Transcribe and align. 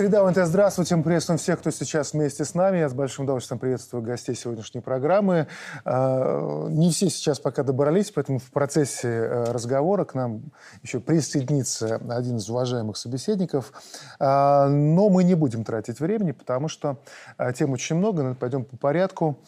Среда 0.00 0.26
ОНТ, 0.26 0.38
здравствуйте. 0.46 0.96
Мы 0.96 1.02
приветствуем 1.02 1.36
всех, 1.36 1.60
кто 1.60 1.70
сейчас 1.70 2.14
вместе 2.14 2.46
с 2.46 2.54
нами. 2.54 2.78
Я 2.78 2.88
с 2.88 2.94
большим 2.94 3.24
удовольствием 3.24 3.58
приветствую 3.58 4.02
гостей 4.02 4.34
сегодняшней 4.34 4.80
программы. 4.80 5.46
А, 5.84 6.68
не 6.70 6.90
все 6.90 7.10
сейчас 7.10 7.38
пока 7.38 7.64
добрались, 7.64 8.10
поэтому 8.10 8.38
в 8.38 8.50
процессе 8.50 9.08
э, 9.08 9.52
разговора 9.52 10.06
к 10.06 10.14
нам 10.14 10.40
еще 10.82 11.00
присоединится 11.00 11.96
один 12.08 12.38
из 12.38 12.48
уважаемых 12.48 12.96
собеседников. 12.96 13.74
А, 14.18 14.68
но 14.68 15.10
мы 15.10 15.22
не 15.22 15.34
будем 15.34 15.64
тратить 15.64 16.00
времени, 16.00 16.32
потому 16.32 16.68
что 16.68 16.96
а, 17.36 17.52
тем 17.52 17.72
очень 17.72 17.96
много, 17.96 18.34
пойдем 18.34 18.64
по 18.64 18.78
порядку. 18.78 19.38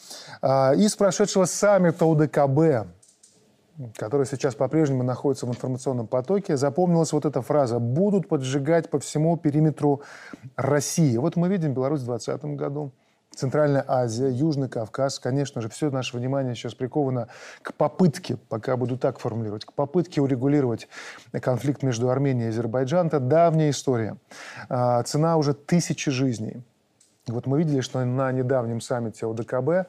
Из 0.43 0.95
прошедшего 0.97 1.47
саммита 1.47 2.05
УДКБ 2.05 2.89
который 3.97 4.27
сейчас 4.27 4.55
по-прежнему 4.55 5.03
находится 5.03 5.47
в 5.47 5.51
информационном 5.51 6.07
потоке, 6.07 6.57
запомнилась 6.57 7.13
вот 7.13 7.25
эта 7.25 7.43
фраза 7.43 7.79
«будут 7.79 8.29
поджигать 8.29 8.91
по 8.91 8.99
всему 8.99 9.37
периметру 9.37 10.03
России». 10.57 11.17
Вот 11.17 11.37
мы 11.37 11.49
видим 11.49 11.75
Беларусь 11.75 12.01
в 12.01 12.07
2020 12.07 12.57
году, 12.57 12.93
Центральная 13.35 13.85
Азия, 13.89 14.29
Южный 14.29 14.69
Кавказ. 14.69 15.19
Конечно 15.19 15.63
же, 15.63 15.69
все 15.69 15.91
наше 15.91 16.17
внимание 16.17 16.55
сейчас 16.55 16.75
приковано 16.75 17.29
к 17.63 17.73
попытке, 17.75 18.37
пока 18.49 18.77
буду 18.77 18.99
так 18.99 19.19
формулировать, 19.19 19.65
к 19.65 19.73
попытке 19.73 20.21
урегулировать 20.21 20.89
конфликт 21.41 21.83
между 21.83 22.11
Арменией 22.11 22.47
и 22.47 22.49
Азербайджаном. 22.51 23.07
Это 23.07 23.21
давняя 23.21 23.71
история. 23.71 24.17
А, 24.69 25.03
цена 25.05 25.37
уже 25.37 25.55
тысячи 25.55 26.11
жизней. 26.11 26.63
Вот 27.27 27.47
мы 27.47 27.59
видели, 27.59 27.81
что 27.81 28.05
на 28.05 28.33
недавнем 28.33 28.81
саммите 28.81 29.27
ОДКБ 29.27 29.89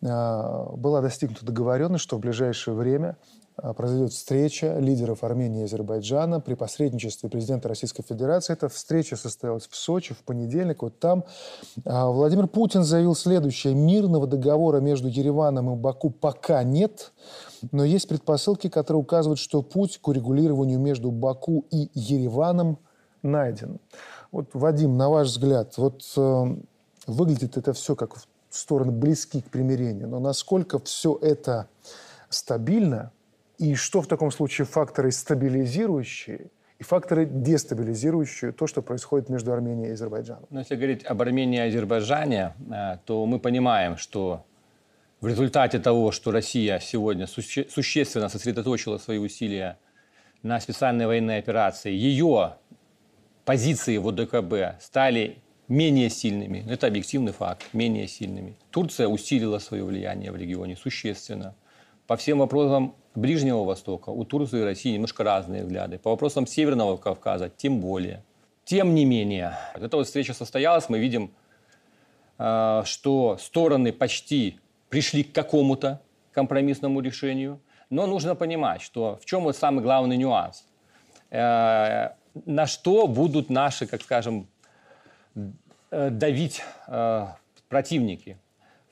была 0.00 1.00
достигнута 1.00 1.46
договоренность, 1.46 2.04
что 2.04 2.16
в 2.16 2.20
ближайшее 2.20 2.74
время 2.74 3.16
а, 3.56 3.72
произойдет 3.72 4.12
встреча 4.12 4.78
лидеров 4.78 5.22
Армении 5.22 5.60
и 5.60 5.64
Азербайджана 5.64 6.40
при 6.40 6.54
посредничестве 6.54 7.30
президента 7.30 7.68
Российской 7.68 8.02
Федерации. 8.02 8.52
Эта 8.52 8.68
встреча 8.68 9.16
состоялась 9.16 9.68
в 9.68 9.76
Сочи 9.76 10.12
в 10.12 10.24
понедельник. 10.24 10.82
Вот 10.82 10.98
там 10.98 11.24
а, 11.84 12.08
Владимир 12.08 12.48
Путин 12.48 12.82
заявил 12.82 13.14
следующее. 13.14 13.74
Мирного 13.74 14.26
договора 14.26 14.80
между 14.80 15.06
Ереваном 15.06 15.72
и 15.72 15.76
Баку 15.76 16.10
пока 16.10 16.64
нет, 16.64 17.12
но 17.70 17.84
есть 17.84 18.08
предпосылки, 18.08 18.68
которые 18.68 19.00
указывают, 19.02 19.38
что 19.38 19.62
путь 19.62 19.98
к 19.98 20.08
урегулированию 20.08 20.80
между 20.80 21.12
Баку 21.12 21.64
и 21.70 21.90
Ереваном 21.94 22.78
найден. 23.22 23.78
Вот, 24.32 24.48
Вадим, 24.52 24.96
на 24.96 25.08
ваш 25.08 25.28
взгляд, 25.28 25.76
вот 25.76 26.02
э, 26.16 26.56
выглядит 27.06 27.56
это 27.56 27.72
все 27.72 27.94
как 27.94 28.16
стороны 28.56 28.92
близки 28.92 29.40
к 29.40 29.50
примирению. 29.50 30.08
Но 30.08 30.20
насколько 30.20 30.78
все 30.78 31.18
это 31.20 31.68
стабильно, 32.28 33.12
и 33.58 33.74
что 33.74 34.02
в 34.02 34.06
таком 34.06 34.30
случае 34.30 34.66
факторы 34.66 35.10
стабилизирующие 35.10 36.50
и 36.78 36.82
факторы 36.82 37.24
дестабилизирующие 37.24 38.52
то, 38.52 38.66
что 38.66 38.82
происходит 38.82 39.28
между 39.28 39.52
Арменией 39.52 39.90
и 39.90 39.92
Азербайджаном? 39.92 40.46
Но 40.50 40.60
если 40.60 40.74
говорить 40.74 41.04
об 41.04 41.22
Армении 41.22 41.58
и 41.58 41.68
Азербайджане, 41.68 42.54
э, 42.70 42.98
то 43.04 43.24
мы 43.26 43.38
понимаем, 43.38 43.96
что 43.96 44.44
в 45.20 45.28
результате 45.28 45.78
того, 45.78 46.10
что 46.12 46.32
Россия 46.32 46.78
сегодня 46.80 47.26
суще 47.26 47.66
существенно 47.70 48.28
сосредоточила 48.28 48.98
свои 48.98 49.18
усилия 49.18 49.78
на 50.42 50.60
специальной 50.60 51.06
военной 51.06 51.38
операции, 51.38 51.92
ее 51.92 52.56
позиции 53.44 53.96
в 53.96 54.08
ОДКБ 54.08 54.82
стали 54.82 55.38
менее 55.68 56.10
сильными. 56.10 56.64
Это 56.68 56.86
объективный 56.86 57.32
факт, 57.32 57.64
менее 57.72 58.06
сильными. 58.06 58.56
Турция 58.70 59.08
усилила 59.08 59.58
свое 59.58 59.84
влияние 59.84 60.30
в 60.30 60.36
регионе 60.36 60.76
существенно. 60.76 61.54
По 62.06 62.16
всем 62.16 62.38
вопросам 62.38 62.94
Ближнего 63.14 63.64
Востока 63.64 64.10
у 64.10 64.24
Турции 64.24 64.60
и 64.60 64.64
России 64.64 64.92
немножко 64.92 65.24
разные 65.24 65.62
взгляды. 65.62 65.98
По 65.98 66.10
вопросам 66.10 66.46
Северного 66.46 66.96
Кавказа 66.96 67.48
тем 67.48 67.80
более. 67.80 68.22
Тем 68.64 68.94
не 68.94 69.04
менее, 69.04 69.56
эта 69.74 69.96
вот 69.96 70.06
встреча 70.06 70.34
состоялась, 70.34 70.88
мы 70.88 70.98
видим, 70.98 71.30
э, 72.38 72.82
что 72.84 73.38
стороны 73.38 73.92
почти 73.92 74.58
пришли 74.88 75.22
к 75.22 75.32
какому-то 75.32 76.00
компромиссному 76.32 77.00
решению. 77.00 77.60
Но 77.90 78.06
нужно 78.06 78.34
понимать, 78.34 78.82
что 78.82 79.18
в 79.22 79.26
чем 79.26 79.44
вот 79.44 79.56
самый 79.56 79.82
главный 79.82 80.16
нюанс. 80.16 80.66
Э, 81.30 82.10
на 82.46 82.66
что 82.66 83.06
будут 83.06 83.50
наши, 83.50 83.86
как 83.86 84.02
скажем, 84.02 84.48
давить 85.90 86.62
э, 86.88 87.26
противники. 87.68 88.38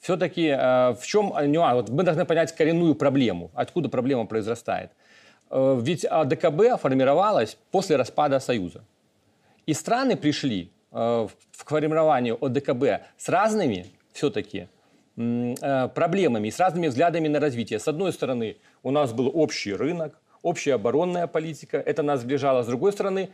Все-таки 0.01 0.49
э, 0.49 0.95
в 0.95 1.07
чем 1.07 1.33
нюанс? 1.51 1.75
Вот 1.75 1.91
мы 1.91 2.03
должны 2.03 2.25
понять 2.25 2.55
коренную 2.55 2.95
проблему, 2.95 3.51
откуда 3.55 3.89
проблема 3.89 4.27
произрастает. 4.27 4.91
Ведь 5.51 6.07
АДКБ 6.07 6.81
формировалась 6.81 7.59
после 7.71 7.97
распада 7.97 8.41
Союза. 8.41 8.85
И 9.67 9.75
страны 9.75 10.17
пришли 10.17 10.71
в 10.91 11.31
формированию 11.53 12.43
ОДКБ 12.43 13.05
с 13.19 13.29
разными 13.29 13.87
все-таки 14.13 14.69
проблемами 15.15 16.49
и 16.49 16.51
с 16.51 16.59
разными 16.59 16.89
взглядами 16.89 17.29
на 17.29 17.39
развитие. 17.39 17.79
С 17.79 17.87
одной 17.87 18.15
стороны, 18.15 18.57
у 18.83 18.91
нас 18.91 19.13
был 19.13 19.31
общий 19.35 19.75
рынок, 19.75 20.19
общая 20.41 20.75
оборонная 20.75 21.27
политика, 21.27 21.77
это 21.77 22.03
нас 22.03 22.23
сближало. 22.23 22.63
С 22.63 22.67
другой 22.67 22.93
стороны, 22.93 23.29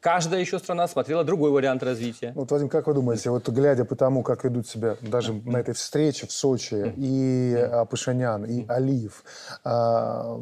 каждая 0.00 0.40
еще 0.40 0.58
страна 0.58 0.88
смотрела 0.88 1.24
другой 1.24 1.50
вариант 1.50 1.82
развития. 1.82 2.32
Вот, 2.34 2.50
Вадим, 2.50 2.68
как 2.68 2.86
вы 2.86 2.94
думаете, 2.94 3.30
вот 3.30 3.48
глядя 3.48 3.84
по 3.84 3.96
тому, 3.96 4.22
как 4.22 4.44
ведут 4.44 4.66
себя 4.66 4.96
даже 5.00 5.32
на 5.32 5.58
этой 5.58 5.74
встрече 5.74 6.26
в 6.26 6.32
Сочи 6.32 6.92
и 6.96 7.54
а, 7.54 7.84
Пашинян, 7.84 8.44
и 8.44 8.66
Алиев, 8.68 9.24
а, 9.64 10.40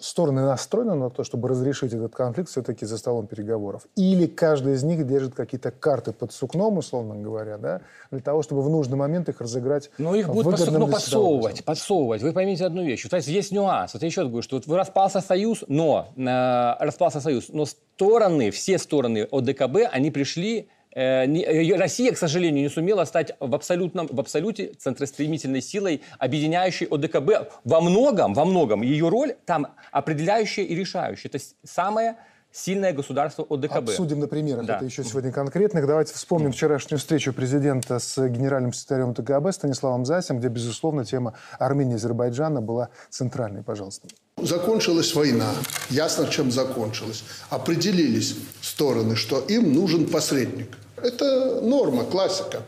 стороны 0.00 0.42
настроены 0.42 0.94
на 0.94 1.10
то, 1.10 1.24
чтобы 1.24 1.48
разрешить 1.48 1.92
этот 1.92 2.14
конфликт 2.14 2.50
все-таки 2.50 2.86
за 2.86 2.98
столом 2.98 3.26
переговоров? 3.26 3.86
Или 3.96 4.26
каждый 4.26 4.74
из 4.74 4.82
них 4.82 5.06
держит 5.06 5.34
какие-то 5.34 5.70
карты 5.70 6.12
под 6.12 6.32
сукном, 6.32 6.78
условно 6.78 7.16
говоря, 7.16 7.58
да, 7.58 7.80
для 8.10 8.20
того, 8.20 8.42
чтобы 8.42 8.62
в 8.62 8.70
нужный 8.70 8.96
момент 8.96 9.28
их 9.28 9.40
разыграть 9.40 9.90
Ну, 9.98 10.14
их 10.14 10.28
будут 10.28 10.56
под 10.56 10.60
сукно 10.60 10.86
подсовывать, 10.86 11.64
подсовывать. 11.64 12.22
Вы 12.22 12.32
поймите 12.32 12.64
одну 12.64 12.84
вещь. 12.84 13.06
То 13.08 13.16
есть 13.16 13.28
есть 13.28 13.52
нюанс. 13.52 13.94
Вот 13.94 14.02
я 14.02 14.06
еще 14.06 14.24
говорю, 14.24 14.42
что 14.42 14.60
вот 14.64 14.76
распался 14.76 15.20
союз, 15.20 15.64
но 15.68 16.08
э, 16.16 16.84
распался 16.84 17.20
союз, 17.20 17.48
но 17.48 17.66
стороны, 18.00 18.50
все 18.50 18.78
стороны 18.78 19.28
ОДКБ, 19.30 19.90
они 19.92 20.10
пришли 20.10 20.70
э, 20.94 21.26
э, 21.26 21.76
Россия, 21.76 22.12
к 22.12 22.16
сожалению, 22.16 22.62
не 22.62 22.70
сумела 22.70 23.04
стать 23.04 23.36
в, 23.40 23.54
абсолютном, 23.54 24.06
в 24.06 24.18
абсолюте 24.18 24.72
центростремительной 24.78 25.60
силой, 25.60 26.00
объединяющей 26.18 26.86
ОДКБ. 26.86 27.52
Во 27.64 27.80
многом, 27.82 28.32
во 28.32 28.46
многом 28.46 28.80
ее 28.80 29.10
роль 29.10 29.34
там 29.44 29.66
определяющая 29.92 30.64
и 30.64 30.74
решающая. 30.74 31.30
Это 31.30 31.44
самое 31.62 32.16
сильное 32.52 32.92
государство 32.92 33.46
ОДКБ. 33.48 33.76
Обсудим 33.76 34.20
на 34.20 34.28
примерах 34.28 34.66
да. 34.66 34.76
это 34.76 34.84
еще 34.84 35.04
сегодня 35.04 35.32
конкретных. 35.32 35.86
Давайте 35.86 36.14
вспомним 36.14 36.52
вчерашнюю 36.52 36.98
встречу 36.98 37.32
президента 37.32 37.98
с 37.98 38.28
генеральным 38.28 38.72
секретарем 38.72 39.10
ОДКБ 39.10 39.54
Станиславом 39.54 40.04
Засем, 40.04 40.38
где, 40.38 40.48
безусловно, 40.48 41.04
тема 41.04 41.34
Армении 41.58 41.92
и 41.92 41.96
Азербайджана 41.96 42.60
была 42.60 42.90
центральной. 43.08 43.62
Пожалуйста. 43.62 44.08
Закончилась 44.36 45.14
война. 45.14 45.50
Ясно, 45.90 46.28
чем 46.28 46.50
закончилась. 46.50 47.24
Определились 47.50 48.36
стороны, 48.62 49.16
что 49.16 49.40
им 49.40 49.72
нужен 49.72 50.06
посредник. 50.06 50.76
Это 50.96 51.60
норма, 51.60 52.04
классика. 52.04 52.62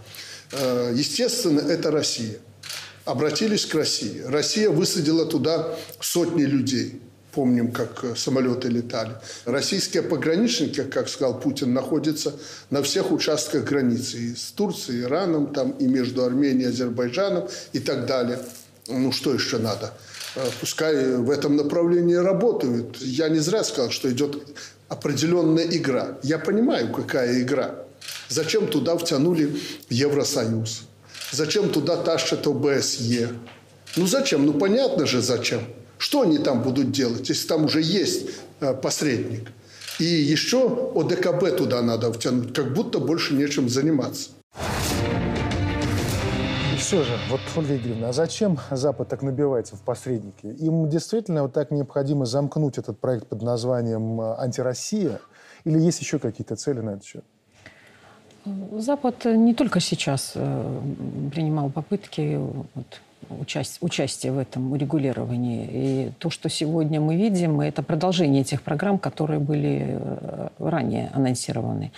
Э, 0.53 0.93
естественно, 0.94 1.60
это 1.60 1.91
Россия. 1.91 2.38
Обратились 3.04 3.66
к 3.66 3.75
России. 3.75 4.22
Россия 4.22 4.70
высадила 4.70 5.26
туда 5.26 5.75
сотни 6.00 6.43
людей. 6.43 7.00
Помним, 7.32 7.72
как 7.72 8.04
э, 8.04 8.15
самолеты 8.15 8.69
летали. 8.69 9.12
Российские 9.47 10.03
пограничники, 10.03 10.82
как 10.82 11.09
сказал 11.09 11.41
Путин, 11.41 11.72
находятся 11.72 12.34
на 12.69 12.82
всех 12.82 13.10
участках 13.10 13.65
границы. 13.65 14.19
И 14.19 14.34
с 14.34 14.53
Турцией, 14.53 15.03
Ираном, 15.03 15.54
там, 15.54 15.70
и 15.70 15.87
между 15.87 16.25
Арменией, 16.25 16.69
Азербайджаном 16.69 17.49
и 17.73 17.79
так 17.79 18.05
далее. 18.05 18.38
Ну, 18.87 19.12
что 19.12 19.32
еще 19.32 19.56
надо? 19.56 19.94
Э, 20.37 20.46
пускай 20.61 21.17
в 21.17 21.31
этом 21.31 21.56
направлении 21.56 22.17
работают. 22.17 22.99
Я 23.00 23.31
не 23.31 23.38
зря 23.38 23.64
сказал, 23.64 23.90
что 23.90 24.11
идет 24.11 24.37
определенная 24.88 25.64
игра. 25.64 26.19
Я 26.23 26.38
понимаю, 26.38 26.93
какая 26.93 27.40
игра. 27.40 27.76
Зачем 28.28 28.67
туда 28.67 28.99
втянули 28.99 29.58
Евросоюз? 29.88 30.82
Зачем 31.31 31.70
туда 31.70 31.96
тащат 31.96 32.46
ОБСЕ? 32.46 33.31
Ну 33.96 34.06
зачем? 34.06 34.44
Ну 34.44 34.52
понятно 34.52 35.06
же 35.06 35.23
зачем. 35.23 35.62
Что 36.02 36.22
они 36.22 36.38
там 36.38 36.62
будут 36.62 36.90
делать, 36.90 37.28
если 37.28 37.46
там 37.46 37.66
уже 37.66 37.81
есть 37.81 38.26
э, 38.58 38.75
посредник? 38.75 39.52
И 40.00 40.04
еще 40.04 40.90
ОДКБ 40.96 41.56
туда 41.56 41.81
надо 41.81 42.12
втянуть, 42.12 42.52
как 42.52 42.75
будто 42.75 42.99
больше 42.99 43.34
нечем 43.34 43.69
заниматься 43.69 44.31
все 46.76 47.04
же, 47.04 47.12
вот, 47.31 47.40
Ольга 47.56 47.76
Игоревна, 47.76 48.08
а 48.08 48.12
зачем 48.12 48.58
Запад 48.72 49.08
так 49.08 49.22
набивается 49.22 49.76
в 49.76 49.82
посредники? 49.82 50.46
Им 50.46 50.88
действительно 50.88 51.43
вот 51.43 51.52
так 51.52 51.70
необходимо 51.70 52.26
замкнуть 52.26 52.76
этот 52.76 52.99
проект 52.99 53.28
под 53.28 53.40
названием 53.40 54.20
э, 54.20 54.34
«Антироссия» 54.38 55.20
или 55.62 55.78
есть 55.78 56.00
еще 56.00 56.19
какие-то 56.19 56.56
цели 56.56 56.81
на 56.81 56.90
этот 56.90 57.04
счет? 57.04 57.25
Запад 58.72 59.25
не 59.25 59.54
только 59.54 59.78
сейчас 59.78 60.32
э, 60.34 60.81
принимал 61.32 61.70
попытки 61.70 62.37
вот, 62.75 63.00
участие, 63.29 63.79
участие 63.81 64.33
в 64.33 64.39
этом 64.39 64.73
урегулировании. 64.73 65.69
И 65.73 66.13
то, 66.19 66.31
что 66.31 66.49
сегодня 66.49 67.01
мы 67.01 67.17
видим, 67.17 67.61
это 67.61 67.83
продолжение 67.83 68.45
тех 68.45 68.63
программ, 68.63 68.99
которые 68.99 69.41
были 69.41 69.99
э, 69.99 70.49
ранее 70.59 71.11
анонсированы. 71.15 71.93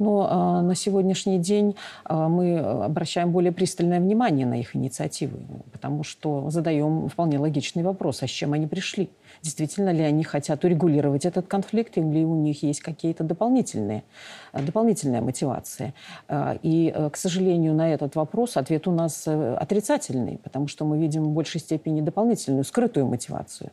Но 0.00 0.60
э, 0.62 0.66
на 0.66 0.74
сегодняшний 0.74 1.38
день 1.38 1.76
э, 2.08 2.14
мы 2.14 2.58
обращаем 2.58 3.32
более 3.32 3.52
пристальное 3.52 4.00
внимание 4.00 4.46
на 4.46 4.58
их 4.58 4.74
инициативы, 4.74 5.38
потому 5.72 6.04
что 6.04 6.48
задаем 6.50 7.08
вполне 7.08 7.38
логичный 7.38 7.82
вопрос, 7.82 8.22
а 8.22 8.26
с 8.26 8.30
чем 8.30 8.54
они 8.54 8.66
пришли? 8.66 9.10
действительно 9.42 9.90
ли 9.90 10.02
они 10.02 10.22
хотят 10.22 10.64
урегулировать 10.64 11.24
этот 11.24 11.46
конфликт, 11.46 11.96
или 11.96 12.24
у 12.24 12.34
них 12.34 12.62
есть 12.62 12.80
какие-то 12.80 13.24
дополнительные, 13.24 14.02
дополнительные 14.52 15.22
мотивации. 15.22 15.94
Э, 16.28 16.58
и, 16.62 16.94
к 17.12 17.16
сожалению, 17.16 17.74
на 17.74 17.92
этот 17.92 18.16
вопрос 18.16 18.56
ответ 18.56 18.86
у 18.86 18.92
нас 18.92 19.26
отрицательный, 19.26 20.38
потому 20.42 20.68
что 20.70 20.84
мы 20.84 20.98
видим 20.98 21.24
в 21.24 21.28
большей 21.30 21.60
степени 21.60 22.00
дополнительную, 22.00 22.64
скрытую 22.64 23.06
мотивацию. 23.06 23.70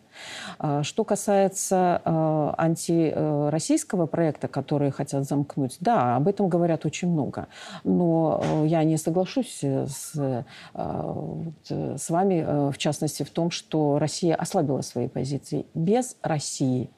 Что 0.81 1.03
касается 1.03 2.01
антироссийского 2.57 4.07
проекта, 4.07 4.47
который 4.47 4.91
хотят 4.91 5.23
замкнуть, 5.23 5.77
да, 5.79 6.15
об 6.15 6.27
этом 6.27 6.49
говорят 6.49 6.85
очень 6.85 7.09
много. 7.09 7.47
Но 7.83 8.43
я 8.65 8.83
не 8.83 8.97
соглашусь 8.97 9.63
с, 9.63 10.43
с 10.73 12.09
вами, 12.09 12.71
в 12.71 12.77
частности, 12.77 13.23
в 13.23 13.29
том, 13.29 13.51
что 13.51 13.99
Россия 13.99 14.35
ослабила 14.35 14.81
свои 14.81 15.07
позиции 15.07 15.65
без 15.73 16.17
России 16.21 16.89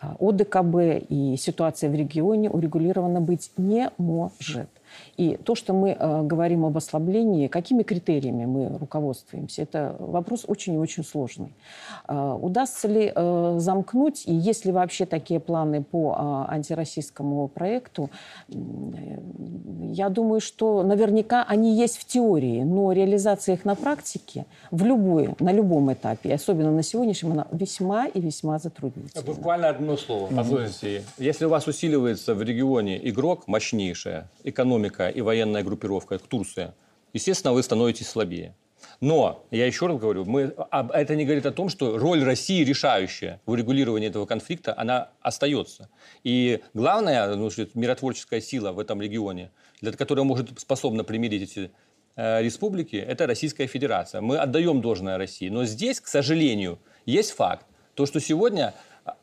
а, 0.00 0.16
ОДКБ 0.20 1.06
и 1.08 1.36
ситуация 1.36 1.90
в 1.90 1.94
регионе 1.94 2.50
урегулирована 2.50 3.20
быть 3.20 3.50
не 3.56 3.90
может. 3.98 4.68
И 5.16 5.36
то, 5.36 5.54
что 5.54 5.72
мы 5.72 5.90
э, 5.90 6.22
говорим 6.22 6.64
об 6.64 6.76
ослаблении, 6.76 7.48
какими 7.48 7.82
критериями 7.82 8.44
мы 8.46 8.78
руководствуемся, 8.78 9.62
это 9.62 9.96
вопрос 9.98 10.44
очень 10.46 10.74
и 10.74 10.78
очень 10.78 11.04
сложный. 11.04 11.54
Э, 12.06 12.38
удастся 12.40 12.88
ли 12.88 13.12
э, 13.14 13.54
замкнуть, 13.58 14.24
и 14.26 14.34
есть 14.34 14.64
ли 14.64 14.72
вообще 14.72 15.06
такие 15.06 15.40
планы 15.40 15.82
по 15.82 16.46
э, 16.48 16.54
антироссийскому 16.54 17.48
проекту, 17.48 18.10
э, 18.48 18.54
я 19.90 20.08
думаю, 20.08 20.40
что 20.40 20.82
наверняка 20.82 21.44
они 21.48 21.74
есть 21.74 21.98
в 21.98 22.04
теории, 22.04 22.62
но 22.62 22.92
реализация 22.92 23.54
их 23.54 23.64
на 23.64 23.74
практике 23.74 24.46
в 24.70 24.84
любой, 24.84 25.34
на 25.40 25.52
любом 25.52 25.92
этапе, 25.92 26.34
особенно 26.34 26.70
на 26.70 26.82
сегодняшнем, 26.82 27.32
она 27.32 27.46
весьма 27.50 28.06
и 28.06 28.20
весьма 28.20 28.58
затруднительна. 28.58 29.22
Буквально 29.22 29.68
одно 29.68 29.96
слово. 29.96 30.28
Послушайте, 30.34 31.04
если 31.18 31.44
у 31.46 31.48
вас 31.48 31.66
усиливается 31.66 32.34
в 32.34 32.42
регионе 32.42 32.98
игрок 33.08 33.48
мощнейшая, 33.48 34.28
экономика 34.44 34.77
экономика 34.78 35.08
и 35.08 35.20
военная 35.20 35.62
группировка, 35.62 36.18
как 36.18 36.28
Турция, 36.28 36.74
естественно, 37.12 37.52
вы 37.52 37.62
становитесь 37.62 38.08
слабее. 38.08 38.54
Но, 39.00 39.44
я 39.50 39.66
еще 39.66 39.86
раз 39.86 39.98
говорю, 39.98 40.24
мы, 40.24 40.54
это 40.70 41.16
не 41.16 41.24
говорит 41.24 41.46
о 41.46 41.50
том, 41.50 41.68
что 41.68 41.98
роль 41.98 42.22
России 42.22 42.64
решающая 42.64 43.40
в 43.44 43.50
урегулировании 43.50 44.08
этого 44.08 44.24
конфликта, 44.24 44.74
она 44.76 45.08
остается. 45.20 45.88
И 46.24 46.60
главная 46.74 47.34
ну, 47.34 47.50
миротворческая 47.74 48.40
сила 48.40 48.72
в 48.72 48.78
этом 48.78 49.02
регионе, 49.02 49.50
для 49.80 49.92
которой 49.92 50.24
может 50.24 50.60
способна 50.60 51.02
примирить 51.02 51.42
эти 51.42 51.70
э, 52.16 52.42
республики, 52.42 52.96
это 52.96 53.26
Российская 53.26 53.66
Федерация. 53.66 54.20
Мы 54.20 54.38
отдаем 54.38 54.80
должное 54.80 55.18
России. 55.18 55.48
Но 55.48 55.64
здесь, 55.64 56.00
к 56.00 56.06
сожалению, 56.06 56.78
есть 57.04 57.32
факт, 57.32 57.66
то, 57.94 58.06
что 58.06 58.20
сегодня 58.20 58.74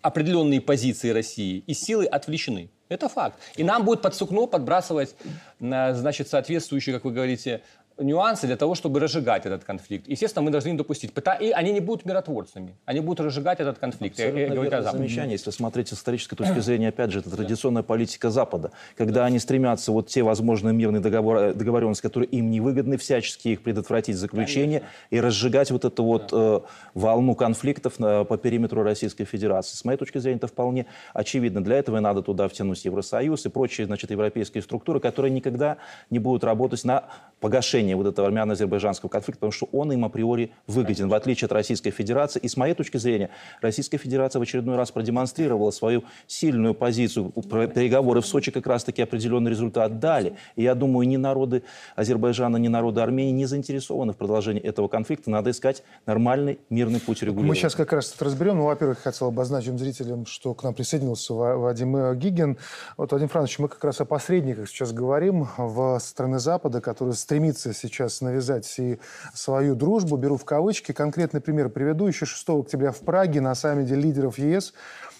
определенные 0.01 0.59
позиции 0.59 1.11
России 1.11 1.63
и 1.65 1.73
силы 1.73 2.05
отвлечены. 2.05 2.69
Это 2.87 3.09
факт. 3.09 3.39
И 3.55 3.63
нам 3.63 3.83
будет 3.83 4.01
под 4.01 4.13
сукно 4.13 4.45
подбрасывать, 4.47 5.15
значит, 5.59 6.27
соответствующие, 6.27 6.93
как 6.93 7.05
вы 7.05 7.11
говорите, 7.11 7.61
нюансы 7.97 8.47
для 8.47 8.57
того, 8.57 8.75
чтобы 8.75 8.99
разжигать 8.99 9.45
этот 9.45 9.63
конфликт. 9.63 10.07
Естественно, 10.07 10.43
мы 10.43 10.51
должны 10.51 10.69
не 10.69 10.77
допустить. 10.77 11.11
И 11.39 11.51
они 11.51 11.71
не 11.71 11.79
будут 11.79 12.05
миротворцами. 12.05 12.75
Они 12.85 12.99
будут 12.99 13.25
разжигать 13.25 13.59
этот 13.59 13.79
конфликт. 13.79 14.19
Абсолютно 14.19 14.53
верное 14.53 14.81
замечание. 14.81 15.33
Если 15.33 15.51
смотреть 15.51 15.89
с 15.89 15.93
исторической 15.93 16.35
точки 16.35 16.59
зрения, 16.59 16.89
опять 16.89 17.11
же, 17.11 17.19
это 17.19 17.29
традиционная 17.29 17.83
политика 17.83 18.29
Запада. 18.29 18.71
Когда 18.97 19.25
они 19.25 19.39
стремятся 19.39 19.91
вот 19.91 20.07
те 20.07 20.23
возможные 20.23 20.73
мирные 20.73 21.01
договор, 21.01 21.53
договоренности, 21.53 22.03
которые 22.03 22.29
им 22.29 22.51
не 22.51 22.59
выгодны, 22.59 22.97
всячески 22.97 23.49
их 23.49 23.63
предотвратить 23.63 24.17
заключение 24.17 24.83
и 25.09 25.19
разжигать 25.19 25.71
вот 25.71 25.85
эту 25.85 26.03
вот 26.03 26.29
э, 26.31 26.59
волну 26.93 27.35
конфликтов 27.35 27.99
на, 27.99 28.23
по 28.25 28.37
периметру 28.37 28.83
Российской 28.83 29.23
Федерации. 29.25 29.75
С 29.75 29.85
моей 29.85 29.97
точки 29.97 30.17
зрения, 30.17 30.37
это 30.37 30.47
вполне 30.47 30.85
очевидно. 31.13 31.63
Для 31.63 31.77
этого 31.77 31.97
и 31.97 31.99
надо 32.01 32.21
туда 32.21 32.47
втянуть 32.47 32.83
Евросоюз 32.83 33.45
и 33.45 33.49
прочие, 33.49 33.87
значит, 33.87 34.11
европейские 34.11 34.61
структуры, 34.61 34.99
которые 34.99 35.31
никогда 35.31 35.77
не 36.09 36.19
будут 36.19 36.43
работать 36.43 36.83
на 36.83 37.05
погашение 37.39 37.84
решение 37.85 37.95
вот 37.95 38.07
этого 38.07 38.27
армяно-азербайджанского 38.27 39.09
конфликта, 39.09 39.39
потому 39.39 39.51
что 39.51 39.67
он 39.71 39.91
им 39.91 40.05
априори 40.05 40.51
выгоден, 40.67 41.09
в 41.09 41.13
отличие 41.13 41.45
от 41.45 41.51
Российской 41.51 41.91
Федерации. 41.91 42.39
И 42.39 42.47
с 42.47 42.57
моей 42.57 42.73
точки 42.73 42.97
зрения, 42.97 43.29
Российская 43.61 43.97
Федерация 43.97 44.39
в 44.39 44.43
очередной 44.43 44.75
раз 44.75 44.91
продемонстрировала 44.91 45.71
свою 45.71 46.03
сильную 46.27 46.73
позицию. 46.73 47.31
Переговоры 47.31 48.21
в 48.21 48.25
Сочи 48.25 48.51
как 48.51 48.67
раз-таки 48.67 49.01
определенный 49.01 49.51
результат 49.51 49.99
дали. 49.99 50.35
И 50.55 50.63
я 50.63 50.75
думаю, 50.75 51.07
ни 51.07 51.17
народы 51.17 51.63
Азербайджана, 51.95 52.57
ни 52.57 52.67
народы 52.67 53.01
Армении 53.01 53.31
не 53.31 53.45
заинтересованы 53.45 54.13
в 54.13 54.17
продолжении 54.17 54.61
этого 54.61 54.87
конфликта. 54.87 55.29
Надо 55.29 55.51
искать 55.51 55.83
нормальный 56.05 56.59
мирный 56.69 56.99
путь 56.99 57.21
регулирования. 57.21 57.49
Мы 57.49 57.55
сейчас 57.55 57.75
как 57.75 57.93
раз 57.93 58.13
это 58.13 58.25
разберем. 58.25 58.57
Ну, 58.57 58.65
во-первых, 58.65 58.99
хотел 58.99 59.27
обозначить 59.27 59.77
зрителям, 59.77 60.25
что 60.25 60.53
к 60.53 60.63
нам 60.63 60.73
присоединился 60.73 61.33
Вадим 61.33 62.17
Гигин. 62.17 62.57
Вот, 62.97 63.11
Вадим 63.11 63.27
Францович, 63.27 63.59
мы 63.59 63.67
как 63.67 63.83
раз 63.83 64.01
о 64.01 64.05
посредниках 64.05 64.69
сейчас 64.69 64.91
говорим 64.93 65.47
в 65.57 65.99
страны 65.99 66.39
Запада, 66.39 66.81
которые 66.81 67.15
стремятся 67.15 67.73
сейчас 67.75 68.21
навязать 68.21 68.73
и 68.79 68.99
свою 69.33 69.75
дружбу, 69.75 70.17
беру 70.17 70.37
в 70.37 70.45
кавычки. 70.45 70.91
Конкретный 70.91 71.41
пример 71.41 71.69
приведу. 71.69 72.07
Еще 72.07 72.25
6 72.25 72.49
октября 72.49 72.91
в 72.91 72.99
Праге 72.99 73.41
на 73.41 73.53
саммите 73.55 73.95
лидеров 73.95 74.37
ЕС 74.37 74.73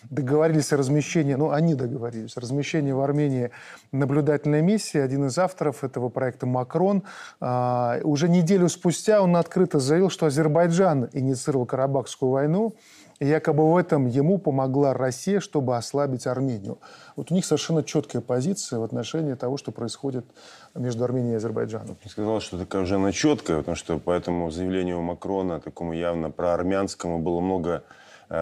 договорились 0.09 0.71
о 0.73 0.77
размещении, 0.77 1.33
ну, 1.33 1.51
они 1.51 1.75
договорились, 1.75 2.37
о 2.37 2.41
размещении 2.41 2.91
в 2.91 3.01
Армении 3.01 3.51
наблюдательной 3.91 4.61
миссии. 4.61 4.99
Один 4.99 5.25
из 5.27 5.37
авторов 5.37 5.83
этого 5.83 6.09
проекта 6.09 6.45
Макрон. 6.45 7.03
А, 7.39 7.99
уже 8.03 8.29
неделю 8.29 8.69
спустя 8.69 9.21
он 9.21 9.35
открыто 9.35 9.79
заявил, 9.79 10.09
что 10.09 10.27
Азербайджан 10.27 11.09
инициировал 11.13 11.65
Карабахскую 11.65 12.31
войну. 12.31 12.75
И 13.19 13.27
якобы 13.27 13.71
в 13.71 13.77
этом 13.77 14.07
ему 14.07 14.37
помогла 14.37 14.93
Россия, 14.93 15.39
чтобы 15.39 15.77
ослабить 15.77 16.27
Армению. 16.27 16.79
Вот 17.15 17.31
у 17.31 17.33
них 17.33 17.45
совершенно 17.45 17.81
четкая 17.81 18.21
позиция 18.21 18.79
в 18.79 18.83
отношении 18.83 19.35
того, 19.35 19.55
что 19.55 19.71
происходит 19.71 20.25
между 20.73 21.05
Арменией 21.05 21.33
и 21.33 21.37
Азербайджаном. 21.37 21.97
Я 22.03 22.09
сказал, 22.09 22.41
что 22.41 22.57
такая 22.57 22.81
уже 22.81 22.95
она 22.95 23.13
четкая, 23.13 23.59
потому 23.59 23.75
что 23.75 23.99
по 23.99 24.11
этому 24.11 24.51
заявлению 24.51 25.01
Макрона, 25.01 25.61
такому 25.61 25.93
явно 25.93 26.29
проармянскому, 26.29 27.19
было 27.19 27.39
много 27.39 27.83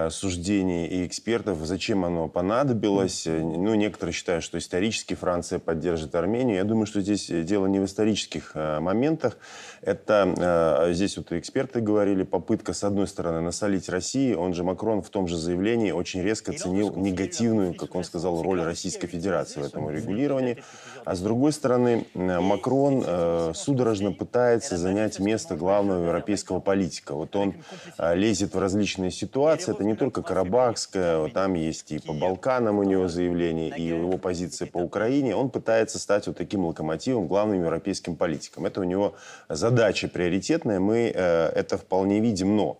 суждений 0.10 0.88
и 0.88 1.06
экспертов, 1.06 1.58
зачем 1.62 2.06
оно 2.06 2.28
понадобилось. 2.28 3.26
Ну, 3.26 3.76
некоторые 3.76 4.14
считают, 4.14 4.44
что 4.44 4.58
исторически 4.58 5.14
Франция 5.14 5.60
поддержит 5.60 6.16
Армению. 6.16 6.56
Я 6.56 6.64
думаю, 6.64 6.86
что 6.86 7.02
здесь 7.02 7.28
дело 7.28 7.68
не 7.68 7.80
в 7.80 7.86
исторических 7.86 8.52
э, 8.54 8.80
моментах. 8.80 9.38
Это, 9.82 10.86
э, 10.88 10.94
здесь 10.94 11.18
вот 11.18 11.32
эксперты 11.34 11.82
говорили, 11.82 12.24
попытка, 12.24 12.74
с 12.74 12.84
одной 12.84 13.08
стороны, 13.08 13.42
насолить 13.42 13.90
России. 13.90 14.34
Он 14.34 14.54
же, 14.54 14.64
Макрон, 14.64 15.02
в 15.02 15.10
том 15.10 15.28
же 15.28 15.36
заявлении 15.38 15.92
очень 15.92 16.22
резко 16.22 16.54
ценил 16.54 16.96
негативную, 16.96 17.74
как 17.74 17.96
он 17.96 18.04
сказал, 18.04 18.42
роль 18.42 18.62
Российской 18.62 19.08
Федерации 19.08 19.62
в 19.62 19.66
этом 19.66 19.86
урегулировании. 19.86 20.64
А 21.06 21.16
с 21.16 21.20
другой 21.20 21.52
стороны, 21.52 22.08
Макрон 22.14 23.54
судорожно 23.54 24.14
пытается 24.14 24.78
занять 24.78 25.20
место 25.20 25.58
главного 25.58 26.06
европейского 26.06 26.62
политика. 26.62 27.14
Вот 27.14 27.36
он 27.36 27.56
лезет 28.00 28.56
в 28.56 28.60
различные 28.60 29.12
ситуации, 29.12 29.73
это 29.74 29.84
не 29.84 29.96
только 29.96 30.22
Карабахская, 30.22 31.28
там 31.30 31.54
есть 31.56 31.92
и 31.92 32.00
по 32.00 32.14
Балканам 32.14 32.80
у 32.80 32.84
него 32.84 33.08
заявление, 33.08 33.70
и 33.76 33.82
его 33.84 34.18
позиция 34.18 34.68
по 34.68 34.78
Украине. 34.78 35.36
Он 35.36 35.50
пытается 35.50 36.00
стать 36.00 36.28
вот 36.28 36.38
таким 36.38 36.66
локомотивом, 36.66 37.28
главным 37.28 37.62
европейским 37.62 38.16
политиком. 38.16 38.66
Это 38.66 38.82
у 38.82 38.84
него 38.84 39.16
задача 39.50 40.08
приоритетная, 40.08 40.80
мы 40.80 41.12
э, 41.14 41.48
это 41.56 41.78
вполне 41.78 42.20
видим, 42.20 42.56
но 42.56 42.80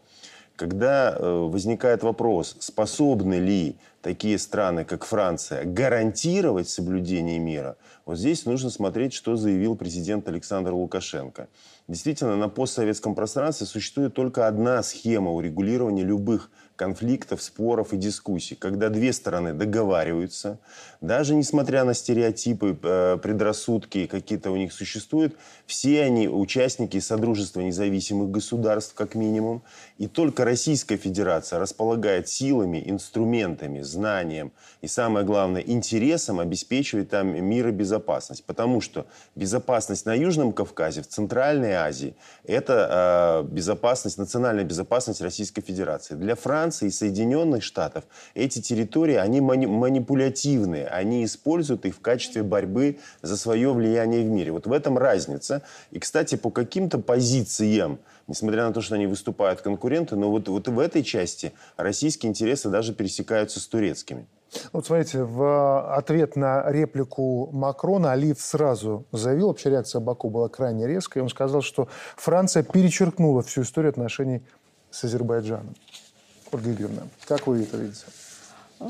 когда 0.56 1.16
э, 1.18 1.48
возникает 1.50 2.04
вопрос, 2.04 2.56
способны 2.60 3.36
ли 3.36 3.76
такие 4.02 4.38
страны, 4.38 4.86
как 4.86 5.04
Франция, 5.04 5.66
гарантировать 5.66 6.70
соблюдение 6.70 7.40
мира, 7.40 7.76
вот 8.06 8.18
здесь 8.18 8.46
нужно 8.46 8.70
смотреть, 8.70 9.14
что 9.14 9.36
заявил 9.36 9.76
президент 9.76 10.28
Александр 10.28 10.74
Лукашенко. 10.74 11.48
Действительно, 11.88 12.36
на 12.36 12.50
постсоветском 12.50 13.16
пространстве 13.16 13.66
существует 13.66 14.14
только 14.14 14.48
одна 14.48 14.84
схема 14.84 15.32
урегулирования 15.32 16.04
любых 16.04 16.52
конфликтов, 16.76 17.42
споров 17.42 17.94
и 17.94 17.98
дискуссий, 17.98 18.56
когда 18.56 18.90
две 18.90 19.14
стороны 19.14 19.54
договариваются, 19.54 20.60
даже 21.02 21.36
несмотря 21.36 21.84
на 21.84 21.94
стереотипы, 21.94 22.78
э, 22.82 23.18
предрассудки, 23.22 24.08
какие-то 24.08 24.52
у 24.52 24.56
них 24.56 24.72
существуют, 24.74 25.36
все 25.66 26.04
они 26.04 26.28
участники 26.28 27.00
Содружества 27.00 27.62
независимых 27.62 28.32
государств, 28.32 28.94
как 28.96 29.14
минимум, 29.16 29.64
и 29.98 30.08
только 30.08 30.46
Российская 30.46 30.98
Федерация 30.98 31.60
располагает 31.60 32.30
силами, 32.30 32.82
инструментами, 32.86 33.82
знанием 33.82 34.52
и, 34.82 34.88
самое 34.88 35.26
главное, 35.26 35.62
интересом 35.62 36.40
обеспечивать 36.40 37.10
там 37.10 37.28
мир 37.28 37.68
и 37.68 37.72
безопасность. 37.72 38.46
Потому 38.46 38.82
что 38.82 39.06
безопасность 39.36 40.06
на 40.06 40.14
Южном 40.14 40.54
Кавказе, 40.54 41.02
в 41.02 41.08
Центральной 41.08 41.74
Азии– 41.74 42.16
это 42.46 43.44
э, 43.46 43.54
безопасность, 43.54 44.18
национальная 44.18 44.64
безопасность 44.64 45.22
Российской 45.22 45.62
Федерации. 45.62 46.16
Для 46.16 46.36
Франции 46.36 46.63
и 46.86 46.90
Соединенных 46.90 47.64
Штатов 47.64 48.06
эти 48.34 48.62
территории, 48.62 49.16
они 49.16 49.42
мани 49.42 49.66
манипулятивные, 49.66 50.88
они 50.88 51.26
используют 51.26 51.86
их 51.86 51.96
в 51.96 52.00
качестве 52.00 52.44
борьбы 52.44 53.00
за 53.22 53.38
свое 53.38 53.74
влияние 53.74 54.24
в 54.24 54.30
мире. 54.30 54.52
Вот 54.52 54.68
в 54.68 54.72
этом 54.72 54.98
разница. 54.98 55.62
И, 55.92 56.00
кстати, 56.00 56.36
по 56.36 56.50
каким-то 56.50 57.00
позициям, 57.00 58.00
несмотря 58.28 58.68
на 58.68 58.74
то, 58.74 58.82
что 58.82 58.96
они 58.96 59.08
выступают 59.08 59.62
конкуренты, 59.62 60.16
но 60.16 60.32
вот, 60.32 60.48
вот 60.48 60.68
в 60.68 60.80
этой 60.80 61.04
части 61.04 61.54
российские 61.78 62.30
интересы 62.30 62.70
даже 62.70 62.94
пересекаются 62.94 63.60
с 63.60 63.68
турецкими. 63.68 64.26
Вот 64.72 64.86
смотрите, 64.86 65.24
в 65.24 65.96
ответ 65.96 66.36
на 66.36 66.70
реплику 66.70 67.50
Макрона 67.52 68.12
Алиев 68.12 68.40
сразу 68.40 69.06
заявил, 69.12 69.48
вообще 69.48 69.70
реакция 69.70 70.00
Баку 70.00 70.30
была 70.30 70.50
крайне 70.50 70.88
резкая, 70.88 71.24
он 71.24 71.30
сказал, 71.30 71.62
что 71.62 71.88
Франция 72.16 72.64
перечеркнула 72.64 73.42
всю 73.42 73.64
историю 73.64 73.90
отношений 73.90 74.44
с 74.92 75.04
Азербайджаном. 75.04 75.76
Ольга 76.54 76.72
Игоревна, 76.72 77.08
как 77.26 77.48
вы 77.48 77.64
это 77.64 77.78
видите? 77.78 78.06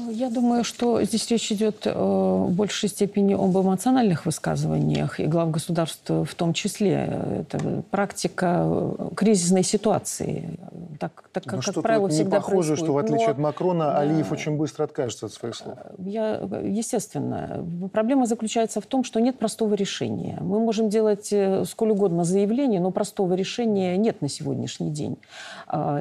Я 0.10 0.30
думаю, 0.30 0.64
что 0.64 1.04
здесь 1.04 1.30
речь 1.30 1.52
идет 1.52 1.86
э, 1.86 1.94
в 1.94 2.52
большей 2.52 2.90
степени 2.90 3.34
об 3.34 3.56
эмоциональных 3.58 4.26
высказываниях 4.26 5.20
и 5.20 5.26
глав 5.26 5.52
государств 5.52 6.10
в 6.10 6.36
том 6.36 6.54
числе. 6.54 7.20
Это 7.42 7.84
практика 7.92 8.64
э, 8.66 9.10
кризисной 9.16 9.64
ситуации. 9.64 10.58
Так, 11.00 11.24
так 11.32 11.44
как, 11.44 11.64
как 11.64 11.82
правило, 11.82 12.08
не 12.08 12.14
всегда 12.14 12.38
похоже, 12.38 12.76
происходит. 12.76 12.84
что 12.84 12.94
в 12.94 12.98
отличие 12.98 13.28
Но, 13.28 13.32
от 13.32 13.38
Макрона 13.40 13.86
да, 13.86 14.00
Алиев 14.00 14.32
очень 14.32 14.58
быстро 14.58 14.86
откажется 14.86 15.28
от 15.28 15.34
своих 15.34 15.56
слов. 15.56 15.78
Я, 15.98 16.40
естественно. 16.64 17.64
Проблема 17.92 18.26
заключается 18.26 18.82
в 18.82 18.86
том, 18.86 19.04
что 19.04 19.20
нет 19.20 19.38
простого 19.38 19.74
решения. 19.76 20.38
Мы 20.42 20.60
можем 20.60 20.90
делать 20.90 21.32
э, 21.32 21.66
сколь 21.66 21.92
угодно 21.92 22.24
заявления, 22.24 22.80
но 22.80 22.92
простого 22.92 23.34
решения 23.34 23.98
нет 23.98 24.22
на 24.22 24.30
сегодняшний 24.30 24.90
день. 24.90 25.18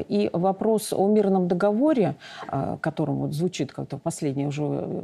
И 0.08 0.30
вопрос 0.32 0.92
о 0.92 1.06
мирном 1.08 1.48
договоре, 1.48 2.14
которым 2.80 3.16
вот 3.16 3.34
как-то 3.82 3.98
последние 3.98 4.48
уже 4.48 4.62
э, 4.62 5.02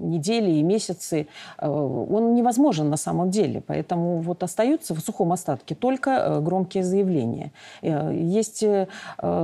недели 0.00 0.50
и 0.50 0.62
месяцы, 0.62 1.26
э, 1.58 1.68
он 1.68 2.34
невозможен 2.34 2.90
на 2.90 2.96
самом 2.96 3.30
деле. 3.30 3.60
Поэтому 3.60 4.20
вот 4.20 4.42
остаются 4.42 4.94
в 4.94 5.00
сухом 5.00 5.32
остатке 5.32 5.74
только 5.74 6.10
э, 6.10 6.40
громкие 6.40 6.84
заявления. 6.84 7.52
Есть 7.82 8.64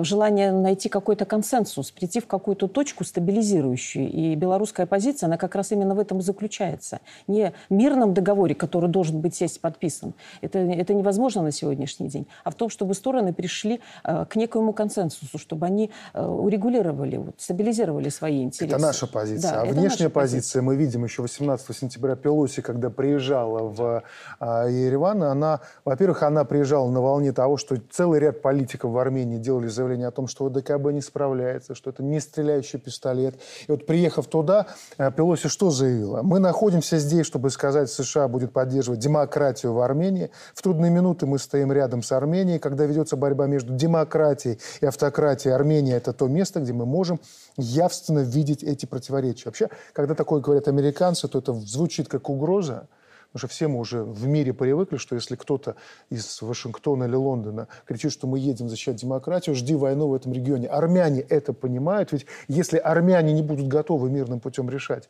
желание 0.01 0.53
найти 0.53 0.89
какой-то 0.89 1.25
консенсус, 1.25 1.91
прийти 1.91 2.21
в 2.21 2.27
какую-то 2.27 2.69
точку 2.69 3.05
стабилизирующую. 3.05 4.11
И 4.11 4.35
белорусская 4.35 4.87
позиция, 4.87 5.27
она 5.27 5.37
как 5.37 5.55
раз 5.55 5.73
именно 5.73 5.95
в 5.95 5.99
этом 5.99 6.19
и 6.19 6.23
заключается. 6.23 7.01
Не 7.27 7.53
в 7.69 7.73
мирном 7.73 8.15
договоре, 8.15 8.55
который 8.55 8.89
должен 8.89 9.21
быть 9.21 9.35
сесть 9.35 9.61
подписан. 9.61 10.15
Это, 10.43 10.59
это 10.59 10.95
невозможно 10.95 11.43
на 11.43 11.53
сегодняшний 11.53 12.09
день. 12.09 12.27
А 12.45 12.51
в 12.51 12.55
том, 12.55 12.71
чтобы 12.71 12.95
стороны 12.95 13.33
пришли 13.33 13.81
к 14.03 14.37
некоему 14.37 14.73
консенсусу, 14.73 15.39
чтобы 15.39 15.67
они 15.67 15.91
урегулировали, 16.15 17.17
вот, 17.17 17.35
стабилизировали 17.39 18.09
свои 18.09 18.43
интересы 18.43 18.60
интересы. 18.63 18.77
Это 18.77 18.87
наша 18.87 19.07
позиция. 19.07 19.53
Да, 19.53 19.63
а 19.63 19.65
внешняя 19.65 20.09
позиция, 20.09 20.11
позиция, 20.11 20.63
мы 20.63 20.77
видим 20.77 21.05
еще 21.05 21.23
18 21.23 21.77
сентября 21.77 22.17
Пелоси, 22.17 22.63
когда 22.63 22.91
приезжала 22.91 23.69
в 23.69 24.03
а, 24.39 24.67
Ереван, 24.67 25.23
она, 25.23 25.61
во-первых, 25.85 26.23
она 26.23 26.45
приезжала 26.45 26.91
на 26.91 27.01
волне 27.01 27.33
того, 27.33 27.57
что 27.57 27.77
целый 27.91 28.21
ряд 28.21 28.43
политиков 28.43 28.91
в 28.91 28.99
Армении 28.99 29.39
делали 29.39 29.69
заявление 29.69 30.09
о 30.09 30.11
том, 30.11 30.27
что 30.29 30.47
ОДКБ 30.47 30.93
не 30.93 31.01
справляется, 31.01 31.75
что 31.75 31.91
это 31.91 32.03
не 32.03 32.21
стреляющий 32.21 32.79
пистолет. 32.79 33.37
И 33.67 33.71
вот 33.71 33.87
приехав 33.87 34.27
туда, 34.27 34.67
а, 34.99 35.11
Пелоси 35.11 35.49
что 35.49 35.71
заявила? 35.71 36.23
Мы 36.23 36.39
находимся 36.39 36.99
здесь, 36.99 37.27
чтобы 37.27 37.51
сказать, 37.51 37.91
США 37.91 38.29
будет 38.29 38.53
поддерживать 38.53 39.01
демократию 39.01 39.73
в 39.73 39.81
Армении. 39.81 40.31
В 40.55 40.63
трудные 40.63 40.91
минуты 40.91 41.27
мы 41.27 41.39
стоим 41.39 41.73
рядом 41.73 42.03
с 42.03 42.13
Арменией, 42.13 42.59
когда 42.59 42.85
ведется 42.85 43.17
борьба 43.17 43.47
между 43.47 43.75
демократией 43.75 44.59
и 44.81 44.87
автократией. 44.87 45.55
Армения– 45.55 45.97
это 45.97 46.13
то 46.13 46.29
место, 46.29 46.61
где 46.61 46.73
мы 46.73 46.87
можем 46.87 47.21
явственно 47.57 48.21
видеть 48.21 48.40
эти 48.49 48.87
противоречия. 48.87 49.45
Вообще, 49.47 49.69
когда 49.93 50.15
такое 50.15 50.41
говорят 50.41 50.69
американцы, 50.69 51.29
то 51.29 51.39
это 51.39 51.53
звучит 51.53 52.09
как 52.09 52.31
угроза, 52.31 52.89
Потому 53.33 53.47
что 53.47 53.55
все 53.55 53.69
мы 53.69 53.79
уже 53.79 54.03
в 54.03 54.27
мире 54.27 54.53
привыкли, 54.53 54.97
что 54.97 55.15
если 55.15 55.37
кто-то 55.37 55.77
из 56.11 56.43
Вашингтона 56.43 57.05
или 57.05 57.15
Лондона 57.15 57.69
кричит, 57.87 58.11
что 58.11 58.27
мы 58.27 58.41
едем 58.41 58.69
защищать 58.69 58.97
демократию, 58.97 59.55
жди 59.55 59.77
войну 59.77 60.09
в 60.09 60.15
этом 60.15 60.33
регионе. 60.33 60.67
Армяне 60.67 61.21
это 61.21 61.53
понимают, 61.53 62.11
ведь 62.11 62.27
если 62.49 62.79
армяне 62.79 63.33
не 63.33 63.43
будут 63.43 63.69
готовы 63.69 64.11
мирным 64.11 64.41
путем 64.41 64.69
решать 64.69 65.09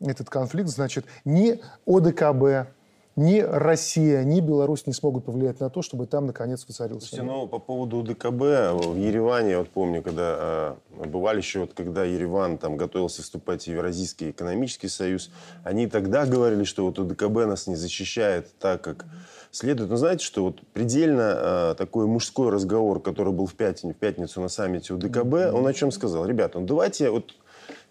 этот 0.00 0.30
конфликт, 0.30 0.70
значит 0.70 1.04
ни 1.26 1.60
ОДКБ, 1.86 2.70
ни 3.18 3.40
Россия, 3.40 4.22
ни 4.22 4.40
Беларусь 4.40 4.86
не 4.86 4.92
смогут 4.92 5.24
повлиять 5.24 5.58
на 5.58 5.70
то, 5.70 5.82
чтобы 5.82 6.06
там, 6.06 6.26
наконец, 6.26 6.64
воцарился 6.68 7.08
Слушайте, 7.08 7.30
ну, 7.30 7.48
по 7.48 7.58
поводу 7.58 8.02
ДКБ, 8.02 8.30
в 8.30 8.96
Ереване, 8.96 9.58
вот 9.58 9.68
помню, 9.70 10.02
когда 10.02 10.76
э, 11.00 11.06
бывали 11.06 11.38
еще, 11.38 11.60
вот, 11.60 11.72
когда 11.74 12.04
Ереван 12.04 12.58
там 12.58 12.76
готовился 12.76 13.22
вступать 13.22 13.64
в 13.64 13.66
Евразийский 13.66 14.30
экономический 14.30 14.86
союз, 14.86 15.30
они 15.64 15.88
тогда 15.88 16.26
говорили, 16.26 16.62
что 16.62 16.84
вот 16.84 17.00
УДКБ 17.00 17.46
нас 17.46 17.66
не 17.66 17.74
защищает 17.74 18.56
так, 18.60 18.82
как 18.82 19.04
следует. 19.50 19.90
Но 19.90 19.96
знаете, 19.96 20.24
что 20.24 20.44
вот 20.44 20.60
предельно 20.72 21.72
э, 21.72 21.74
такой 21.76 22.06
мужской 22.06 22.52
разговор, 22.52 23.02
который 23.02 23.32
был 23.32 23.46
в 23.46 23.54
пятницу, 23.54 23.94
в 23.94 23.98
пятницу 23.98 24.40
на 24.40 24.48
саммите 24.48 24.94
УДКБ, 24.94 25.52
он 25.52 25.66
о 25.66 25.72
чем 25.72 25.90
сказал? 25.90 26.24
Ребята, 26.24 26.60
ну 26.60 26.66
давайте 26.66 27.10
вот 27.10 27.34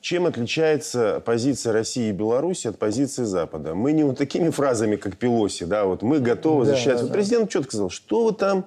чем 0.01 0.25
отличается 0.25 1.21
позиция 1.25 1.73
России 1.73 2.09
и 2.09 2.11
Беларуси 2.11 2.67
от 2.67 2.77
позиции 2.77 3.23
Запада? 3.23 3.73
Мы 3.73 3.91
не 3.91 4.03
вот 4.03 4.17
такими 4.17 4.49
фразами, 4.49 4.95
как 4.95 5.17
Пелоси, 5.17 5.65
да, 5.65 5.85
вот 5.85 6.01
мы 6.01 6.19
готовы 6.19 6.65
да, 6.65 6.71
защищать. 6.71 6.97
Да, 6.97 7.03
вот 7.03 7.13
президент 7.13 7.49
четко 7.49 7.69
сказал, 7.69 7.89
что 7.89 8.25
вы 8.25 8.33
там 8.33 8.65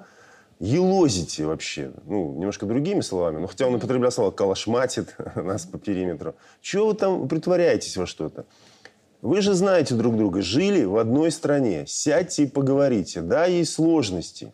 елозите 0.58 1.46
вообще? 1.46 1.92
Ну, 2.04 2.34
немножко 2.34 2.66
другими 2.66 3.00
словами, 3.00 3.38
но 3.38 3.46
хотя 3.46 3.66
он 3.66 3.74
употреблял 3.74 4.10
слово 4.10 4.30
«калашматит» 4.30 5.14
нас 5.36 5.66
по 5.66 5.78
периметру. 5.78 6.34
Чего 6.60 6.88
вы 6.88 6.94
там 6.94 7.28
притворяетесь 7.28 7.96
во 7.96 8.06
что-то? 8.06 8.44
Вы 9.22 9.42
же 9.42 9.52
знаете 9.52 9.94
друг 9.94 10.16
друга, 10.16 10.40
жили 10.40 10.84
в 10.84 10.96
одной 10.96 11.30
стране. 11.30 11.84
Сядьте 11.86 12.44
и 12.44 12.46
поговорите. 12.46 13.20
Да, 13.20 13.44
есть 13.44 13.74
сложности. 13.74 14.52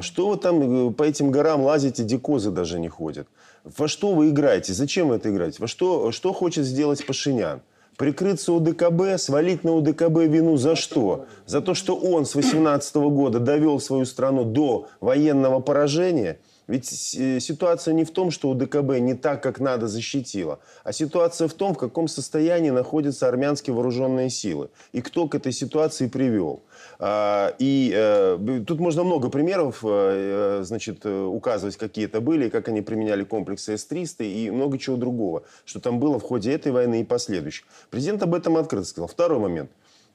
Что 0.00 0.28
вы 0.28 0.36
там 0.36 0.88
э, 0.88 0.92
по 0.92 1.02
этим 1.04 1.30
горам 1.30 1.62
лазите, 1.62 2.02
дикозы 2.02 2.50
даже 2.50 2.78
не 2.78 2.88
ходят. 2.88 3.26
Во 3.64 3.88
что 3.88 4.12
вы 4.12 4.30
играете? 4.30 4.72
Зачем 4.72 5.12
это 5.12 5.30
играете? 5.30 5.58
Во 5.60 5.68
что, 5.68 6.12
что 6.12 6.32
хочет 6.32 6.64
сделать 6.64 7.06
Пашинян? 7.06 7.60
Прикрыться 7.96 8.52
УДКБ, 8.52 9.18
свалить 9.18 9.64
на 9.64 9.72
УДКБ 9.72 10.18
вину 10.26 10.56
за 10.56 10.74
что? 10.74 11.26
За 11.46 11.60
то, 11.60 11.74
что 11.74 11.94
он 11.94 12.26
с 12.26 12.34
18 12.34 12.96
года 12.96 13.38
довел 13.38 13.78
свою 13.80 14.04
страну 14.04 14.44
до 14.44 14.88
военного 15.00 15.60
поражения– 15.60 16.38
ведь 16.72 17.14
э, 17.18 17.38
ситуация 17.38 17.92
не 17.92 18.04
в 18.04 18.10
том, 18.10 18.30
что 18.30 18.48
УДКБ 18.48 18.98
не 19.00 19.12
так, 19.12 19.42
как 19.42 19.60
надо 19.60 19.88
защитила, 19.88 20.58
а 20.84 20.92
ситуация 20.92 21.46
в 21.46 21.52
том, 21.52 21.74
в 21.74 21.78
каком 21.78 22.08
состоянии 22.08 22.70
находятся 22.70 23.28
армянские 23.28 23.74
вооруженные 23.74 24.30
силы 24.30 24.70
и 24.92 25.02
кто 25.02 25.28
к 25.28 25.34
этой 25.34 25.52
ситуации 25.52 26.08
привел. 26.08 26.62
А, 26.98 27.54
и 27.58 27.92
э, 27.94 28.64
тут 28.66 28.80
можно 28.80 29.04
много 29.04 29.28
примеров, 29.28 29.80
э, 29.84 30.62
значит, 30.64 31.04
указывать, 31.04 31.76
какие 31.76 32.06
это 32.06 32.22
были, 32.22 32.48
как 32.48 32.68
они 32.68 32.80
применяли 32.80 33.24
комплексы 33.24 33.76
С-300 33.76 34.24
и 34.24 34.50
много 34.50 34.78
чего 34.78 34.96
другого, 34.96 35.42
что 35.66 35.78
там 35.78 36.00
было 36.00 36.18
в 36.18 36.22
ходе 36.22 36.54
этой 36.54 36.72
войны 36.72 37.02
и 37.02 37.04
последующих. 37.04 37.66
Президент 37.90 38.22
об 38.22 38.34
этом 38.34 38.56
открыто 38.56 38.86
сказал. 38.86 39.08
Второй 39.08 39.40
момент. 39.40 39.70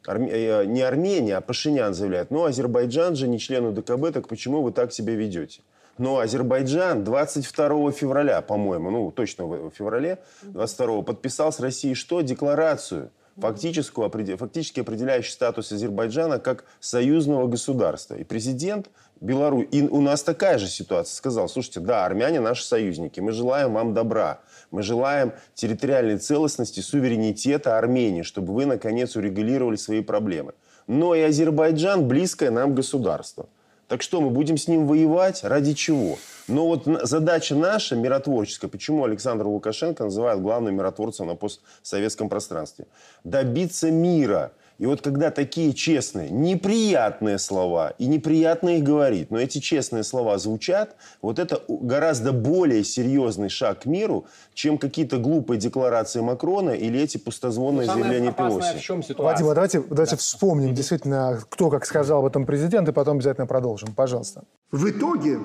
Не 0.08 0.82
Армения, 0.82 1.38
а 1.38 1.42
Пашинян 1.42 1.94
заявляет, 1.94 2.32
ну, 2.32 2.46
Азербайджан 2.46 3.16
же 3.16 3.28
не 3.28 3.38
член 3.38 3.66
УДКБ, 3.66 4.12
так 4.12 4.28
почему 4.28 4.64
вы 4.64 4.72
так 4.72 4.92
себя 4.92 5.14
ведете? 5.14 5.62
Но 5.98 6.20
Азербайджан 6.20 7.04
22 7.04 7.92
февраля, 7.92 8.42
по-моему, 8.42 8.92
ну 8.92 9.12
точно 9.12 9.46
в 9.46 9.72
феврале 9.72 10.20
22 10.44 11.02
подписал 11.02 11.52
с 11.52 11.60
Россией 11.60 11.96
что? 11.96 12.22
Декларацию 12.22 13.12
фактическую, 13.40 14.10
фактически 14.38 14.80
определяющий 14.80 15.32
статус 15.32 15.72
Азербайджана 15.72 16.40
как 16.40 16.66
союзного 16.80 17.48
государства. 17.48 18.16
И 18.16 18.24
президент 18.24 18.90
Беларуси, 19.22 19.68
и 19.72 19.82
у 19.84 20.02
нас 20.02 20.24
такая 20.24 20.58
же 20.58 20.68
ситуация, 20.68 21.16
сказал, 21.16 21.48
слушайте, 21.50 21.80
да, 21.80 22.06
армяне 22.06 22.40
наши 22.40 22.64
союзники, 22.64 23.20
мы 23.20 23.32
желаем 23.32 23.74
вам 23.74 23.94
добра, 23.94 24.40
мы 24.72 24.84
желаем 24.84 25.34
территориальной 25.54 26.18
целостности, 26.18 26.80
суверенитета 26.80 27.78
Армении, 27.78 28.24
чтобы 28.24 28.54
вы, 28.54 28.66
наконец, 28.66 29.16
урегулировали 29.16 29.76
свои 29.76 30.02
проблемы. 30.02 30.54
Но 30.88 31.16
и 31.16 31.22
Азербайджан 31.22 32.08
близкое 32.08 32.50
нам 32.50 32.74
государство. 32.74 33.48
Так 33.88 34.02
что, 34.02 34.20
мы 34.20 34.30
будем 34.30 34.58
с 34.58 34.68
ним 34.68 34.86
воевать? 34.86 35.44
Ради 35.44 35.74
чего? 35.74 36.18
Но 36.48 36.68
вот 36.68 36.84
задача 37.04 37.56
наша, 37.56 37.96
миротворческая, 37.96 38.70
почему 38.70 39.06
Александр 39.06 39.48
Лукашенко 39.48 40.04
называют 40.06 40.42
главным 40.42 40.76
миротворцем 40.76 41.28
на 41.28 41.36
постсоветском 41.36 42.30
пространстве? 42.30 42.86
Добиться 43.24 43.90
мира– 43.92 44.52
и 44.78 44.86
вот 44.86 45.02
когда 45.02 45.32
такие 45.32 45.74
честные, 45.74 46.30
неприятные 46.30 47.40
слова, 47.40 47.94
и 47.98 48.06
неприятно 48.06 48.78
их 48.78 48.84
говорить, 48.84 49.32
но 49.32 49.40
эти 49.40 49.60
честные 49.60 50.04
слова 50.04 50.38
звучат, 50.38 50.96
вот 51.22 51.40
это 51.40 51.62
гораздо 51.68 52.32
более 52.32 52.84
серьезный 52.84 53.50
шаг 53.50 53.82
к 53.82 53.86
миру, 53.86 54.26
чем 54.54 54.78
какие-то 54.78 55.18
глупые 55.18 55.60
декларации 55.60 56.22
Макрона 56.22 56.72
или 56.72 57.00
эти 57.00 57.18
пустозвонные 57.18 57.88
ну, 57.88 57.94
заявления 57.94 58.32
Пелоси. 58.32 58.78
В 58.78 58.82
чем 58.82 59.02
ситуация? 59.02 59.24
Вадим, 59.24 59.50
а 59.50 59.56
давайте, 59.56 59.82
давайте 59.82 60.16
да. 60.16 60.18
вспомним 60.18 60.74
действительно, 60.74 61.40
кто 61.50 61.70
как 61.70 61.86
сказал 61.86 62.20
об 62.20 62.26
этом 62.26 62.46
президент, 62.46 62.88
и 62.90 62.92
потом 62.92 63.18
обязательно 63.18 63.48
продолжим. 63.48 63.94
Пожалуйста. 63.96 64.44
В 64.72 64.90
итоге 64.90 65.40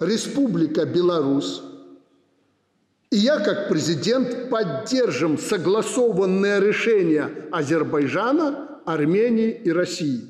Республика 0.00 0.84
Беларусь 0.84 1.62
и 3.12 3.18
я, 3.18 3.40
как 3.40 3.68
президент, 3.68 4.48
поддержим 4.48 5.36
согласованное 5.36 6.60
решение 6.60 7.28
Азербайджана 7.52 8.71
Армении 8.84 9.50
и 9.50 9.70
России. 9.70 10.26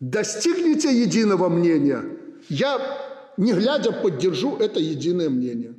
Достигнете 0.00 0.92
единого 0.92 1.48
мнения, 1.48 2.02
я, 2.48 2.80
не 3.36 3.52
глядя, 3.52 3.92
поддержу 3.92 4.56
это 4.56 4.78
единое 4.78 5.30
мнение. 5.30 5.74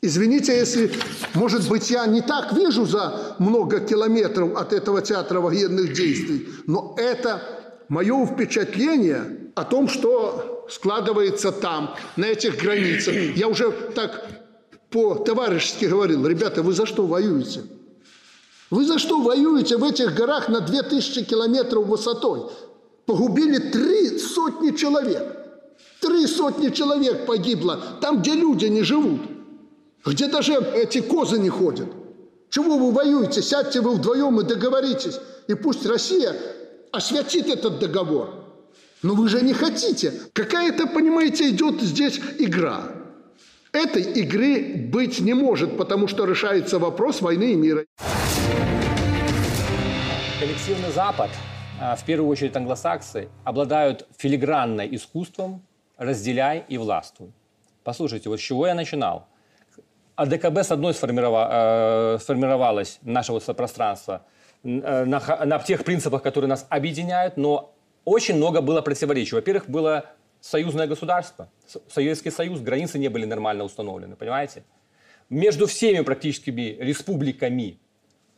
Извините, 0.00 0.56
если, 0.56 0.90
может 1.34 1.68
быть, 1.68 1.90
я 1.90 2.06
не 2.06 2.20
так 2.20 2.52
вижу 2.52 2.86
за 2.86 3.36
много 3.38 3.80
километров 3.80 4.56
от 4.56 4.72
этого 4.72 5.02
театра 5.02 5.40
военных 5.40 5.92
действий, 5.92 6.48
но 6.66 6.94
это 6.96 7.42
мое 7.88 8.24
впечатление 8.26 9.50
о 9.54 9.64
том, 9.64 9.88
что 9.88 10.66
складывается 10.70 11.50
там, 11.50 11.96
на 12.16 12.26
этих 12.26 12.62
границах. 12.62 13.14
Я 13.36 13.48
уже 13.48 13.72
так 13.94 14.28
по-товарищески 14.90 15.86
говорил, 15.86 16.26
ребята, 16.26 16.62
вы 16.62 16.72
за 16.72 16.86
что 16.86 17.06
воюете? 17.06 17.62
Вы 18.70 18.84
за 18.84 18.98
что 18.98 19.20
воюете 19.22 19.76
в 19.76 19.84
этих 19.84 20.14
горах 20.14 20.48
на 20.48 20.60
2000 20.60 21.24
километров 21.24 21.86
высотой? 21.86 22.50
Погубили 23.06 23.58
три 23.58 24.18
сотни 24.18 24.76
человек. 24.76 25.36
Три 26.00 26.26
сотни 26.26 26.68
человек 26.68 27.26
погибло 27.26 27.80
там, 28.00 28.20
где 28.20 28.34
люди 28.34 28.66
не 28.66 28.82
живут. 28.82 29.20
Где 30.04 30.28
даже 30.28 30.54
эти 30.54 31.00
козы 31.00 31.38
не 31.38 31.48
ходят. 31.48 31.88
Чего 32.50 32.76
вы 32.76 32.92
воюете? 32.92 33.42
Сядьте 33.42 33.80
вы 33.80 33.94
вдвоем 33.94 34.40
и 34.40 34.44
договоритесь. 34.44 35.18
И 35.48 35.54
пусть 35.54 35.86
Россия 35.86 36.36
освятит 36.92 37.48
этот 37.48 37.78
договор. 37.78 38.44
Но 39.02 39.14
вы 39.14 39.28
же 39.28 39.40
не 39.42 39.54
хотите. 39.54 40.12
Какая-то, 40.32 40.86
понимаете, 40.86 41.48
идет 41.50 41.80
здесь 41.80 42.20
игра. 42.38 42.92
Этой 43.72 44.02
игры 44.02 44.88
быть 44.90 45.20
не 45.20 45.34
может, 45.34 45.76
потому 45.76 46.08
что 46.08 46.24
решается 46.24 46.78
вопрос 46.78 47.20
войны 47.20 47.52
и 47.52 47.56
мира. 47.56 47.84
Коллективный 50.48 50.90
Запад, 50.90 51.28
а, 51.78 51.94
в 51.94 52.04
первую 52.04 52.30
очередь 52.30 52.56
англосаксы, 52.56 53.28
обладают 53.44 54.08
филигранным 54.16 54.88
искусством 54.94 55.62
«разделяй 55.98 56.64
и 56.70 56.78
властвуй». 56.78 57.32
Послушайте, 57.84 58.30
вот 58.30 58.40
с 58.40 58.42
чего 58.42 58.66
я 58.66 58.74
начинал. 58.74 59.26
АДКБ, 60.16 60.56
с 60.60 60.70
одной 60.72 60.94
сформирова, 60.94 61.48
э, 61.50 62.18
сформировалось 62.22 62.98
нашего 63.02 63.40
пространства 63.52 64.24
э, 64.64 65.04
на, 65.04 65.20
на 65.44 65.58
тех 65.58 65.84
принципах, 65.84 66.22
которые 66.22 66.48
нас 66.48 66.66
объединяют, 66.70 67.36
но 67.36 67.74
очень 68.06 68.36
много 68.36 68.62
было 68.62 68.80
противоречий. 68.80 69.34
Во-первых, 69.34 69.68
было 69.68 70.06
союзное 70.40 70.86
государство, 70.86 71.50
Советский 71.90 72.30
Союз, 72.30 72.60
границы 72.60 72.98
не 72.98 73.08
были 73.08 73.26
нормально 73.26 73.64
установлены, 73.64 74.16
понимаете? 74.16 74.64
Между 75.28 75.66
всеми 75.66 76.02
практически 76.02 76.48
республиками 76.48 77.78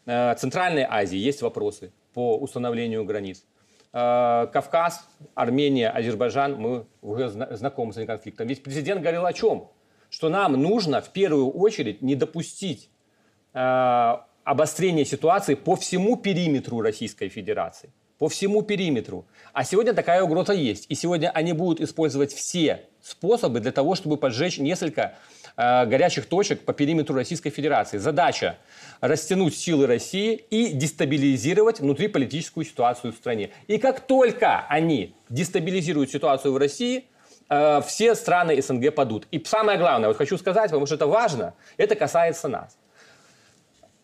э, 0.07 0.35
Центральной 0.35 0.83
Азии 0.91 1.17
есть 1.17 1.41
вопросы 1.41 1.93
по 2.13 2.37
установлению 2.39 3.05
границ. 3.05 3.45
Э, 3.93 4.47
Кавказ, 4.53 5.09
Армения, 5.35 5.89
Азербайджан, 5.91 6.57
мы 6.61 6.87
уже 7.03 7.29
знакомы 7.29 7.93
с 7.93 7.97
этим 7.97 8.07
конфликтом. 8.07 8.47
Ведь 8.47 8.63
президент 8.63 9.01
говорил 9.01 9.27
о 9.27 9.33
чем? 9.33 9.69
Что 10.11 10.29
нам 10.29 10.53
нужно 10.53 11.01
в 11.01 11.11
первую 11.11 11.51
очередь 11.51 12.03
не 12.03 12.17
допустить 12.17 12.91
э, 13.53 14.17
обострения 14.45 15.05
ситуации 15.05 15.55
по 15.55 15.77
всему 15.77 16.17
периметру 16.17 16.81
Российской 16.81 17.29
Федерации 17.29 17.93
по 18.21 18.29
всему 18.29 18.61
периметру. 18.61 19.25
А 19.55 19.65
сегодня 19.65 19.95
такая 19.95 20.23
угроза 20.23 20.53
есть. 20.53 20.85
И 20.91 20.95
сегодня 20.95 21.31
они 21.31 21.55
будут 21.55 21.81
использовать 21.81 22.35
все 22.35 22.83
способы 23.01 23.61
для 23.61 23.73
того, 23.73 23.95
чтобы 23.95 24.19
поджечь 24.19 24.59
несколько 24.59 25.15
э, 25.57 25.87
горячих 25.87 26.27
точек 26.27 26.61
по 26.61 26.75
периметру 26.75 27.15
Российской 27.15 27.49
Федерации. 27.49 27.97
Задача– 27.97 28.59
растянуть 29.01 29.57
силы 29.57 29.87
России 29.87 30.35
и 30.35 30.75
дестабилизировать 30.75 31.81
внутриполитическую 31.81 32.67
ситуацию 32.67 33.15
в 33.15 33.17
стране. 33.17 33.53
И 33.69 33.79
как 33.79 34.01
только 34.01 34.67
они 34.69 35.15
дестабилизируют 35.31 36.11
ситуацию 36.11 36.53
в 36.53 36.59
России, 36.59 37.07
э, 37.49 37.81
все 37.87 38.15
страны 38.15 38.61
СНГ 38.61 38.95
падут. 38.95 39.29
И 39.31 39.43
самое 39.47 39.79
главное, 39.79 40.09
вот 40.09 40.19
хочу 40.19 40.37
сказать, 40.37 40.67
потому 40.67 40.85
что 40.85 40.97
это 40.97 41.07
важно, 41.07 41.55
это 41.79 41.95
касается 41.95 42.49
нас. 42.49 42.77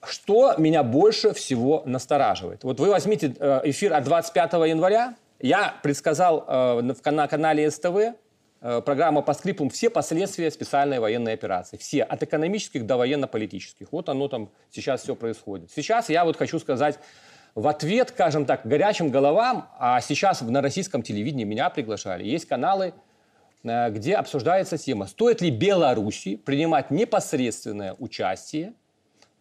Что 0.08 0.54
меня 0.56 0.82
больше 0.82 1.32
всего 1.34 1.82
настораживает? 1.84 2.64
Вот 2.64 2.78
вы 2.78 2.90
возьмите 2.90 3.34
э, 3.38 3.60
эфир 3.64 3.92
от 3.94 4.04
25 4.04 4.52
января. 4.68 5.16
Я 5.40 5.74
предсказал 5.82 6.44
э, 6.46 7.10
на 7.10 7.28
канале 7.28 7.70
СТВ 7.70 8.14
э, 8.60 8.80
программа 8.82 9.22
по 9.22 9.34
скриптам 9.34 9.68
все 9.68 9.90
последствия 9.90 10.50
специальной 10.50 11.00
военной 11.00 11.34
операции. 11.34 11.76
Все, 11.76 12.02
от 12.02 12.22
экономических 12.22 12.86
до 12.86 12.96
военно-политических. 12.96 13.88
Вот 13.90 14.08
оно 14.08 14.28
там 14.28 14.50
сейчас 14.70 15.02
все 15.02 15.16
происходит. 15.16 15.70
Сейчас 15.74 16.08
я 16.08 16.24
вот 16.24 16.36
хочу 16.36 16.58
сказать 16.58 16.98
в 17.54 17.66
ответ, 17.66 18.10
скажем 18.10 18.46
так, 18.46 18.64
горячим 18.64 19.10
головам, 19.10 19.68
а 19.78 20.00
сейчас 20.00 20.40
на 20.42 20.60
российском 20.60 21.02
телевидении 21.02 21.44
меня 21.44 21.70
приглашали, 21.70 22.22
есть 22.22 22.46
каналы, 22.46 22.92
где 23.62 24.14
обсуждается 24.14 24.76
тема, 24.76 25.06
стоит 25.06 25.40
ли 25.40 25.50
Беларуси 25.50 26.36
принимать 26.36 26.90
непосредственное 26.90 27.96
участие 27.98 28.74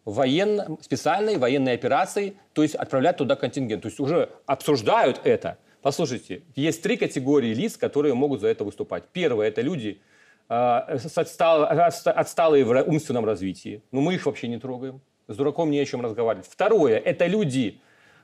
военно, 0.06 0.78
специальной 0.80 1.36
военной 1.36 1.74
операции, 1.74 2.38
то 2.54 2.62
есть 2.62 2.74
отправлять 2.74 3.18
туда 3.18 3.36
контингент. 3.36 3.82
То 3.82 3.88
есть 3.88 4.00
уже 4.00 4.30
обсуждают 4.46 5.20
это. 5.24 5.58
Послушайте, 5.82 6.42
есть 6.54 6.82
три 6.82 6.96
категории 6.96 7.52
лиц, 7.52 7.76
которые 7.76 8.14
могут 8.14 8.40
за 8.40 8.48
это 8.48 8.64
выступать. 8.64 9.04
Первое– 9.12 9.48
это 9.48 9.60
люди, 9.60 10.00
э, 10.48 10.54
отсталые 10.54 12.64
в 12.64 12.82
умственном 12.84 13.26
развитии. 13.26 13.82
Но 13.92 14.00
мы 14.00 14.14
их 14.14 14.24
вообще 14.24 14.48
не 14.48 14.58
трогаем. 14.58 15.02
С 15.28 15.36
дураком 15.36 15.70
не 15.70 15.80
о 15.80 15.84
чем 15.84 16.00
разговаривать. 16.00 16.46
Второе– 16.48 16.96
это 17.04 17.26
люди 17.26 17.80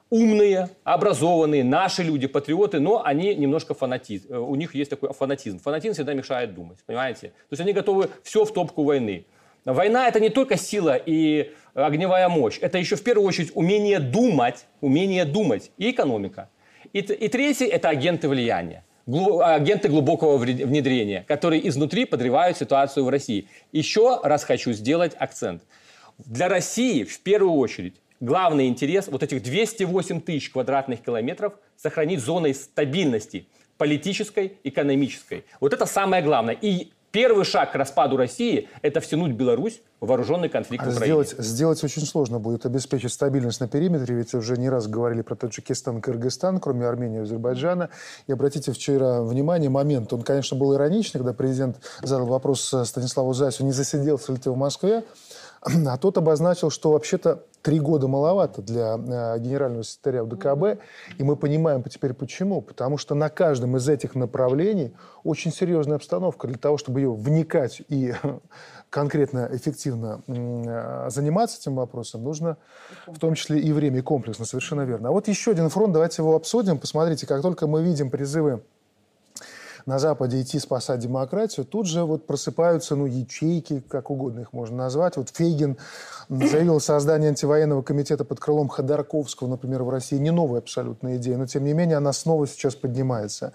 умные, 0.08 0.70
образованные, 0.84 1.64
наши 1.64 2.02
люди, 2.02 2.26
патриоты, 2.26 2.80
но 2.80 3.04
они 3.04 3.34
немножко 3.34 3.74
фанатизм. 3.74 4.36
У 4.36 4.54
них 4.56 4.74
есть 4.74 4.90
такой 4.90 5.12
фанатизм. 5.12 5.58
Фанатизм 5.58 5.94
всегда 5.94 6.14
мешает 6.14 6.54
думать, 6.54 6.78
понимаете? 6.86 7.28
То 7.28 7.52
есть 7.52 7.62
они 7.62 7.72
готовы 7.72 8.10
все 8.22 8.44
в 8.44 8.52
топку 8.52 8.84
войны. 8.84 9.26
Война– 9.64 10.08
это 10.08 10.20
не 10.20 10.28
только 10.28 10.56
сила 10.56 10.96
и 10.96 11.52
огневая 11.74 12.28
мощь. 12.28 12.58
Это 12.60 12.78
еще 12.78 12.96
в 12.96 13.02
первую 13.02 13.26
очередь 13.26 13.50
умение 13.54 13.98
думать, 13.98 14.66
умение 14.80 15.24
думать 15.24 15.70
и 15.78 15.90
экономика. 15.90 16.48
И, 16.92 16.98
и 16.98 17.28
третье– 17.28 17.66
это 17.68 17.88
агенты 17.88 18.28
влияния 18.28 18.84
агенты 19.06 19.88
глубокого 19.88 20.36
внедрения, 20.38 21.24
которые 21.26 21.66
изнутри 21.68 22.04
подрывают 22.04 22.56
ситуацию 22.56 23.04
в 23.04 23.08
России. 23.08 23.48
Еще 23.72 24.20
раз 24.22 24.44
хочу 24.44 24.72
сделать 24.72 25.12
акцент. 25.18 25.62
Для 26.18 26.48
России 26.48 27.04
в 27.04 27.20
первую 27.20 27.54
очередь 27.54 27.96
главный 28.20 28.68
интерес 28.68 29.08
вот 29.08 29.22
этих 29.22 29.42
208 29.42 30.20
тысяч 30.20 30.50
квадратных 30.50 31.02
километров 31.02 31.54
сохранить 31.76 32.20
зоной 32.20 32.54
стабильности 32.54 33.48
политической, 33.76 34.58
экономической. 34.62 35.44
Вот 35.58 35.72
это 35.72 35.86
самое 35.86 36.22
главное. 36.22 36.56
И 36.60 36.92
Первый 37.12 37.44
шаг 37.44 37.72
к 37.72 37.74
распаду 37.74 38.16
России– 38.16 38.70
это 38.82 39.00
втянуть 39.00 39.32
Беларусь 39.32 39.82
в 40.00 40.06
вооруженный 40.06 40.48
конфликт 40.48 40.82
а 40.82 40.90
в 40.90 40.96
Украине. 40.96 41.24
Сделать, 41.24 41.46
сделать 41.46 41.84
очень 41.84 42.06
сложно 42.06 42.38
будет 42.38 42.64
обеспечить 42.64 43.12
стабильность 43.12 43.60
на 43.60 43.68
периметре, 43.68 44.14
ведь 44.14 44.32
уже 44.32 44.56
не 44.56 44.70
раз 44.70 44.88
говорили 44.88 45.20
про 45.20 45.36
Таджикистан, 45.36 46.00
Кыргызстан, 46.00 46.58
кроме 46.58 46.86
Армении 46.86 47.18
и 47.18 47.22
Азербайджана. 47.22 47.90
И 48.26 48.32
обратите 48.32 48.72
вчера 48.72 49.20
внимание, 49.20 49.68
момент, 49.68 50.10
он, 50.14 50.22
конечно, 50.22 50.56
был 50.56 50.74
ироничный, 50.74 51.18
когда 51.18 51.34
президент 51.34 51.76
задал 52.00 52.26
вопрос 52.26 52.74
Станиславу 52.84 53.34
Зайцу, 53.34 53.62
не 53.64 53.72
засиделся 53.72 54.32
ли 54.32 54.38
ты 54.38 54.50
в 54.50 54.56
Москве, 54.56 55.04
а 55.86 55.96
тот 55.96 56.18
обозначил, 56.18 56.70
что 56.70 56.92
вообще-то 56.92 57.44
три 57.62 57.78
года 57.78 58.08
маловато 58.08 58.60
для 58.62 58.96
э, 58.96 59.38
генерального 59.38 59.84
секретаря 59.84 60.24
ДКБ, 60.24 60.82
и 61.18 61.22
мы 61.22 61.36
понимаем 61.36 61.82
теперь 61.84 62.12
почему. 62.12 62.60
Потому 62.60 62.98
что 62.98 63.14
на 63.14 63.28
каждом 63.28 63.76
из 63.76 63.88
этих 63.88 64.14
направлений 64.14 64.92
очень 65.22 65.52
серьезная 65.52 65.96
обстановка. 65.96 66.48
Для 66.48 66.58
того, 66.58 66.76
чтобы 66.76 67.00
ее 67.00 67.12
вникать 67.12 67.82
и 67.88 68.14
конкретно, 68.90 69.48
эффективно 69.52 70.22
э, 70.26 71.10
заниматься 71.10 71.58
этим 71.60 71.76
вопросом, 71.76 72.24
нужно 72.24 72.56
в 73.06 73.18
том 73.18 73.34
числе 73.34 73.60
и 73.60 73.72
время, 73.72 73.98
и 73.98 74.02
комплексно, 74.02 74.44
совершенно 74.44 74.82
верно. 74.82 75.10
А 75.10 75.12
вот 75.12 75.28
еще 75.28 75.52
один 75.52 75.68
фронт, 75.68 75.92
давайте 75.92 76.22
его 76.22 76.34
обсудим. 76.34 76.78
Посмотрите, 76.78 77.26
как 77.26 77.42
только 77.42 77.68
мы 77.68 77.82
видим 77.82 78.10
призывы 78.10 78.62
на 79.86 79.98
Западе 79.98 80.40
идти 80.40 80.58
спасать 80.58 81.00
демократию, 81.00 81.66
тут 81.66 81.86
же 81.86 82.04
вот 82.04 82.26
просыпаются, 82.26 82.96
ну, 82.96 83.06
ячейки, 83.06 83.82
как 83.88 84.10
угодно 84.10 84.40
их 84.40 84.52
можно 84.52 84.76
назвать. 84.76 85.16
Вот 85.16 85.30
Фейгин 85.30 85.78
заявил 86.28 86.80
создание 86.80 87.30
антивоенного 87.30 87.82
комитета 87.82 88.24
под 88.24 88.40
крылом 88.40 88.68
Ходорковского, 88.68 89.48
например, 89.48 89.82
в 89.82 89.90
России. 89.90 90.16
Не 90.16 90.30
новая 90.30 90.60
абсолютная 90.60 91.16
идея, 91.16 91.36
но 91.36 91.46
тем 91.46 91.64
не 91.64 91.72
менее 91.72 91.96
она 91.96 92.12
снова 92.12 92.46
сейчас 92.46 92.74
поднимается. 92.74 93.52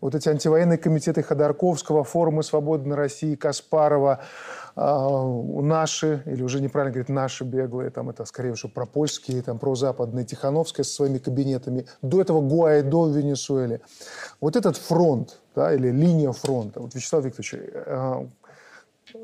Вот 0.00 0.14
эти 0.14 0.28
антивоенные 0.28 0.78
комитеты 0.78 1.22
Ходорковского, 1.22 2.04
форумы 2.04 2.42
«Свободной 2.42 2.96
России», 2.96 3.34
Каспарова, 3.34 4.20
наши, 4.76 6.22
или 6.26 6.42
уже 6.42 6.60
неправильно 6.60 6.92
говорить, 6.92 7.08
наши 7.08 7.44
беглые, 7.44 7.90
там 7.90 8.10
это 8.10 8.26
скорее 8.26 8.52
уже 8.52 8.68
пропольские, 8.68 9.40
там 9.40 9.58
прозападные, 9.58 10.26
Тихановская 10.26 10.84
со 10.84 10.92
своими 10.92 11.18
кабинетами, 11.18 11.86
до 12.02 12.20
этого 12.20 12.42
Гуайдо 12.42 13.04
в 13.04 13.16
Венесуэле. 13.16 13.80
Вот 14.40 14.54
этот 14.54 14.76
фронт, 14.76 15.38
да, 15.54 15.74
или 15.74 15.90
линия 15.90 16.32
фронта, 16.32 16.80
вот, 16.80 16.94
Вячеслав 16.94 17.24
Викторович, 17.24 17.54
э, 17.54 18.26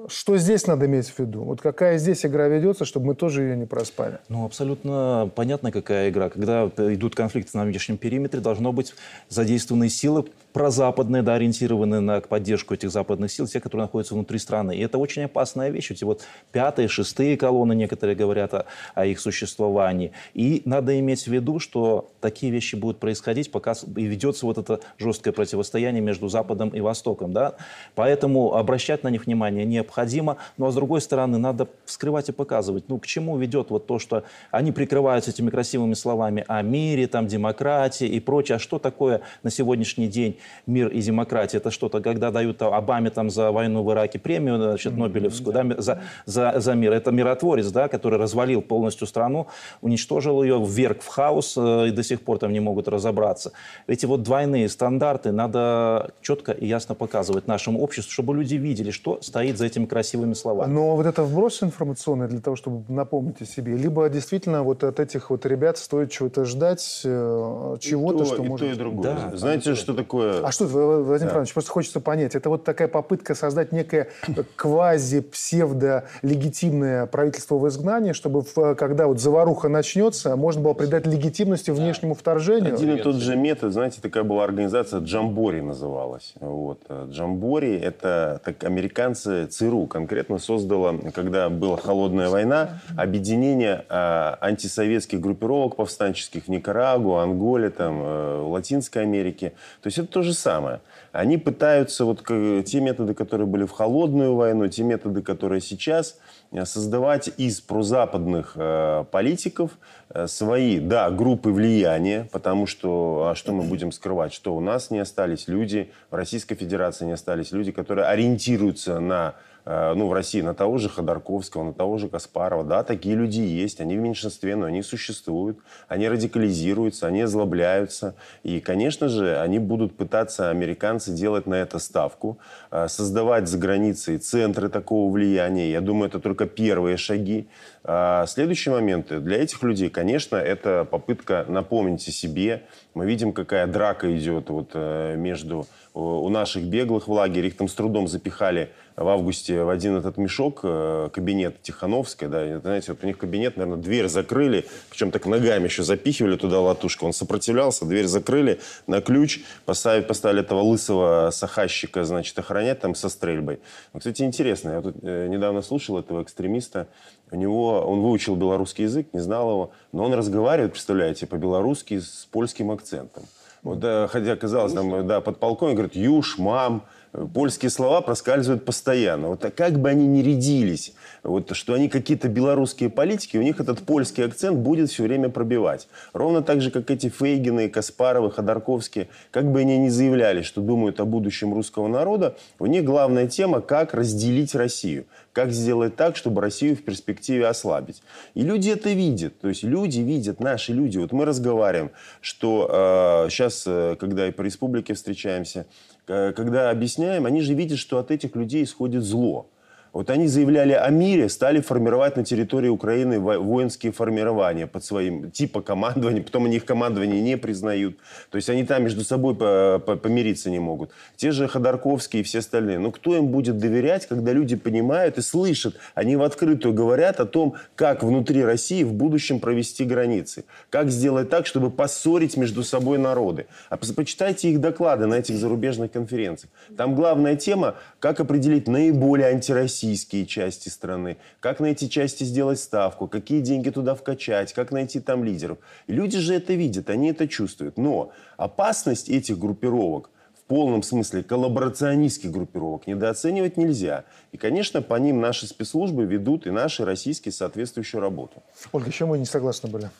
что 0.08 0.38
здесь 0.38 0.66
надо 0.66 0.86
иметь 0.86 1.08
в 1.08 1.18
виду? 1.18 1.42
Вот 1.42 1.60
какая 1.60 1.98
здесь 1.98 2.24
игра 2.24 2.48
ведется, 2.48 2.84
чтобы 2.84 3.06
мы 3.06 3.14
тоже 3.14 3.42
ее 3.42 3.56
не 3.56 3.66
проспали? 3.66 4.20
Ну, 4.28 4.44
абсолютно 4.44 5.30
понятно, 5.34 5.72
какая 5.72 6.08
игра. 6.08 6.30
Когда 6.30 6.66
идут 6.66 7.14
конфликты 7.14 7.58
на 7.58 7.64
внешнем 7.64 7.98
периметре, 7.98 8.40
должно 8.40 8.72
быть 8.72 8.94
задействованы 9.28 9.88
силы 9.88 10.24
прозападные, 10.52 11.22
да, 11.22 11.34
ориентированные 11.34 12.00
на 12.00 12.20
поддержку 12.20 12.74
этих 12.74 12.90
западных 12.90 13.30
сил, 13.32 13.46
те, 13.46 13.60
которые 13.60 13.86
находятся 13.86 14.14
внутри 14.14 14.38
страны. 14.38 14.76
И 14.76 14.80
это 14.80 14.98
очень 14.98 15.24
опасная 15.24 15.70
вещь. 15.70 15.90
Эти 15.90 16.04
вот 16.04 16.22
пятые, 16.52 16.88
шестые 16.88 17.36
колонны, 17.36 17.74
некоторые 17.74 18.16
говорят 18.16 18.54
о, 18.54 18.66
о 18.94 19.06
их 19.06 19.20
существовании. 19.20 20.12
И 20.34 20.62
надо 20.64 20.98
иметь 21.00 21.24
в 21.24 21.28
виду, 21.28 21.58
что 21.58 22.10
такие 22.20 22.52
вещи 22.52 22.76
будут 22.76 22.98
происходить, 22.98 23.50
пока 23.50 23.72
и 23.96 24.04
ведется 24.04 24.46
вот 24.46 24.58
это 24.58 24.80
жесткое 24.98 25.32
противостояние 25.32 26.02
между 26.02 26.28
Западом 26.28 26.68
и 26.70 26.80
Востоком. 26.80 27.32
Да? 27.32 27.54
Поэтому 27.94 28.54
обращать 28.54 29.04
на 29.04 29.08
них 29.08 29.26
внимание 29.26 29.64
необходимо. 29.64 30.36
Но, 30.58 30.70
с 30.70 30.74
другой 30.74 31.00
стороны, 31.00 31.38
надо 31.38 31.68
вскрывать 31.84 32.28
и 32.28 32.32
показывать, 32.32 32.88
ну, 32.88 32.98
к 32.98 33.06
чему 33.06 33.38
ведет 33.38 33.70
вот 33.70 33.86
то, 33.86 33.98
что 33.98 34.24
они 34.50 34.72
прикрываются 34.72 35.30
этими 35.30 35.50
красивыми 35.50 35.94
словами 35.94 36.44
о 36.48 36.62
мире, 36.62 37.06
там, 37.06 37.26
демократии 37.26 38.06
и 38.06 38.20
прочее. 38.20 38.56
А 38.56 38.58
что 38.58 38.78
такое 38.78 39.22
на 39.42 39.50
сегодняшний 39.50 40.08
день 40.08 40.36
мир 40.66 40.88
и 40.88 41.00
демократия? 41.00 41.58
Это 41.58 41.70
что-то, 41.70 42.00
когда 42.00 42.30
дают 42.30 42.62
Обаме 42.62 43.10
там 43.10 43.30
за 43.30 43.50
войну 43.50 43.82
в 43.82 43.92
Ираке 43.92 44.18
премию, 44.18 44.56
значит, 44.56 44.96
Нобелевскую, 44.96 45.52
да, 45.52 45.80
за, 45.80 46.00
за, 46.26 46.54
за 46.60 46.74
мир. 46.74 46.92
Это 46.92 47.10
миротворец, 47.10 47.68
да, 47.68 47.88
который 47.88 48.18
развалил 48.18 48.62
полностью 48.62 49.06
страну, 49.06 49.46
уничтожил 49.80 50.42
ее, 50.42 50.62
вверг 50.64 51.02
в 51.02 51.08
хаос, 51.08 51.54
э, 51.56 51.88
и 51.88 51.90
до 51.90 52.02
сих 52.02 52.22
пор 52.22 52.38
там 52.38 52.52
не 52.52 52.60
могут 52.60 52.88
разобраться. 52.88 53.52
Эти 53.86 54.06
вот 54.06 54.22
двойные 54.22 54.68
стандарты 54.68 55.32
надо 55.32 56.12
четко 56.20 56.52
и 56.52 56.66
ясно 56.66 56.94
показывать 56.94 57.46
нашему 57.46 57.80
обществу, 57.80 58.12
чтобы 58.12 58.34
люди 58.34 58.54
видели, 58.54 58.90
что 58.90 59.20
стоит 59.20 59.58
за 59.58 59.66
этими 59.66 59.86
красивыми 59.86 60.34
словами. 60.34 60.72
Но 60.72 60.96
вот 60.96 61.06
это 61.06 61.22
вброс 61.22 61.62
информационный 61.62 62.28
для 62.28 62.40
того, 62.40 62.56
чтобы 62.56 62.84
напомнить 62.92 63.40
о 63.40 63.46
себе, 63.46 63.76
либо 63.76 64.08
действительно 64.08 64.62
вот 64.62 64.84
от 64.84 65.00
этих 65.00 65.30
вот 65.30 65.46
ребят 65.46 65.78
стоит 65.78 66.10
чего-то 66.10 66.44
ждать, 66.44 67.02
э, 67.04 67.76
чего-то, 67.80 68.24
что 68.24 68.42
и 68.42 68.48
может... 68.48 68.68
то, 68.68 68.72
и 68.72 68.76
другое. 68.76 69.14
Да, 69.14 69.36
Знаете, 69.36 69.74
что 69.74 69.94
такое... 69.94 70.31
А 70.44 70.52
что, 70.52 70.66
Владимир 70.66 71.30
да. 71.30 71.34
Иванович, 71.34 71.54
просто 71.54 71.70
хочется 71.70 72.00
понять, 72.00 72.34
это 72.34 72.48
вот 72.48 72.64
такая 72.64 72.88
попытка 72.88 73.34
создать 73.34 73.72
некое 73.72 74.08
квази-псевдо-легитимное 74.56 77.06
правительство 77.06 77.56
в 77.56 77.68
изгнании, 77.68 78.12
чтобы 78.12 78.44
когда 78.76 79.06
вот 79.06 79.20
заваруха 79.20 79.68
начнется, 79.68 80.36
можно 80.36 80.62
было 80.62 80.74
придать 80.74 81.06
легитимности 81.06 81.70
внешнему 81.70 82.14
вторжению? 82.14 82.74
Один 82.74 82.96
и 82.96 83.02
тот 83.02 83.16
же 83.16 83.36
метод, 83.36 83.72
знаете, 83.72 84.00
такая 84.00 84.24
была 84.24 84.44
организация, 84.44 85.00
Джамбори 85.00 85.60
называлась. 85.60 86.34
Вот. 86.40 86.80
Джамбори– 87.08 87.76
это 87.82 88.40
так, 88.44 88.64
американцы, 88.64 89.46
ЦРУ 89.46 89.86
конкретно 89.86 90.38
создала, 90.38 90.94
когда 91.14 91.48
была 91.48 91.76
холодная 91.76 92.28
война, 92.28 92.80
объединение 92.96 93.84
а, 93.88 94.38
антисоветских 94.40 95.20
группировок 95.20 95.76
повстанческих 95.76 96.44
в 96.44 96.48
Никарагуа, 96.48 97.22
Анголе, 97.22 97.70
там, 97.70 98.00
э, 98.02 98.42
Латинской 98.42 99.02
Америке. 99.02 99.52
То 99.82 99.88
есть 99.88 99.98
это 99.98 100.21
то 100.22 100.24
же 100.24 100.34
самое. 100.34 100.80
Они 101.10 101.36
пытаются, 101.36 102.04
вот 102.04 102.24
те 102.24 102.80
методы, 102.80 103.12
которые 103.12 103.46
были 103.46 103.64
в 103.64 103.72
холодную 103.72 104.36
войну, 104.36 104.68
те 104.68 104.84
методы, 104.84 105.20
которые 105.20 105.60
сейчас, 105.60 106.18
э, 106.52 106.64
создавать 106.64 107.28
из 107.36 107.60
прозападных 107.60 108.52
э, 108.54 109.04
политиков 109.10 109.72
э, 110.10 110.28
свои, 110.28 110.78
да, 110.78 111.10
группы 111.10 111.50
влияния, 111.50 112.28
потому 112.30 112.66
что, 112.66 113.30
а 113.30 113.34
что 113.34 113.52
мы 113.52 113.64
будем 113.64 113.90
скрывать, 113.90 114.32
что 114.32 114.54
у 114.54 114.60
нас 114.60 114.90
не 114.90 115.00
остались 115.00 115.48
люди, 115.48 115.90
в 116.10 116.14
Российской 116.14 116.54
Федерации 116.54 117.04
не 117.04 117.12
остались 117.12 117.50
люди, 117.50 117.72
которые 117.72 118.06
ориентируются 118.06 119.00
на 119.00 119.34
ну, 119.64 120.08
в 120.08 120.12
России 120.12 120.40
на 120.40 120.54
того 120.54 120.78
же 120.78 120.88
Ходорковского, 120.88 121.64
на 121.64 121.72
того 121.72 121.98
же 121.98 122.08
Каспарова. 122.08 122.64
Да, 122.64 122.82
такие 122.82 123.14
люди 123.14 123.40
есть, 123.40 123.80
они 123.80 123.96
в 123.96 124.00
меньшинстве, 124.00 124.56
но 124.56 124.66
они 124.66 124.82
существуют, 124.82 125.58
они 125.88 126.08
радикализируются, 126.08 127.06
они 127.06 127.22
озлобляются. 127.22 128.14
И, 128.42 128.60
конечно 128.60 129.08
же, 129.08 129.38
они 129.38 129.58
будут 129.58 129.96
пытаться, 129.96 130.50
американцы, 130.50 131.12
делать 131.12 131.46
на 131.46 131.54
это 131.54 131.78
ставку, 131.78 132.38
э, 132.70 132.88
создавать 132.88 133.48
за 133.48 133.58
границей 133.58 134.18
центры 134.18 134.68
такого 134.68 135.12
влияния. 135.12 135.70
Я 135.70 135.80
думаю, 135.80 136.08
это 136.08 136.18
только 136.18 136.46
первые 136.46 136.96
шаги. 136.96 137.48
А 137.84 138.26
следующие 138.26 138.72
моменты 138.72 139.20
для 139.20 139.42
этих 139.42 139.62
людей, 139.62 139.90
конечно, 139.90 140.36
это 140.36 140.86
попытка 140.88 141.44
напомнить 141.48 142.06
о 142.08 142.12
себе. 142.12 142.62
Мы 142.94 143.06
видим, 143.06 143.32
какая 143.32 143.66
драка 143.66 144.16
идет 144.16 144.50
вот 144.50 144.70
э, 144.74 145.16
между 145.16 145.66
у 145.94 146.28
наших 146.30 146.64
беглых 146.64 147.06
в 147.06 147.12
лагере. 147.12 147.48
Их 147.48 147.56
там 147.56 147.68
с 147.68 147.74
трудом 147.74 148.08
запихали 148.08 148.70
в 148.96 149.08
августе 149.08 149.62
в 149.62 149.68
один 149.68 149.96
этот 149.96 150.16
мешок, 150.16 150.60
э, 150.62 151.08
кабинет 151.12 151.62
Тихановской, 151.62 152.28
да, 152.28 152.60
знаете, 152.60 152.92
вот 152.92 153.02
у 153.02 153.06
них 153.06 153.18
кабинет, 153.18 153.56
наверное, 153.56 153.82
дверь 153.82 154.08
закрыли, 154.08 154.66
причем 154.90 155.10
так 155.10 155.26
ногами 155.26 155.64
еще 155.64 155.82
запихивали 155.82 156.36
туда 156.36 156.60
латушку, 156.60 157.06
он 157.06 157.12
сопротивлялся, 157.12 157.84
дверь 157.84 158.06
закрыли 158.06 158.60
на 158.86 159.00
ключ, 159.00 159.40
поставили, 159.64 160.04
поставили 160.04 160.42
этого 160.42 160.60
лысого 160.60 161.30
сахащика, 161.32 162.04
значит, 162.04 162.38
охранять 162.38 162.80
там 162.80 162.94
со 162.94 163.08
стрельбой. 163.08 163.60
Ну, 163.92 164.00
кстати, 164.00 164.22
интересно, 164.22 164.70
я 164.70 164.80
тут 164.82 164.96
э, 165.02 165.28
недавно 165.28 165.62
слушал 165.62 165.98
этого 165.98 166.22
экстремиста, 166.22 166.88
у 167.30 167.36
него, 167.36 167.80
он 167.80 168.00
выучил 168.02 168.36
белорусский 168.36 168.84
язык, 168.84 169.08
не 169.14 169.20
знал 169.20 169.50
его, 169.50 169.70
но 169.92 170.04
он 170.04 170.12
разговаривает, 170.12 170.72
представляете, 170.72 171.26
по-белорусски 171.26 171.98
с 171.98 172.28
польским 172.30 172.70
акцентом. 172.70 173.24
Вот, 173.62 173.78
да, 173.78 174.08
хотя, 174.08 174.36
казалось, 174.36 174.72
там, 174.72 175.06
да, 175.06 175.20
подполковник 175.20 175.76
говорит, 175.76 175.96
юж, 175.96 176.36
мам, 176.36 176.82
польские 177.12 177.70
слова 177.70 178.00
проскальзывают 178.00 178.64
постоянно. 178.64 179.28
Вот 179.28 179.44
как 179.54 179.78
бы 179.78 179.90
они 179.90 180.06
ни 180.06 180.22
рядились, 180.22 180.94
вот, 181.22 181.54
что 181.54 181.74
они 181.74 181.88
какие-то 181.88 182.28
белорусские 182.28 182.90
политики, 182.90 183.36
у 183.36 183.42
них 183.42 183.60
этот 183.60 183.80
польский 183.80 184.24
акцент 184.24 184.58
будет 184.58 184.90
все 184.90 185.04
время 185.04 185.28
пробивать. 185.28 185.88
Ровно 186.12 186.42
так 186.42 186.60
же, 186.60 186.70
как 186.70 186.90
эти 186.90 187.08
Фейгины, 187.08 187.68
Каспаровы, 187.68 188.30
Ходорковские, 188.30 189.08
как 189.30 189.50
бы 189.50 189.60
они 189.60 189.78
ни 189.78 189.88
заявляли, 189.88 190.42
что 190.42 190.60
думают 190.60 191.00
о 191.00 191.04
будущем 191.04 191.52
русского 191.52 191.88
народа, 191.88 192.36
у 192.58 192.66
них 192.66 192.84
главная 192.84 193.26
тема, 193.28 193.60
как 193.60 193.94
разделить 193.94 194.54
Россию. 194.54 195.04
Как 195.32 195.50
сделать 195.50 195.96
так, 195.96 196.16
чтобы 196.16 196.42
Россию 196.42 196.76
в 196.76 196.82
перспективе 196.82 197.46
ослабить. 197.46 198.02
И 198.34 198.42
люди 198.42 198.68
это 198.68 198.90
видят. 198.90 199.40
То 199.40 199.48
есть 199.48 199.62
люди 199.62 200.00
видят, 200.00 200.40
наши 200.40 200.74
люди. 200.74 200.98
Вот 200.98 201.12
мы 201.12 201.24
разговариваем, 201.24 201.90
что 202.20 202.68
э, 202.70 203.30
сейчас, 203.30 203.64
э, 203.66 203.96
когда 203.98 204.28
и 204.28 204.30
по 204.30 204.42
республике 204.42 204.92
встречаемся, 204.92 205.64
когда 206.04 206.70
объясняем, 206.70 207.26
они 207.26 207.40
же 207.40 207.54
видят, 207.54 207.78
что 207.78 207.98
от 207.98 208.10
этих 208.10 208.34
людей 208.36 208.64
исходит 208.64 209.04
зло. 209.04 209.48
Вот 209.92 210.08
они 210.08 210.26
заявляли 210.26 210.72
о 210.72 210.88
мире, 210.88 211.28
стали 211.28 211.60
формировать 211.60 212.16
на 212.16 212.24
территории 212.24 212.68
Украины 212.68 213.20
воинские 213.20 213.92
формирования 213.92 214.66
под 214.66 214.84
своим 214.84 215.30
типа 215.30 215.60
командования, 215.60 216.22
потом 216.22 216.46
они 216.46 216.56
их 216.56 216.64
командование 216.64 217.20
не 217.20 217.36
признают. 217.36 217.98
То 218.30 218.36
есть 218.36 218.48
они 218.48 218.64
там 218.64 218.84
между 218.84 219.04
собой 219.04 219.34
помириться 219.34 220.50
не 220.50 220.60
могут. 220.60 220.92
Те 221.16 221.30
же 221.30 221.46
Ходорковские 221.46 222.20
и 222.20 222.24
все 222.24 222.38
остальные. 222.38 222.78
Но 222.78 222.90
кто 222.90 223.14
им 223.16 223.28
будет 223.28 223.58
доверять, 223.58 224.06
когда 224.06 224.32
люди 224.32 224.56
понимают 224.56 225.18
и 225.18 225.20
слышат, 225.20 225.76
они 225.94 226.16
в 226.16 226.22
открытую 226.22 226.72
говорят 226.72 227.20
о 227.20 227.26
том, 227.26 227.56
как 227.74 228.02
внутри 228.02 228.42
России 228.44 228.84
в 228.84 228.94
будущем 228.94 229.40
провести 229.40 229.84
границы, 229.84 230.46
как 230.70 230.90
сделать 230.90 231.28
так, 231.28 231.46
чтобы 231.46 231.70
поссорить 231.70 232.38
между 232.38 232.64
собой 232.64 232.96
народы. 232.96 233.46
А 233.68 233.76
почитайте 233.76 234.48
их 234.48 234.60
доклады 234.60 235.06
на 235.06 235.16
этих 235.16 235.36
зарубежных 235.36 235.92
конференциях. 235.92 236.50
Там 236.78 236.94
главная 236.94 237.36
тема, 237.36 237.74
как 238.02 238.18
определить 238.18 238.66
наиболее 238.66 239.28
антироссийские 239.28 239.62
российские 239.62 240.26
части 240.26 240.68
страны, 240.68 241.18
как 241.38 241.60
на 241.60 241.66
эти 241.66 241.86
части 241.86 242.24
сделать 242.24 242.58
ставку, 242.58 243.06
какие 243.06 243.40
деньги 243.40 243.70
туда 243.70 243.94
вкачать, 243.94 244.52
как 244.52 244.72
найти 244.72 244.98
там 244.98 245.22
лидеров. 245.22 245.58
Люди 245.86 246.18
же 246.18 246.34
это 246.34 246.52
видят, 246.54 246.90
они 246.90 247.10
это 247.10 247.28
чувствуют. 247.28 247.78
Но 247.78 248.10
опасность 248.36 249.08
этих 249.08 249.38
группировок 249.38 250.10
в 250.34 250.42
полном 250.48 250.82
смысле 250.82 251.22
коллаборационистских 251.22 252.32
группировок 252.32 252.88
недооценивать 252.88 253.56
нельзя. 253.56 254.04
И, 254.32 254.36
конечно, 254.36 254.82
по 254.82 254.96
ним 254.96 255.20
наши 255.20 255.46
спецслужбы 255.46 256.04
ведут 256.04 256.48
и 256.48 256.50
наши 256.50 256.84
российские 256.84 257.30
соответствующую 257.30 258.00
работу. 258.00 258.42
Ольга, 258.72 258.90
чем 258.90 259.10
вы 259.10 259.18
не 259.18 259.26
согласны 259.26 259.70
были? 259.70 259.90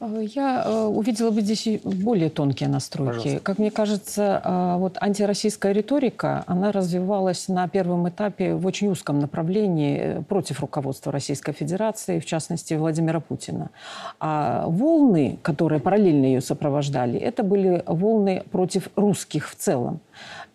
Э, 0.00 0.22
я 0.22 0.64
э, 0.64 0.84
увидела 0.84 1.30
бы 1.30 1.42
здесь 1.42 1.80
более 1.84 2.30
тонкие 2.30 2.68
настройки. 2.68 3.16
Пожалуйста. 3.16 3.40
Как 3.40 3.58
мне 3.58 3.70
кажется, 3.70 4.42
э, 4.44 4.76
вот 4.78 4.96
антироссийская 5.00 5.72
риторика, 5.72 6.44
она 6.46 6.72
развивалась 6.72 7.48
на 7.48 7.68
первом 7.68 8.08
этапе 8.08 8.54
в 8.54 8.66
очень 8.66 8.88
узком 8.88 9.18
направлении 9.18 10.24
против 10.28 10.60
руководства 10.60 11.12
Российской 11.12 11.52
Федерации, 11.52 12.18
в 12.18 12.26
частности 12.26 12.74
Владимира 12.74 13.20
Путина. 13.20 13.70
А 14.18 14.64
волны, 14.66 15.38
которые 15.42 15.80
параллельно 15.80 16.24
ее 16.24 16.40
сопровождали, 16.40 17.18
это 17.18 17.42
были 17.42 17.82
волны 17.86 18.42
против 18.50 18.88
русских 18.96 19.50
в 19.50 19.54
целом. 19.54 20.00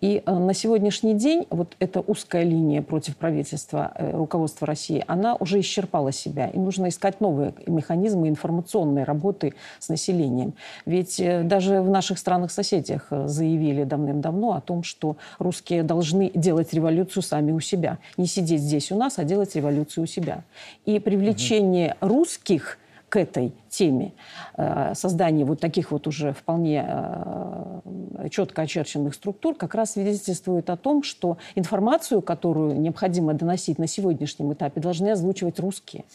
И 0.02 0.22
э, 0.26 0.32
на 0.32 0.54
сегодняшний 0.54 1.14
день 1.14 1.46
вот 1.50 1.76
эта 1.80 2.02
узкая 2.02 2.44
линия 2.44 2.82
против 2.82 3.18
правительства, 3.18 3.92
э, 3.96 4.12
руководства 4.12 4.68
России, 4.68 5.04
она 5.08 5.36
уже 5.36 5.60
исчерпала 5.60 6.12
себя. 6.12 6.48
И 6.48 6.60
нужно 6.60 6.90
искать 6.90 7.22
новые 7.22 7.54
механизмы 7.68 8.28
информационной 8.28 9.04
работы 9.04 9.54
с 9.80 9.90
населением. 9.90 10.54
Ведь 10.86 11.20
э, 11.20 11.44
даже 11.44 11.82
в 11.82 11.90
наших 11.90 12.20
странах-соседях 12.20 13.08
заявили 13.26 13.84
давным-давно 13.84 14.54
о 14.54 14.62
том, 14.62 14.84
что 14.84 15.18
русские 15.40 15.84
должны 15.84 16.32
делать 16.34 16.74
революцию 16.74 17.24
сами 17.24 17.52
у 17.52 17.60
себя. 17.60 17.98
Не 18.18 18.28
сидеть 18.28 18.62
здесь 18.62 18.92
у 18.92 18.98
нас, 18.98 19.18
а 19.18 19.24
делать 19.24 19.56
революцию 19.56 20.04
у 20.04 20.08
себя. 20.08 20.44
И 20.86 21.00
привлечение 21.00 21.96
угу. 22.02 22.16
русских 22.16 22.80
к 23.10 23.18
этой 23.18 23.54
теме. 23.70 24.14
Э, 24.58 24.94
создания 24.96 25.46
вот 25.46 25.60
таких 25.60 25.92
вот 25.92 26.08
уже 26.08 26.34
вполне 26.34 26.86
э, 26.88 28.30
четко 28.30 28.64
очерченных 28.64 29.14
структур 29.14 29.56
как 29.56 29.76
раз 29.76 29.94
свидетельствует 29.94 30.70
о 30.70 30.78
том, 30.78 31.04
что 31.04 31.38
информацию, 31.56 32.22
которую 32.22 32.80
необходимо 32.80 33.34
доносить 33.34 33.80
на 33.80 33.88
сегодняшнем 33.88 34.54
этапе, 34.54 34.82
должны 34.82 35.10
озвучивать 35.10 35.60
русские. 35.60 36.06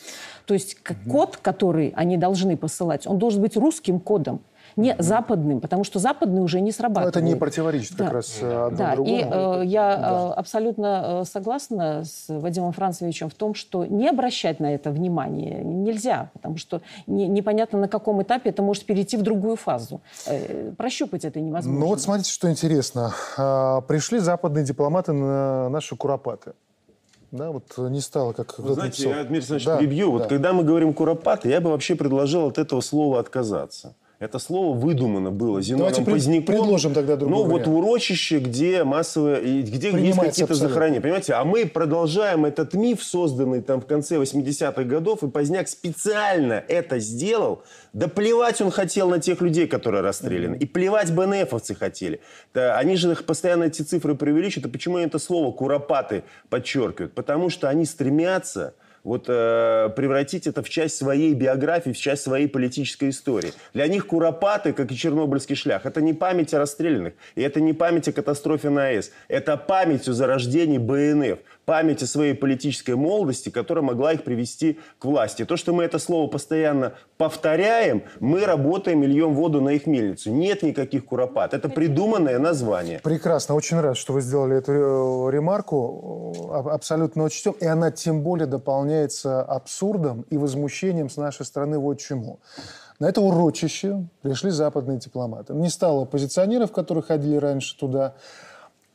То 0.47 0.55
есть 0.55 0.77
код, 1.09 1.37
который 1.37 1.93
они 1.97 2.17
должны 2.17 2.57
посылать, 2.57 3.07
он 3.07 3.19
должен 3.19 3.43
быть 3.43 3.57
русским 3.57 4.01
кодом 4.01 4.41
не 4.77 4.95
западным, 4.99 5.61
потому 5.61 5.85
что 5.85 5.99
западный 5.99 6.43
уже 6.43 6.61
не 6.61 6.73
срабатывает. 6.73 7.15
Но 7.15 7.21
это 7.21 7.27
не 7.27 7.35
противоречит 7.35 7.97
да. 7.97 8.05
как 8.05 8.13
раз 8.15 8.39
э, 8.41 8.67
одно 8.67 8.79
да. 8.79 8.95
другому. 8.95 9.17
И 9.17 9.23
э, 9.23 9.63
я 9.67 9.97
да. 9.97 10.11
Э, 10.11 10.33
абсолютно 10.33 11.21
э, 11.23 11.25
согласна 11.25 12.05
с 12.05 12.27
Вадимом 12.29 12.73
Францевичем 12.73 13.29
в 13.29 13.35
том, 13.35 13.55
что 13.55 13.85
не 13.85 14.09
обращать 14.09 14.61
на 14.61 14.75
это 14.75 14.91
внимание 14.91 15.63
нельзя, 15.65 16.31
потому 16.35 16.57
что 16.57 16.83
не, 17.07 17.29
непонятно 17.29 17.79
на 17.79 17.89
каком 17.89 18.23
этапе 18.23 18.51
это 18.51 18.63
может 18.63 18.85
перейти 18.85 19.17
в 19.17 19.23
другую 19.23 19.57
фазу. 19.57 20.01
Э, 20.27 20.73
прощупать 20.77 21.25
это 21.25 21.41
невозможно. 21.41 21.81
Ну 21.81 21.87
вот 21.87 22.01
смотрите, 22.01 22.31
что 22.31 22.51
интересно. 22.51 23.13
А, 23.37 23.81
пришли 23.83 24.19
западные 24.19 24.65
дипломаты 24.65 25.13
на 25.13 25.69
наши 25.69 25.97
куропаты. 25.97 26.53
Да, 27.31 27.53
вот 27.53 27.79
не 27.79 28.01
стало 28.01 28.33
как... 28.33 28.59
Вы 28.59 28.75
знаете, 28.75 29.09
я, 29.09 29.23
Дмитрий 29.23 29.37
Александрович, 29.37 29.65
да, 29.65 29.79
перебью. 29.79 30.07
Да. 30.07 30.19
Вот 30.19 30.27
когда 30.27 30.53
мы 30.53 30.65
говорим 30.65 30.93
куропаты, 30.93 31.49
я 31.49 31.61
бы 31.61 31.71
вообще 31.71 31.95
предложил 31.95 32.47
от 32.47 32.59
этого 32.59 32.81
слова 32.81 33.21
отказаться. 33.21 33.95
Это 34.21 34.39
слово 34.39 34.77
выдумано 34.77 35.31
было 35.31 35.63
Зиноном 35.63 35.95
Давайте 35.95 36.11
Поздняком. 36.11 36.45
предложим 36.55 36.93
тогда 36.93 37.17
другой 37.17 37.39
Ну, 37.39 37.45
вариант. 37.45 37.67
вот 37.67 37.75
урочище, 37.75 38.39
где 38.39 38.85
массовые, 38.85 39.63
где 39.63 39.91
есть 39.91 40.21
какие-то 40.21 40.53
захоронения. 40.53 41.01
Понимаете, 41.01 41.33
а 41.33 41.45
мы 41.45 41.65
продолжаем 41.65 42.45
этот 42.45 42.75
миф, 42.75 43.03
созданный 43.03 43.63
там 43.63 43.81
в 43.81 43.87
конце 43.87 44.17
80-х 44.17 44.83
годов, 44.85 45.23
и 45.23 45.31
Поздняк 45.31 45.69
специально 45.69 46.63
это 46.69 46.99
сделал. 46.99 47.63
Да 47.95 48.09
плевать 48.09 48.61
он 48.61 48.71
хотел 48.71 49.09
на 49.09 49.21
тех 49.21 49.41
людей, 49.41 49.67
которые 49.67 50.03
расстреляны. 50.03 50.57
И 50.57 50.67
плевать 50.67 51.11
БНФовцы 51.15 51.75
хотели. 51.75 52.21
Да, 52.53 52.77
они 52.77 52.97
же 52.97 53.17
постоянно 53.17 53.65
эти 53.65 53.81
цифры 53.81 54.15
преувеличивают. 54.15 54.67
А 54.67 54.69
почему 54.69 54.99
они 54.99 55.07
это 55.07 55.19
слово 55.19 55.51
«куропаты» 55.51 56.25
подчеркивают? 56.51 57.15
Потому 57.15 57.49
что 57.49 57.71
они 57.71 57.87
стремятся 57.87 58.75
вот 59.05 59.27
э, 59.29 59.91
превратить 59.97 60.47
это 60.47 60.63
в 60.63 60.69
часть 60.69 60.97
своей 60.97 61.35
биографии, 61.35 61.91
в 61.91 61.99
часть 61.99 62.23
своей 62.23 62.49
политической 62.49 63.11
истории. 63.11 63.53
Для 63.73 63.87
них 63.87 64.07
Куропаты, 64.07 64.73
как 64.73 64.91
и 64.93 64.97
Чернобыльский 64.97 65.57
шлях, 65.57 65.87
это 65.87 66.01
не 66.01 66.13
память 66.13 66.53
о 66.55 66.59
расстрелянных, 66.59 67.15
и 67.35 67.43
это 67.43 67.61
не 67.61 67.73
память 67.73 68.09
о 68.09 68.13
катастрофе 68.13 68.71
на 68.71 68.89
АЭС, 68.89 69.13
это 69.29 69.57
память 69.57 70.07
о 70.09 70.13
зарождении 70.13 70.79
БНФ, 70.79 71.39
память 71.65 72.03
о 72.03 72.07
своей 72.07 72.35
политической 72.35 72.97
молодости, 72.97 73.49
которая 73.49 73.85
могла 73.85 74.13
их 74.13 74.25
привести 74.25 74.79
к 74.99 75.05
власти. 75.05 75.45
То, 75.45 75.57
что 75.57 75.73
мы 75.73 75.85
это 75.85 75.99
слово 75.99 76.29
постоянно 76.29 76.95
повторяем, 77.17 78.05
мы 78.19 78.45
работаем 78.45 79.01
миллион 79.01 79.35
воду 79.35 79.61
на 79.61 79.71
их 79.71 79.87
мельницу. 79.87 80.31
Нет 80.31 80.63
никаких 80.63 81.05
Куропат. 81.05 81.55
Это 81.55 81.69
придуманное 81.69 82.39
название. 82.39 83.01
Прекрасно. 83.03 83.55
Очень 83.55 83.81
рад, 83.81 83.97
что 83.97 84.13
вы 84.13 84.21
сделали 84.21 84.57
эту 84.57 85.29
ремарку. 85.31 86.51
Абсолютно 86.51 87.25
учтем. 87.25 87.55
И 87.61 87.67
она 87.67 87.91
тем 87.91 88.23
более 88.23 88.47
дополняет 88.47 88.71
наполняется 88.91 89.43
абсурдом 89.43 90.23
и 90.31 90.37
возмущением 90.37 91.11
с 91.11 91.17
нашей 91.17 91.45
стороны 91.45 91.79
вот 91.79 91.99
чему. 91.99 92.39
На 92.99 93.09
это 93.09 93.21
урочище 93.21 94.07
пришли 94.23 94.51
западные 94.51 94.99
дипломаты. 94.99 95.55
Не 95.55 95.71
стало 95.71 96.03
оппозиционеров, 96.03 96.71
которые 96.71 97.03
ходили 97.03 97.37
раньше 97.37 97.77
туда. 97.79 98.15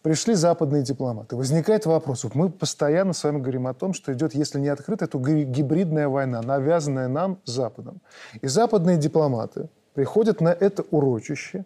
Пришли 0.06 0.36
западные 0.36 0.84
дипломаты. 0.84 1.36
Возникает 1.36 1.88
вопрос. 1.88 2.26
Вот 2.26 2.36
мы 2.36 2.52
постоянно 2.52 3.12
с 3.12 3.24
вами 3.24 3.40
говорим 3.40 3.66
о 3.66 3.74
том, 3.74 3.96
что 3.96 4.14
идет, 4.14 4.36
если 4.36 4.60
не 4.60 4.68
открытая, 4.68 5.10
то 5.10 5.18
гибридная 5.18 6.08
война, 6.08 6.44
навязанная 6.44 7.08
нам 7.08 7.40
Западом. 7.44 8.02
И 8.40 8.48
западные 8.48 8.98
дипломаты 8.98 9.68
приходят 9.96 10.42
на 10.42 10.50
это 10.50 10.84
урочище. 10.92 11.66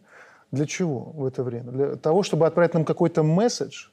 Для 0.51 0.65
чего 0.65 1.11
в 1.15 1.25
это 1.25 1.43
время? 1.43 1.69
Для 1.71 1.95
того, 1.97 2.23
чтобы 2.23 2.47
отправить 2.47 2.73
нам 2.73 2.85
какой-то 2.85 3.23
месседж, 3.23 3.89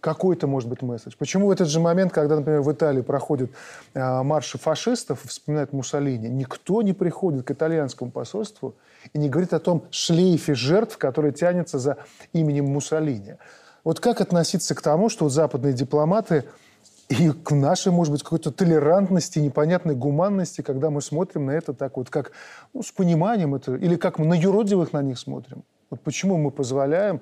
какой-то, 0.00 0.46
может 0.46 0.68
быть, 0.68 0.82
месседж. 0.82 1.12
Почему 1.18 1.46
в 1.46 1.50
этот 1.50 1.68
же 1.68 1.80
момент, 1.80 2.12
когда, 2.12 2.36
например, 2.36 2.62
в 2.62 2.72
Италии 2.72 3.02
проходят 3.02 3.50
э, 3.94 4.22
марши 4.22 4.58
фашистов, 4.58 5.22
вспоминают 5.24 5.72
Муссолини, 5.72 6.28
никто 6.28 6.82
не 6.82 6.92
приходит 6.92 7.44
к 7.44 7.50
итальянскому 7.50 8.10
посольству 8.10 8.74
и 9.12 9.18
не 9.18 9.28
говорит 9.28 9.52
о 9.52 9.60
том 9.60 9.84
шлейфе 9.90 10.54
жертв, 10.54 10.98
который 10.98 11.32
тянется 11.32 11.78
за 11.78 11.98
именем 12.32 12.66
Муссолини. 12.66 13.36
Вот 13.84 14.00
как 14.00 14.20
относиться 14.20 14.74
к 14.74 14.82
тому, 14.82 15.08
что 15.08 15.24
вот 15.24 15.32
западные 15.32 15.72
дипломаты 15.72 16.44
и 17.08 17.30
к 17.30 17.50
нашей, 17.50 17.92
может 17.92 18.12
быть, 18.12 18.22
какой-то 18.22 18.52
толерантности, 18.52 19.38
непонятной 19.38 19.96
гуманности, 19.96 20.60
когда 20.60 20.90
мы 20.90 21.02
смотрим 21.02 21.46
на 21.46 21.52
это 21.52 21.72
так 21.74 21.96
вот, 21.96 22.08
как 22.08 22.32
ну, 22.72 22.82
с 22.82 22.92
пониманием 22.92 23.54
это, 23.54 23.74
или 23.74 23.96
как 23.96 24.18
мы 24.18 24.26
на 24.26 24.34
юродивых 24.34 24.92
на 24.92 25.02
них 25.02 25.18
смотрим. 25.18 25.64
Вот 25.90 26.00
почему 26.02 26.36
мы 26.36 26.52
позволяем 26.52 27.20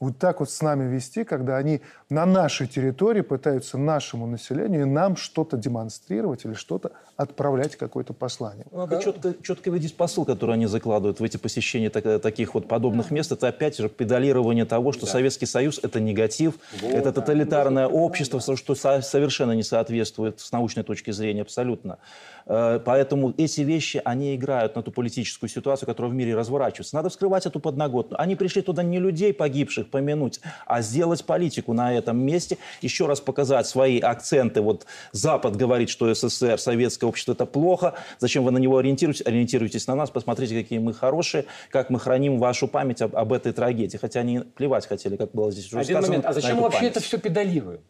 вот 0.00 0.16
так 0.18 0.40
вот 0.40 0.50
с 0.50 0.62
нами 0.62 0.90
вести, 0.90 1.24
когда 1.24 1.58
они 1.58 1.82
на 2.08 2.24
нашей 2.24 2.66
территории 2.66 3.20
пытаются 3.20 3.76
нашему 3.76 4.26
населению 4.26 4.82
и 4.82 4.84
нам 4.86 5.16
что-то 5.16 5.58
демонстрировать 5.58 6.46
или 6.46 6.54
что-то 6.54 6.92
отправлять, 7.16 7.76
какое-то 7.76 8.14
послание. 8.14 8.64
Надо 8.72 8.96
да? 8.96 9.02
четко, 9.02 9.34
четко 9.42 9.70
видеть 9.70 9.94
посыл, 9.94 10.24
который 10.24 10.54
они 10.54 10.64
закладывают 10.64 11.20
в 11.20 11.24
эти 11.24 11.36
посещения 11.36 11.90
так, 11.90 12.22
таких 12.22 12.54
вот 12.54 12.66
подобных 12.66 13.10
мест. 13.10 13.30
Это 13.30 13.48
опять 13.48 13.76
же 13.76 13.90
педалирование 13.90 14.64
того, 14.64 14.92
что 14.92 15.04
да. 15.04 15.12
Советский 15.12 15.44
Союз– 15.44 15.78
это 15.82 16.00
негатив, 16.00 16.54
вот, 16.80 16.94
это 16.94 17.12
тоталитарное 17.12 17.86
да. 17.86 17.94
общество, 17.94 18.40
что 18.40 18.74
совершенно 18.74 19.52
не 19.52 19.62
соответствует 19.62 20.40
с 20.40 20.50
научной 20.50 20.82
точки 20.82 21.10
зрения 21.10 21.42
абсолютно. 21.42 21.98
Э, 22.46 22.80
поэтому 22.82 23.34
эти 23.36 23.60
вещи, 23.60 24.00
они 24.04 24.34
играют 24.34 24.76
на 24.76 24.82
ту 24.82 24.90
политическую 24.90 25.50
ситуацию, 25.50 25.86
которая 25.86 26.10
в 26.10 26.14
мире 26.14 26.34
разворачивается. 26.34 26.96
Надо 26.96 27.10
вскрывать 27.10 27.44
эту 27.44 27.60
подноготную. 27.60 28.20
Они 28.20 28.34
пришли 28.34 28.62
туда 28.62 28.82
не 28.82 28.98
людей 28.98 29.34
погибших 29.34 29.89
помянуть, 29.90 30.40
а 30.66 30.82
сделать 30.82 31.24
политику 31.24 31.72
на 31.72 31.92
этом 31.92 32.18
месте, 32.18 32.58
еще 32.80 33.06
раз 33.06 33.20
показать 33.20 33.66
свои 33.66 34.00
акценты. 34.00 34.60
Вот 34.60 34.86
Запад 35.12 35.56
говорит, 35.56 35.90
что 35.90 36.12
СССР, 36.12 36.58
советское 36.58 37.06
общество– 37.06 37.32
это 37.34 37.46
плохо. 37.46 37.94
Зачем 38.18 38.44
вы 38.44 38.50
на 38.50 38.58
него 38.58 38.78
ориентируетесь? 38.78 39.26
Ориентируйтесь 39.26 39.86
на 39.86 39.94
нас, 39.94 40.10
посмотрите, 40.10 40.54
какие 40.54 40.78
мы 40.78 40.94
хорошие, 40.94 41.46
как 41.70 41.90
мы 41.90 41.98
храним 41.98 42.38
вашу 42.38 42.68
память 42.68 43.02
об, 43.02 43.16
об 43.16 43.32
этой 43.32 43.52
трагедии. 43.52 43.96
Хотя 43.96 44.20
они 44.20 44.40
плевать 44.40 44.86
хотели, 44.86 45.16
как 45.16 45.32
было 45.32 45.50
здесь 45.50 45.66
уже 45.66 45.80
Один 45.80 45.96
сказано. 45.96 46.08
момент. 46.08 46.26
А 46.26 46.32
зачем 46.32 46.56
мы 46.56 46.62
вообще 46.62 46.78
память? 46.80 46.92
это 46.92 47.00
все 47.00 47.18
педалируем? 47.18 47.80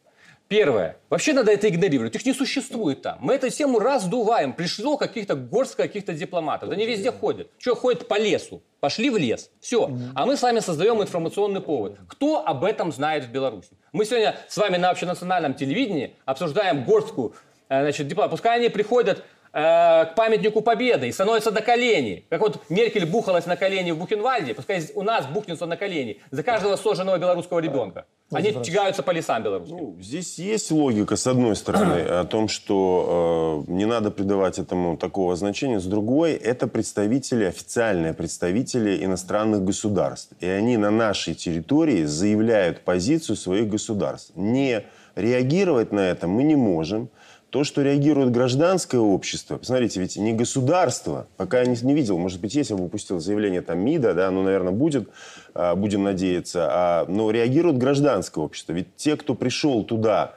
Первое. 0.51 0.97
Вообще 1.11 1.33
надо 1.33 1.53
это 1.53 1.69
игнорировать. 1.69 2.17
Их 2.17 2.27
не 2.27 2.35
существует 2.35 3.03
там. 3.03 3.19
Мы 3.21 3.35
эту 3.35 3.49
тему 3.51 3.79
раздуваем. 3.79 4.53
Пришло 4.53 4.97
каких-то 4.97 5.37
горсть 5.37 5.77
каких-то 5.77 6.13
дипломатов. 6.13 6.71
Они 6.71 6.87
везде 6.87 7.13
ходят. 7.13 7.53
Что 7.59 7.77
ходят 7.77 8.09
по 8.09 8.19
лесу? 8.19 8.61
Пошли 8.81 9.11
в 9.11 9.17
лес. 9.17 9.49
Все. 9.61 9.89
А 10.13 10.27
мы 10.27 10.37
с 10.37 10.43
вами 10.43 10.59
создаем 10.59 11.01
информационный 11.01 11.61
повод. 11.61 11.99
Кто 12.09 12.45
об 12.45 12.65
этом 12.65 12.91
знает 12.91 13.27
в 13.27 13.31
Беларуси? 13.31 13.69
Мы 13.93 14.05
сегодня 14.05 14.35
с 14.49 14.57
вами 14.57 14.77
на 14.77 14.91
общенациональном 14.91 15.55
телевидении 15.55 16.17
обсуждаем 16.25 16.83
горстку 16.83 17.37
э, 17.69 17.83
значит, 17.83 18.09
дипломатов. 18.09 18.33
Пускай 18.33 18.59
они 18.59 18.71
приходят 18.71 19.23
э, 19.53 20.05
к 20.07 20.15
памятнику 20.17 20.61
Победы 20.61 21.09
и 21.09 21.13
становятся 21.13 21.51
на 21.51 21.61
колени. 21.61 22.25
Как 22.29 22.41
вот 22.41 22.61
Меркель 22.69 23.07
бухалась 23.07 23.47
на 23.47 23.57
колени 23.57 23.91
в 23.91 23.99
Бухенвальде, 23.99 24.55
пускай 24.55 24.83
у 24.95 25.03
нас 25.03 25.27
бухнется 25.27 25.67
на 25.67 25.77
колени 25.77 26.19
за 26.31 26.43
каждого 26.43 26.77
сожженного 26.77 27.19
белорусского 27.19 27.61
ребенка. 27.61 28.07
Они 28.33 28.53
тягаются 28.53 29.03
по 29.03 29.11
лесам 29.11 29.43
белорусским. 29.43 29.77
Ну, 29.77 29.97
здесь 30.01 30.39
есть 30.39 30.71
логика, 30.71 31.17
с 31.17 31.27
одной 31.27 31.57
стороны, 31.57 32.01
о 32.21 32.25
том, 32.25 32.49
что 32.49 33.65
э, 33.69 33.73
не 33.73 33.87
надо 33.87 34.11
придавать 34.13 34.59
этому 34.59 34.97
такого 34.97 35.35
значения. 35.35 35.81
С 35.81 35.87
другой, 35.87 36.35
это 36.35 36.69
представители, 36.69 37.45
официальные 37.45 38.15
представители 38.15 39.05
иностранных 39.05 39.65
государств. 39.65 40.33
И 40.39 40.47
они 40.47 40.77
на 40.77 40.91
нашей 40.91 41.35
территории 41.35 42.05
заявляют 42.05 42.83
позицию 42.83 43.35
своих 43.35 43.69
государств. 43.69 44.31
Не 44.37 44.85
реагировать 45.17 45.93
на 45.93 46.01
это 46.01 46.29
мы 46.29 46.45
не 46.45 46.57
можем 46.57 47.11
То, 47.51 47.65
что 47.65 47.83
реагирует 47.83 48.31
гражданское 48.31 48.99
общество, 48.99 49.57
посмотрите, 49.57 50.01
ведь 50.01 50.17
не 50.17 50.33
государство, 50.33 51.27
пока 51.37 51.61
я 51.61 51.67
не, 51.67 51.77
не 51.83 51.95
видел, 51.95 52.17
может 52.17 52.41
быть, 52.41 52.55
есть, 52.55 52.71
я 52.71 52.77
выпустил 52.77 53.19
заявление 53.19 53.61
там 53.61 53.81
МИДа, 53.81 54.15
да, 54.15 54.31
ну, 54.31 54.43
наверное, 54.43 54.73
будет, 54.73 55.09
а, 55.53 55.75
будем 55.75 56.05
надеяться, 56.05 56.69
а, 56.71 57.07
но 57.09 57.31
реагирует 57.33 57.77
гражданское 57.77 58.41
общество. 58.41 58.73
Ведь 58.73 58.95
те, 58.95 59.17
кто 59.17 59.35
пришел 59.35 59.83
туда 59.83 60.35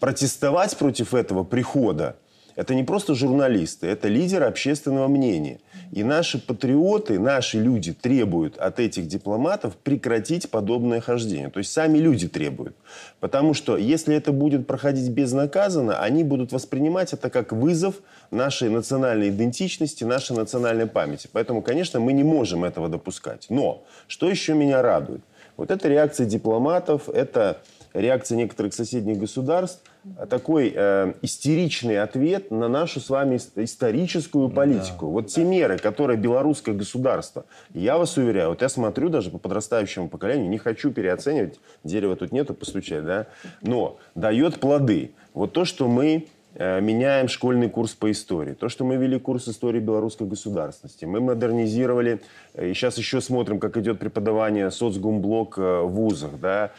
протестовать 0.00 0.76
против 0.76 1.14
этого 1.14 1.44
прихода, 1.44 2.16
это 2.56 2.74
не 2.74 2.82
просто 2.82 3.14
журналисты, 3.14 3.86
это 3.86 4.08
лидеры 4.08 4.46
общественного 4.46 5.06
мнения. 5.06 5.60
И 5.92 6.04
наши 6.04 6.38
патриоты, 6.38 7.18
наши 7.18 7.58
люди 7.58 7.92
требуют 7.92 8.58
от 8.58 8.78
этих 8.78 9.06
дипломатов 9.06 9.76
прекратить 9.76 10.50
подобное 10.50 11.00
хождение. 11.00 11.48
То 11.48 11.58
есть 11.58 11.72
сами 11.72 11.98
люди 11.98 12.28
требуют. 12.28 12.76
Потому 13.20 13.54
что 13.54 13.76
если 13.76 14.14
это 14.14 14.32
будет 14.32 14.66
проходить 14.66 15.08
безнаказанно, 15.10 15.98
они 16.00 16.24
будут 16.24 16.52
воспринимать 16.52 17.12
это 17.12 17.30
как 17.30 17.52
вызов 17.52 17.96
нашей 18.30 18.68
национальной 18.68 19.30
идентичности, 19.30 20.04
нашей 20.04 20.36
национальной 20.36 20.86
памяти. 20.86 21.28
Поэтому, 21.32 21.62
конечно, 21.62 22.00
мы 22.00 22.12
не 22.12 22.24
можем 22.24 22.64
этого 22.64 22.88
допускать. 22.88 23.46
Но 23.48 23.84
что 24.06 24.28
еще 24.28 24.54
меня 24.54 24.82
радует? 24.82 25.22
Вот 25.56 25.70
это 25.70 25.88
реакция 25.88 26.26
дипломатов, 26.26 27.08
это 27.08 27.60
реакция 27.94 28.36
некоторых 28.36 28.74
соседних 28.74 29.18
государств, 29.18 29.82
такой 30.28 30.72
э, 30.74 31.12
истеричный 31.22 32.00
ответ 32.00 32.50
на 32.50 32.68
нашу 32.68 33.00
с 33.00 33.10
вами 33.10 33.36
историческую 33.56 34.48
политику. 34.48 35.06
Да, 35.06 35.12
вот 35.12 35.24
да. 35.26 35.28
те 35.28 35.44
меры, 35.44 35.78
которые 35.78 36.16
белорусское 36.16 36.74
государство, 36.74 37.44
я 37.74 37.98
вас 37.98 38.16
уверяю, 38.16 38.50
вот 38.50 38.62
я 38.62 38.68
смотрю 38.68 39.08
даже 39.08 39.30
по 39.30 39.38
подрастающему 39.38 40.08
поколению, 40.08 40.48
не 40.48 40.58
хочу 40.58 40.90
переоценивать, 40.90 41.60
дерева 41.84 42.16
тут 42.16 42.32
нету, 42.32 42.54
постучать, 42.54 43.04
да, 43.04 43.26
но 43.62 43.98
дает 44.14 44.60
плоды. 44.60 45.12
Вот 45.34 45.52
то, 45.52 45.64
что 45.64 45.88
мы 45.88 46.26
меняем 46.58 47.28
школьный 47.28 47.68
курс 47.68 47.94
по 47.94 48.10
истории. 48.10 48.52
То, 48.52 48.68
что 48.68 48.84
мы 48.84 48.96
вели 48.96 49.18
курс 49.18 49.46
истории 49.48 49.78
белорусской 49.78 50.26
государственности, 50.26 51.04
мы 51.04 51.20
модернизировали, 51.20 52.20
э, 52.54 52.70
и 52.70 52.74
сейчас 52.74 52.98
еще 52.98 53.20
смотрим, 53.20 53.60
как 53.60 53.76
идет 53.76 54.00
преподавание 54.00 54.70
соцгумблок 54.72 55.56
э, 55.56 55.82
в 55.82 55.88
вузах, 55.88 56.32
да, 56.40 56.72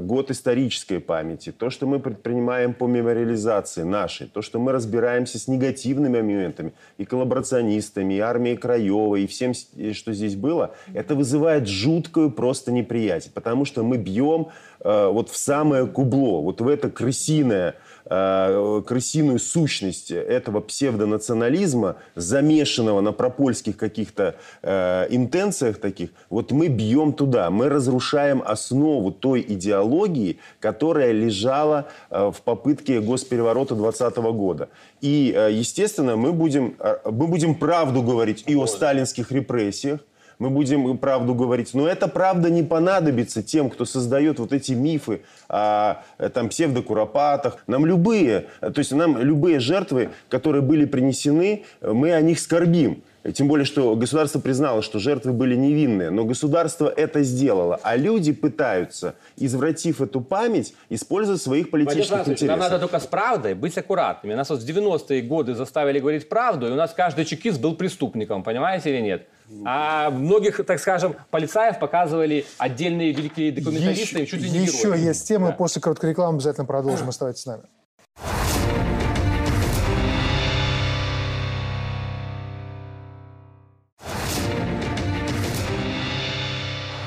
год 0.00 0.30
исторической 0.30 0.98
памяти, 0.98 1.52
то, 1.52 1.70
что 1.70 1.86
мы 1.86 1.98
предпринимаем 1.98 2.72
по 2.72 2.86
мемориализации 2.86 3.82
нашей, 3.82 4.28
то, 4.28 4.42
что 4.42 4.58
мы 4.58 4.72
разбираемся 4.72 5.38
с 5.38 5.48
негативными 5.48 6.20
моментами, 6.20 6.72
и 6.98 7.04
коллаборационистами, 7.04 8.14
и 8.14 8.18
армией 8.18 8.56
Краевой, 8.56 9.22
и 9.22 9.26
всем, 9.26 9.52
что 9.54 10.12
здесь 10.12 10.36
было, 10.36 10.74
это 10.94 11.14
вызывает 11.14 11.68
жуткую 11.68 12.30
просто 12.30 12.72
неприятие, 12.72 13.32
потому 13.34 13.64
что 13.64 13.82
мы 13.82 13.98
бьем 13.98 14.48
вот 14.82 15.30
в 15.30 15.36
самое 15.36 15.86
кубло, 15.86 16.42
вот 16.42 16.60
в 16.60 16.68
это 16.68 16.90
крысиное 16.90 17.74
э, 18.08 18.82
крысиную 18.86 19.38
сущность 19.38 20.10
этого 20.10 20.60
псевдонационализма, 20.60 21.96
замешанного 22.14 23.00
на 23.00 23.12
пропольских 23.12 23.76
каких-то 23.76 24.36
э, 24.62 25.06
интенциях 25.10 25.78
таких, 25.78 26.10
вот 26.30 26.52
мы 26.52 26.68
бьем 26.68 27.12
туда, 27.12 27.50
мы 27.50 27.68
разрушаем 27.68 28.42
основу 28.44 29.12
той 29.12 29.44
идеологии, 29.46 30.38
которая 30.60 31.12
лежала 31.12 31.88
э, 32.10 32.30
в 32.34 32.42
попытке 32.42 33.00
госпереворота 33.00 33.74
2020 33.74 34.16
года. 34.34 34.68
И, 35.00 35.32
э, 35.36 35.50
естественно, 35.52 36.16
мы 36.16 36.32
будем, 36.32 36.76
э, 36.78 36.96
мы 37.04 37.26
будем 37.26 37.54
правду 37.54 38.02
говорить 38.02 38.44
и 38.46 38.54
о 38.54 38.66
сталинских 38.66 39.32
репрессиях, 39.32 40.00
мы 40.38 40.50
будем 40.50 40.98
правду 40.98 41.34
говорить. 41.34 41.74
Но 41.74 41.88
эта 41.88 42.08
правда 42.08 42.50
не 42.50 42.62
понадобится 42.62 43.42
тем, 43.42 43.70
кто 43.70 43.84
создает 43.84 44.38
вот 44.38 44.52
эти 44.52 44.72
мифы 44.72 45.22
о 45.48 46.02
там, 46.34 46.48
псевдокуропатах. 46.48 47.58
Нам 47.66 47.86
любые, 47.86 48.46
то 48.60 48.78
есть 48.78 48.92
нам 48.92 49.18
любые 49.18 49.60
жертвы, 49.60 50.10
которые 50.28 50.62
были 50.62 50.84
принесены, 50.84 51.64
мы 51.80 52.12
о 52.12 52.20
них 52.20 52.38
скорбим. 52.38 53.02
Тем 53.34 53.48
более, 53.48 53.64
что 53.64 53.96
государство 53.96 54.38
признало, 54.38 54.82
что 54.82 55.00
жертвы 55.00 55.32
были 55.32 55.56
невинные. 55.56 56.10
Но 56.10 56.24
государство 56.24 56.86
это 56.88 57.24
сделало. 57.24 57.80
А 57.82 57.96
люди 57.96 58.32
пытаются, 58.32 59.16
извратив 59.36 60.00
эту 60.00 60.20
память, 60.20 60.74
использовать 60.90 61.42
своих 61.42 61.70
политических 61.70 62.20
интересов. 62.20 62.48
Нам 62.48 62.60
надо 62.60 62.78
только 62.78 63.00
с 63.00 63.06
правдой 63.06 63.54
быть 63.54 63.76
аккуратными. 63.76 64.34
Нас 64.34 64.48
вот 64.50 64.62
в 64.62 64.64
90-е 64.64 65.22
годы 65.22 65.56
заставили 65.56 65.98
говорить 65.98 66.28
правду, 66.28 66.68
и 66.68 66.70
у 66.70 66.76
нас 66.76 66.92
каждый 66.92 67.24
чекист 67.24 67.60
был 67.60 67.74
преступником, 67.74 68.44
понимаете 68.44 68.90
или 68.90 69.00
нет? 69.00 69.26
А 69.64 70.10
многих, 70.10 70.64
так 70.64 70.80
скажем, 70.80 71.16
полицаев 71.30 71.78
показывали 71.78 72.46
отдельные 72.58 73.12
великие 73.12 73.52
документалисты, 73.52 74.20
еще, 74.20 74.26
чуть 74.26 74.42
ли 74.42 74.50
не 74.50 74.58
Еще 74.66 74.82
герои. 74.88 75.00
есть 75.00 75.26
темы, 75.28 75.48
да. 75.48 75.52
после 75.52 75.80
короткой 75.80 76.10
рекламы 76.10 76.36
обязательно 76.36 76.66
продолжим. 76.66 77.08
Оставайтесь 77.08 77.42
с 77.42 77.46
нами. 77.46 77.62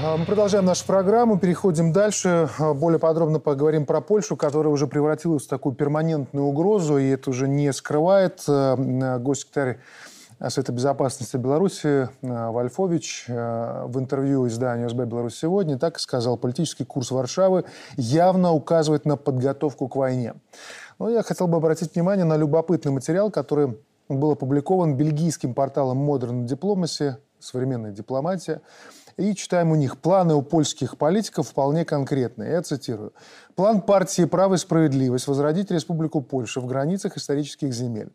А, 0.01 0.15
мы 0.17 0.25
продолжаем 0.25 0.65
нашу 0.65 0.85
программу, 0.85 1.37
переходим 1.37 1.91
дальше. 1.91 2.49
А, 2.57 2.73
более 2.73 2.99
подробно 2.99 3.39
поговорим 3.39 3.85
про 3.85 3.99
Польшу, 4.01 4.37
которая 4.37 4.71
уже 4.71 4.87
превратилась 4.87 5.45
в 5.45 5.49
такую 5.49 5.75
перманентную 5.75 6.45
угрозу, 6.45 6.97
и 6.97 7.09
это 7.09 7.29
уже 7.29 7.47
не 7.47 7.71
скрывает 7.73 8.41
а, 8.47 9.19
госсекретарь 9.19 9.79
Совета 10.47 10.71
безопасности 10.71 11.35
Беларуси 11.35 12.07
Вольфович 12.21 13.25
в 13.27 13.99
интервью 13.99 14.47
изданию 14.47 14.89
СБ 14.89 15.05
«Беларусь 15.05 15.37
сегодня» 15.37 15.77
так 15.77 15.99
сказал, 15.99 16.37
политический 16.37 16.85
курс 16.85 17.11
Варшавы 17.11 17.65
явно 17.97 18.53
указывает 18.53 19.03
на 19.05 19.17
подготовку 19.17 19.89
к 19.89 19.97
войне. 19.97 20.35
Но 20.97 21.09
я 21.09 21.23
хотел 21.23 21.47
бы 21.47 21.57
обратить 21.57 21.93
внимание 21.93 22.23
на 22.23 22.37
любопытный 22.37 22.93
материал, 22.93 23.29
который 23.29 23.77
был 24.07 24.31
опубликован 24.31 24.95
бельгийским 24.95 25.53
порталом 25.53 26.09
Modern 26.09 26.45
Diplomacy, 26.45 27.15
современная 27.39 27.91
дипломатия. 27.91 28.61
И 29.17 29.35
читаем 29.35 29.71
у 29.71 29.75
них. 29.75 29.97
Планы 29.97 30.35
у 30.35 30.41
польских 30.41 30.97
политиков 30.97 31.49
вполне 31.49 31.83
конкретные. 31.83 32.51
Я 32.51 32.61
цитирую. 32.61 33.11
План 33.55 33.81
партии 33.81 34.23
«Право 34.23 34.53
и 34.53 34.57
справедливость» 34.57 35.27
возродить 35.27 35.69
Республику 35.69 36.21
Польша 36.21 36.61
в 36.61 36.65
границах 36.65 37.17
исторических 37.17 37.73
земель. 37.73 38.13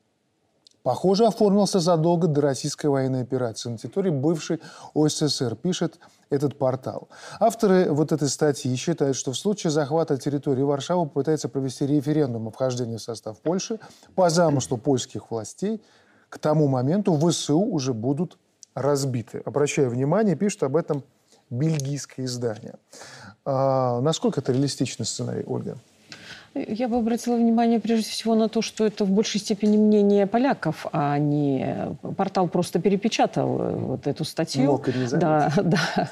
Похоже, 0.85 1.27
оформился 1.27 1.81
задолго 1.81 2.29
до 2.29 2.43
российской 2.43 2.89
военной 2.89 3.23
операции 3.23 3.71
на 3.71 3.79
территории 3.79 4.11
бывшей 4.11 4.61
ОССР, 4.93 5.57
пишет 5.57 5.99
этот 6.29 6.59
портал. 6.59 7.09
Авторы 7.41 7.91
вот 7.91 8.13
этой 8.13 8.29
статьи 8.29 8.77
считают, 8.77 9.17
что 9.17 9.33
в 9.33 9.39
случае 9.39 9.71
захвата 9.71 10.19
территории 10.19 10.61
Варшава 10.61 11.07
попытается 11.07 11.49
провести 11.49 11.87
референдум 11.87 12.49
о 12.49 12.51
вхождении 12.51 12.99
в 12.99 13.01
состав 13.01 13.41
Польши 13.41 13.81
по 14.15 14.29
замыслу 14.29 14.77
польских 14.77 15.31
властей. 15.31 15.83
К 16.29 16.39
тому 16.39 16.69
моменту 16.69 17.19
ВСУ 17.19 17.61
уже 17.61 17.95
будут 17.95 18.37
разбиты. 18.75 19.41
Обращаю 19.47 19.89
внимание, 19.89 20.37
пишет 20.37 20.65
об 20.65 20.77
этом 20.77 21.03
бельгийское 21.49 22.27
издание. 22.27 22.75
А, 23.47 24.03
насколько 24.03 24.41
это 24.41 24.53
реалистичный 24.53 25.07
сценарий, 25.07 25.45
Ольга? 25.47 25.79
Я 26.55 26.87
бы 26.87 26.99
обратила 26.99 27.35
внимание 27.35 27.81
прежде 27.81 28.09
всего 28.09 28.37
на 28.37 28.49
то, 28.49 28.63
что 28.63 28.87
это 28.87 29.05
в 29.05 29.11
большей 29.11 29.41
степени 29.41 29.77
мнение 29.77 30.27
поляков, 30.29 30.87
а 30.93 31.19
не 31.19 31.97
портал 32.17 32.47
просто 32.47 32.81
перепечатал 32.81 33.61
э, 33.61 33.75
вот 33.75 34.07
эту 34.07 34.25
статью. 34.25 34.71
Мог 34.71 34.87
не 34.87 35.09
да, 35.09 35.53
да. 35.63 36.11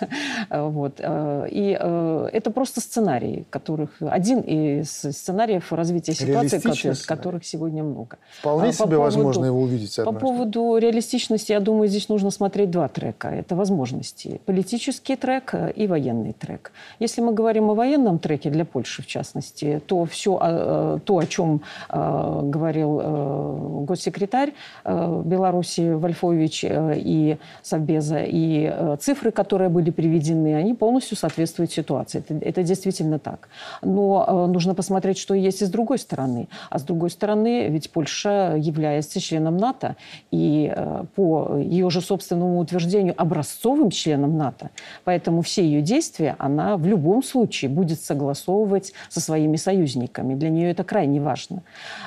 Вот. 0.50 0.94
Э, 0.98 1.46
и 1.48 1.76
э, 1.78 2.28
это 2.32 2.50
просто 2.50 2.80
сценарий, 2.80 3.44
которых 3.50 3.90
один 4.00 4.40
из 4.40 4.90
сценариев 4.90 5.72
развития 5.72 6.12
ситуации, 6.12 6.58
которых, 6.58 7.06
которых 7.06 7.44
сегодня 7.44 7.84
много. 7.84 8.18
Вполне 8.40 8.70
а, 8.70 8.72
себе 8.72 8.86
поводу, 8.86 9.00
возможно 9.00 9.44
его 9.44 9.60
увидеть. 9.60 9.96
Однажды. 10.00 10.20
По 10.20 10.26
поводу 10.26 10.76
реалистичности, 10.76 11.52
я 11.52 11.60
думаю, 11.60 11.88
здесь 11.88 12.08
нужно 12.08 12.32
смотреть 12.32 12.72
два 12.72 12.88
трека. 12.88 13.28
Это 13.28 13.54
возможности. 13.54 14.40
Политический 14.44 15.14
трек 15.14 15.54
и 15.76 15.86
военный 15.86 16.32
трек. 16.32 16.72
Если 16.98 17.20
мы 17.20 17.32
говорим 17.32 17.70
о 17.70 17.74
военном 17.74 18.18
треке 18.18 18.50
для 18.50 18.64
Польши, 18.64 19.02
в 19.02 19.06
частности, 19.06 19.80
то 19.86 20.04
все 20.04 20.31
Э, 20.40 20.98
то, 21.04 21.18
о 21.18 21.26
чем 21.26 21.62
э, 21.88 22.40
говорил 22.44 23.00
э, 23.02 23.84
госсекретарь 23.86 24.52
Беларуси 24.84 25.92
Вольфович 25.94 26.64
и 26.68 27.36
Совбеза, 27.62 28.22
и 28.24 28.96
цифры, 29.00 29.30
которые 29.30 29.68
были 29.68 29.90
приведены, 29.90 30.54
они 30.54 30.74
полностью 30.74 31.16
соответствуют 31.16 31.72
ситуации. 31.72 32.18
Это, 32.18 32.34
это 32.34 32.62
действительно 32.62 33.18
так. 33.18 33.48
Но 33.82 34.46
нужно 34.46 34.74
посмотреть, 34.74 35.18
что 35.18 35.34
есть 35.34 35.62
и 35.62 35.64
с 35.66 35.70
другой 35.70 35.98
стороны. 35.98 36.48
А 36.70 36.78
с 36.78 36.82
другой 36.82 37.10
стороны, 37.10 37.68
ведь 37.68 37.90
Польша 37.90 38.54
является 38.56 39.20
членом 39.20 39.56
НАТО, 39.56 39.96
и 40.30 40.72
по 41.14 41.56
ее 41.58 41.90
же 41.90 42.00
собственному 42.00 42.58
утверждению 42.58 43.14
образцовым 43.16 43.90
членом 43.90 44.36
НАТО. 44.36 44.70
Поэтому 45.04 45.42
все 45.42 45.64
ее 45.64 45.82
действия 45.82 46.36
она 46.38 46.76
в 46.76 46.86
любом 46.86 47.22
случае 47.22 47.70
будет 47.70 48.00
согласовывать 48.00 48.92
со 49.08 49.20
своими 49.20 49.56
союзниками. 49.56 50.21
Союзниками. 50.22 50.34
Для 50.34 50.50
нее 50.50 50.70
это 50.70 50.84
крайне 50.84 51.20
важно. 51.20 51.62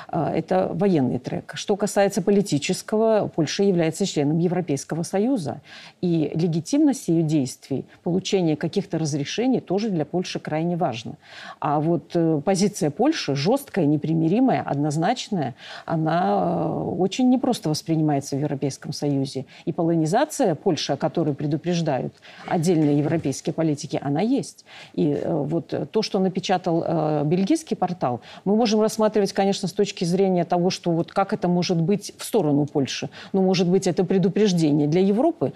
А, 0.08 0.32
это 0.32 0.70
военный 0.74 1.18
трек. 1.18 1.52
Что 1.54 1.76
касается 1.76 2.22
политического, 2.22 3.30
Польша 3.34 3.62
является 3.62 4.06
членом 4.06 4.38
Европейского 4.38 5.04
Союза. 5.04 5.60
И 6.02 6.30
легитимность 6.34 7.08
ее 7.08 7.22
действий, 7.22 7.84
получение 8.02 8.56
каких-то 8.56 8.98
разрешений 8.98 9.60
тоже 9.60 9.90
для 9.90 10.04
Польши 10.04 10.38
крайне 10.38 10.76
важно. 10.76 11.14
А 11.60 11.78
вот 11.80 12.10
э, 12.14 12.40
позиция 12.44 12.90
Польши 12.90 13.34
жесткая, 13.34 13.86
непримиримая, 13.86 14.62
однозначная, 14.62 15.54
она 15.86 16.26
э, 16.28 16.98
очень 16.98 17.30
непросто 17.30 17.68
воспринимается 17.68 18.36
в 18.36 18.40
Европейском 18.40 18.92
Союзе. 18.92 19.44
И 19.66 19.72
полонизация 19.72 20.54
Польши, 20.54 20.92
о 20.92 20.96
которой 20.96 21.34
предупреждают 21.34 22.12
отдельные 22.48 22.98
европейские 22.98 23.52
политики, 23.52 24.00
она 24.02 24.20
есть. 24.20 24.64
И 24.94 25.12
э, 25.12 25.44
вот 25.46 25.74
то, 25.90 26.02
что 26.02 26.18
напечатал 26.18 27.24
бельгийский 27.24 27.76
портал, 27.76 28.05
мы 28.44 28.56
можем 28.56 28.80
рассматривать, 28.80 29.32
конечно, 29.32 29.68
с 29.68 29.72
точки 29.72 30.04
зрения 30.04 30.44
того, 30.44 30.70
что 30.70 30.90
вот 30.90 31.12
как 31.12 31.32
это 31.32 31.48
может 31.48 31.80
быть 31.80 32.12
в 32.18 32.24
сторону 32.24 32.66
Польши. 32.66 33.08
Ну, 33.32 33.42
может 33.42 33.68
быть, 33.68 33.86
это 33.86 34.04
предупреждение 34.04 34.86
для 34.86 35.00
Европы, 35.00 35.52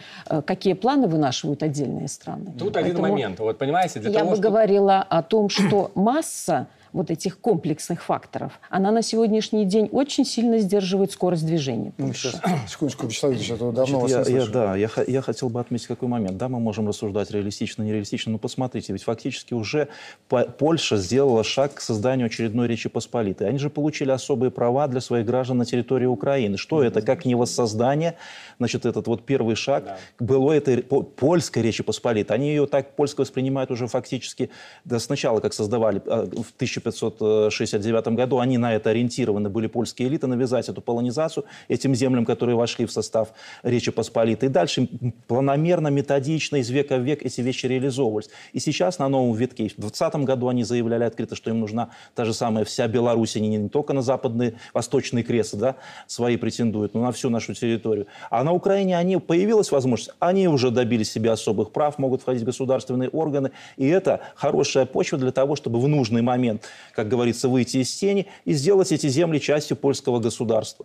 какие 0.46 0.74
планы 0.74 1.08
вынашивают 1.08 1.62
отдельные 1.62 2.08
страны. 2.08 2.52
Тут 2.58 2.74
Поэтому 2.74 2.80
один 2.80 3.00
момент. 3.00 3.40
Вот 3.40 3.58
понимаете, 3.58 4.00
для 4.00 4.10
я 4.10 4.18
того, 4.20 4.30
бы 4.30 4.36
что... 4.36 4.42
говорила 4.42 5.04
о 5.08 5.22
том, 5.22 5.48
что 5.48 5.90
масса 5.94 6.66
вот 6.92 7.10
этих 7.10 7.38
комплексных 7.38 8.02
факторов, 8.02 8.60
она 8.68 8.90
на 8.90 9.02
сегодняшний 9.02 9.64
день 9.64 9.88
очень 9.92 10.24
сильно 10.24 10.58
сдерживает 10.58 11.12
скорость 11.12 11.46
движения. 11.46 11.92
Ну, 11.98 12.12
сейчас, 12.12 12.40
секундочку, 12.68 13.06
Вячеслав 13.06 13.32
Ильич, 13.32 13.50
это 13.50 13.72
давно 13.72 14.00
Значит, 14.00 14.16
вас 14.16 14.28
я, 14.28 14.38
я, 14.38 14.46
Да, 14.46 14.76
я, 14.76 14.90
я 15.06 15.22
хотел 15.22 15.48
бы 15.48 15.60
отметить 15.60 15.86
какой 15.86 16.08
момент. 16.08 16.36
Да, 16.36 16.48
мы 16.48 16.60
можем 16.60 16.88
рассуждать 16.88 17.30
реалистично, 17.30 17.82
нереалистично, 17.82 18.32
но 18.32 18.38
посмотрите, 18.38 18.92
ведь 18.92 19.02
фактически 19.02 19.54
уже 19.54 19.88
Польша 20.28 20.96
сделала 20.96 21.44
шаг 21.44 21.74
к 21.74 21.80
созданию 21.80 22.26
очередной 22.26 22.68
Речи 22.68 22.88
Посполитой. 22.88 23.48
Они 23.48 23.58
же 23.58 23.70
получили 23.70 24.10
особые 24.10 24.50
права 24.50 24.86
для 24.88 25.00
своих 25.00 25.26
граждан 25.26 25.58
на 25.58 25.64
территории 25.64 26.06
Украины. 26.06 26.56
Что 26.56 26.82
это, 26.82 27.02
как 27.02 27.24
не 27.24 27.34
воссоздание, 27.34 28.16
значит, 28.60 28.86
этот 28.86 29.06
вот 29.06 29.26
первый 29.26 29.56
шаг 29.56 29.84
да. 29.84 29.98
было 30.18 30.52
этой 30.52 30.82
польской 30.82 31.62
Речи 31.62 31.82
Посполитой. 31.82 32.36
Они 32.36 32.50
ее 32.50 32.66
так 32.66 32.94
польско 32.94 33.22
воспринимают 33.22 33.70
уже 33.70 33.86
фактически 33.88 34.50
да, 34.84 34.98
сначала, 34.98 35.40
как 35.40 35.52
создавали 35.52 36.00
а, 36.06 36.26
в 36.26 36.52
1000 36.56 36.80
1569 36.80 38.08
году, 38.14 38.38
они 38.38 38.58
на 38.58 38.74
это 38.74 38.90
ориентированы, 38.90 39.48
были 39.48 39.66
польские 39.66 40.08
элиты, 40.08 40.26
навязать 40.26 40.68
эту 40.68 40.80
полонизацию 40.80 41.44
этим 41.68 41.94
землям, 41.94 42.24
которые 42.24 42.56
вошли 42.56 42.86
в 42.86 42.92
состав 42.92 43.28
Речи 43.62 43.90
Посполитой. 43.90 44.48
И 44.48 44.52
дальше 44.52 44.88
планомерно, 45.26 45.88
методично, 45.88 46.56
из 46.56 46.70
века 46.70 46.96
в 46.96 47.02
век 47.02 47.24
эти 47.24 47.40
вещи 47.40 47.66
реализовывались. 47.66 48.30
И 48.52 48.60
сейчас 48.60 48.98
на 48.98 49.08
новом 49.08 49.34
витке, 49.34 49.64
в 49.68 49.80
2020 49.80 50.14
году 50.24 50.48
они 50.48 50.64
заявляли 50.64 51.04
открыто, 51.04 51.36
что 51.36 51.50
им 51.50 51.60
нужна 51.60 51.90
та 52.14 52.24
же 52.24 52.34
самая 52.34 52.64
вся 52.64 52.88
Беларусь, 52.88 53.36
не, 53.36 53.48
не 53.48 53.68
только 53.68 53.92
на 53.92 54.02
западный, 54.02 54.54
восточный 54.74 55.22
крест, 55.22 55.56
да, 55.56 55.76
свои 56.06 56.36
претендуют, 56.36 56.94
но 56.94 57.02
на 57.02 57.12
всю 57.12 57.30
нашу 57.30 57.54
территорию. 57.54 58.06
А 58.30 58.44
на 58.50 58.54
Украине 58.54 58.98
они, 58.98 59.16
появилась 59.16 59.70
возможность, 59.70 60.10
они 60.18 60.48
уже 60.48 60.72
добились 60.72 61.12
себе 61.12 61.30
особых 61.30 61.70
прав, 61.70 61.98
могут 61.98 62.22
входить 62.22 62.42
в 62.42 62.46
государственные 62.46 63.08
органы, 63.08 63.52
и 63.76 63.86
это 63.86 64.20
хорошая 64.34 64.86
почва 64.86 65.18
для 65.18 65.30
того, 65.30 65.54
чтобы 65.54 65.80
в 65.80 65.86
нужный 65.86 66.20
момент 66.20 66.64
как 66.92 67.06
говорится, 67.08 67.48
выйти 67.48 67.78
из 67.78 67.94
тени 67.94 68.26
и 68.44 68.52
сделать 68.52 68.90
эти 68.90 69.06
земли 69.06 69.38
частью 69.38 69.76
польского 69.76 70.18
государства. 70.18 70.84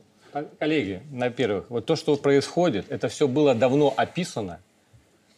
Коллеги, 0.59 1.01
на 1.11 1.31
первых, 1.31 1.69
вот 1.69 1.85
то, 1.85 1.95
что 1.95 2.15
происходит, 2.17 2.85
это 2.89 3.07
все 3.07 3.27
было 3.27 3.55
давно 3.55 3.93
описано, 3.97 4.59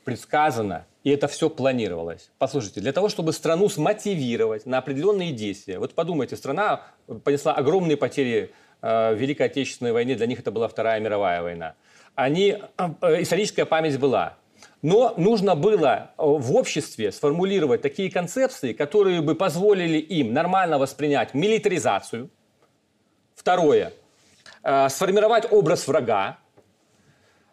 предсказано, 0.03 0.85
и 1.05 1.09
это 1.11 1.27
все 1.27 1.49
планировалось. 1.49 2.29
Послушайте, 2.37 2.81
для 2.81 2.91
того, 2.91 3.07
чтобы 3.07 3.31
страну 3.31 3.69
смотивировать 3.69 4.65
на 4.65 4.79
определенные 4.79 5.31
действия, 5.31 5.79
вот 5.79 5.93
подумайте, 5.93 6.35
страна 6.35 6.81
понесла 7.23 7.53
огромные 7.53 7.95
потери 7.95 8.51
э, 8.81 9.13
в 9.13 9.17
Великой 9.17 9.43
Отечественной 9.43 9.93
войне, 9.93 10.15
для 10.15 10.27
них 10.27 10.39
это 10.39 10.51
была 10.51 10.67
Вторая 10.67 10.99
мировая 10.99 11.41
война. 11.41 11.75
Они, 12.17 12.57
э, 12.79 13.21
историческая 13.21 13.65
память 13.65 13.99
была. 13.99 14.37
Но 14.81 15.13
нужно 15.17 15.53
было 15.55 16.09
э, 16.17 16.23
в 16.23 16.55
обществе 16.55 17.11
сформулировать 17.11 17.83
такие 17.83 18.09
концепции, 18.09 18.73
которые 18.73 19.21
бы 19.21 19.35
позволили 19.35 19.99
им 19.99 20.33
нормально 20.33 20.79
воспринять 20.79 21.35
милитаризацию. 21.35 22.31
Второе. 23.35 23.93
Э, 24.63 24.89
сформировать 24.89 25.51
образ 25.51 25.87
врага. 25.87 26.39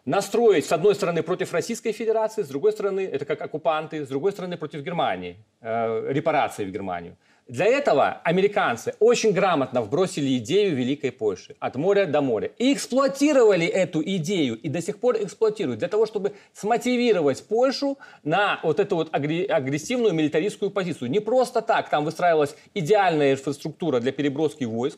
Настроить, 0.03 0.65
с 0.65 0.71
одной 0.71 0.95
стороны, 0.95 1.21
против 1.21 1.53
Российской 1.53 1.91
Федерации, 1.91 2.41
с 2.41 2.47
другой 2.47 2.71
стороны, 2.71 3.01
это 3.01 3.23
как 3.23 3.39
оккупанты, 3.43 4.03
с 4.03 4.07
другой 4.07 4.31
стороны, 4.31 4.57
против 4.57 4.81
Германии, 4.81 5.37
репарации 5.61 6.65
в 6.65 6.71
Германию. 6.71 7.17
Для 7.47 7.67
этого 7.67 8.21
американцы 8.23 8.95
очень 8.99 9.31
грамотно 9.31 9.83
вбросили 9.83 10.39
идею 10.39 10.75
Великой 10.75 11.11
Польши 11.11 11.55
от 11.59 11.75
моря 11.75 12.07
до 12.07 12.21
моря. 12.21 12.49
И 12.57 12.73
эксплуатировали 12.73 13.67
эту 13.67 14.01
идею, 14.01 14.55
и 14.55 14.67
до 14.67 14.81
сих 14.81 14.99
пор 14.99 15.17
эксплуатируют, 15.17 15.77
для 15.77 15.87
того, 15.87 16.07
чтобы 16.07 16.33
смотивировать 16.53 17.47
Польшу 17.47 17.99
на 18.23 18.59
вот 18.63 18.79
эту 18.79 18.95
вот 18.95 19.09
агрессивную 19.13 20.11
милитаристскую 20.15 20.71
позицию. 20.71 21.11
Не 21.11 21.19
просто 21.19 21.61
так 21.61 21.87
там 21.89 22.03
выстраивалась 22.03 22.55
идеальная 22.73 23.33
инфраструктура 23.33 23.99
для 23.99 24.11
переброски 24.11 24.63
войск, 24.63 24.97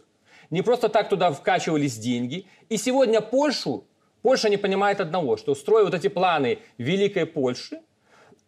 не 0.49 0.61
просто 0.61 0.87
так 0.87 1.09
туда 1.09 1.31
вкачивались 1.31 1.97
деньги. 1.97 2.45
И 2.69 2.77
сегодня 2.77 3.19
Польшу, 3.19 3.83
Польша 4.21 4.47
не 4.47 4.55
понимает 4.55 5.01
одного, 5.01 5.35
что 5.35 5.53
строя 5.53 5.83
вот 5.83 5.93
эти 5.93 6.07
планы 6.07 6.59
Великой 6.77 7.25
Польши, 7.25 7.81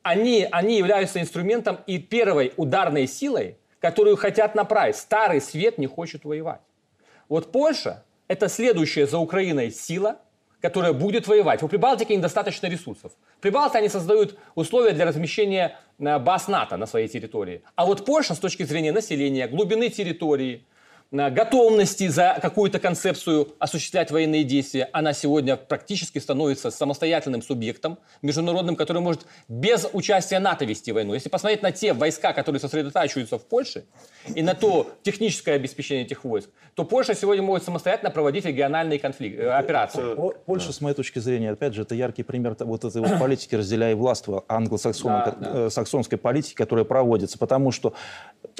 они, 0.03 0.47
они 0.49 0.77
являются 0.77 1.19
инструментом 1.19 1.79
и 1.85 1.97
первой 1.97 2.53
ударной 2.55 3.05
силой, 3.05 3.57
которую 3.79 4.17
хотят 4.17 4.55
направить. 4.55 4.95
Старый 4.95 5.41
свет 5.41 5.77
не 5.77 5.87
хочет 5.87 6.25
воевать. 6.25 6.61
Вот 7.27 7.51
Польша– 7.51 8.03
это 8.27 8.49
следующая 8.49 9.07
за 9.07 9.17
Украиной 9.17 9.71
сила, 9.71 10.19
которая 10.61 10.93
будет 10.93 11.27
воевать. 11.27 11.63
У 11.63 11.67
Прибалтики 11.67 12.13
недостаточно 12.13 12.67
ресурсов. 12.67 13.13
Прибалты 13.39 13.77
они 13.77 13.87
создают 13.87 14.37
условия 14.55 14.91
для 14.91 15.05
размещения 15.05 15.77
э, 15.99 16.19
баз 16.19 16.47
НАТО 16.47 16.75
на 16.77 16.85
своей 16.85 17.07
территории. 17.07 17.63
А 17.75 17.85
вот 17.85 18.05
Польша 18.05 18.35
с 18.35 18.39
точки 18.39 18.63
зрения 18.63 18.91
населения, 18.91 19.47
глубины 19.47 19.89
территории, 19.89 20.65
готовности 21.11 22.07
за 22.07 22.37
какую-то 22.39 22.79
концепцию 22.79 23.55
осуществлять 23.57 24.11
военные 24.11 24.43
действия, 24.43 24.89
она 24.93 25.13
сегодня 25.13 25.57
практически 25.57 26.19
становится 26.19 26.69
самостоятельным 26.69 27.41
субъектом 27.41 27.97
международным, 28.21 28.75
который 28.75 29.01
может 29.01 29.25
без 29.47 29.87
участия 29.91 30.39
НАТО 30.39 30.65
вести 30.65 30.91
войну. 30.91 31.15
Если 31.15 31.29
посмотреть 31.29 31.63
на 31.63 31.71
те 31.71 31.93
войска, 31.93 32.33
которые 32.33 32.59
сосредотачиваются 32.59 33.39
в 33.39 33.45
Польше, 33.45 33.85
и 34.35 34.43
на 34.43 34.53
то 34.53 34.91
техническое 35.01 35.53
обеспечение 35.53 36.05
этих 36.05 36.23
войск, 36.23 36.49
то 36.75 36.85
Польша 36.85 37.15
сегодня 37.15 37.41
может 37.41 37.65
самостоятельно 37.65 38.11
проводить 38.11 38.45
региональные 38.45 38.99
конфликты, 38.99 39.41
э, 39.41 39.49
операции. 39.49 40.15
Польша, 40.45 40.71
с 40.71 40.79
моей 40.81 40.95
точки 40.95 41.17
зрения, 41.17 41.51
опять 41.51 41.73
же, 41.73 41.81
это 41.81 41.95
яркий 41.95 42.21
пример 42.21 42.55
вот 42.59 42.85
этой 42.85 43.01
вот 43.01 43.19
политики 43.19 43.55
«разделяя 43.55 43.95
властву» 43.95 44.45
англосаксонской 44.47 45.33
да, 45.33 45.69
да. 45.69 46.17
политики, 46.21 46.53
которая 46.53 46.85
проводится, 46.85 47.39
потому 47.39 47.71
что 47.71 47.95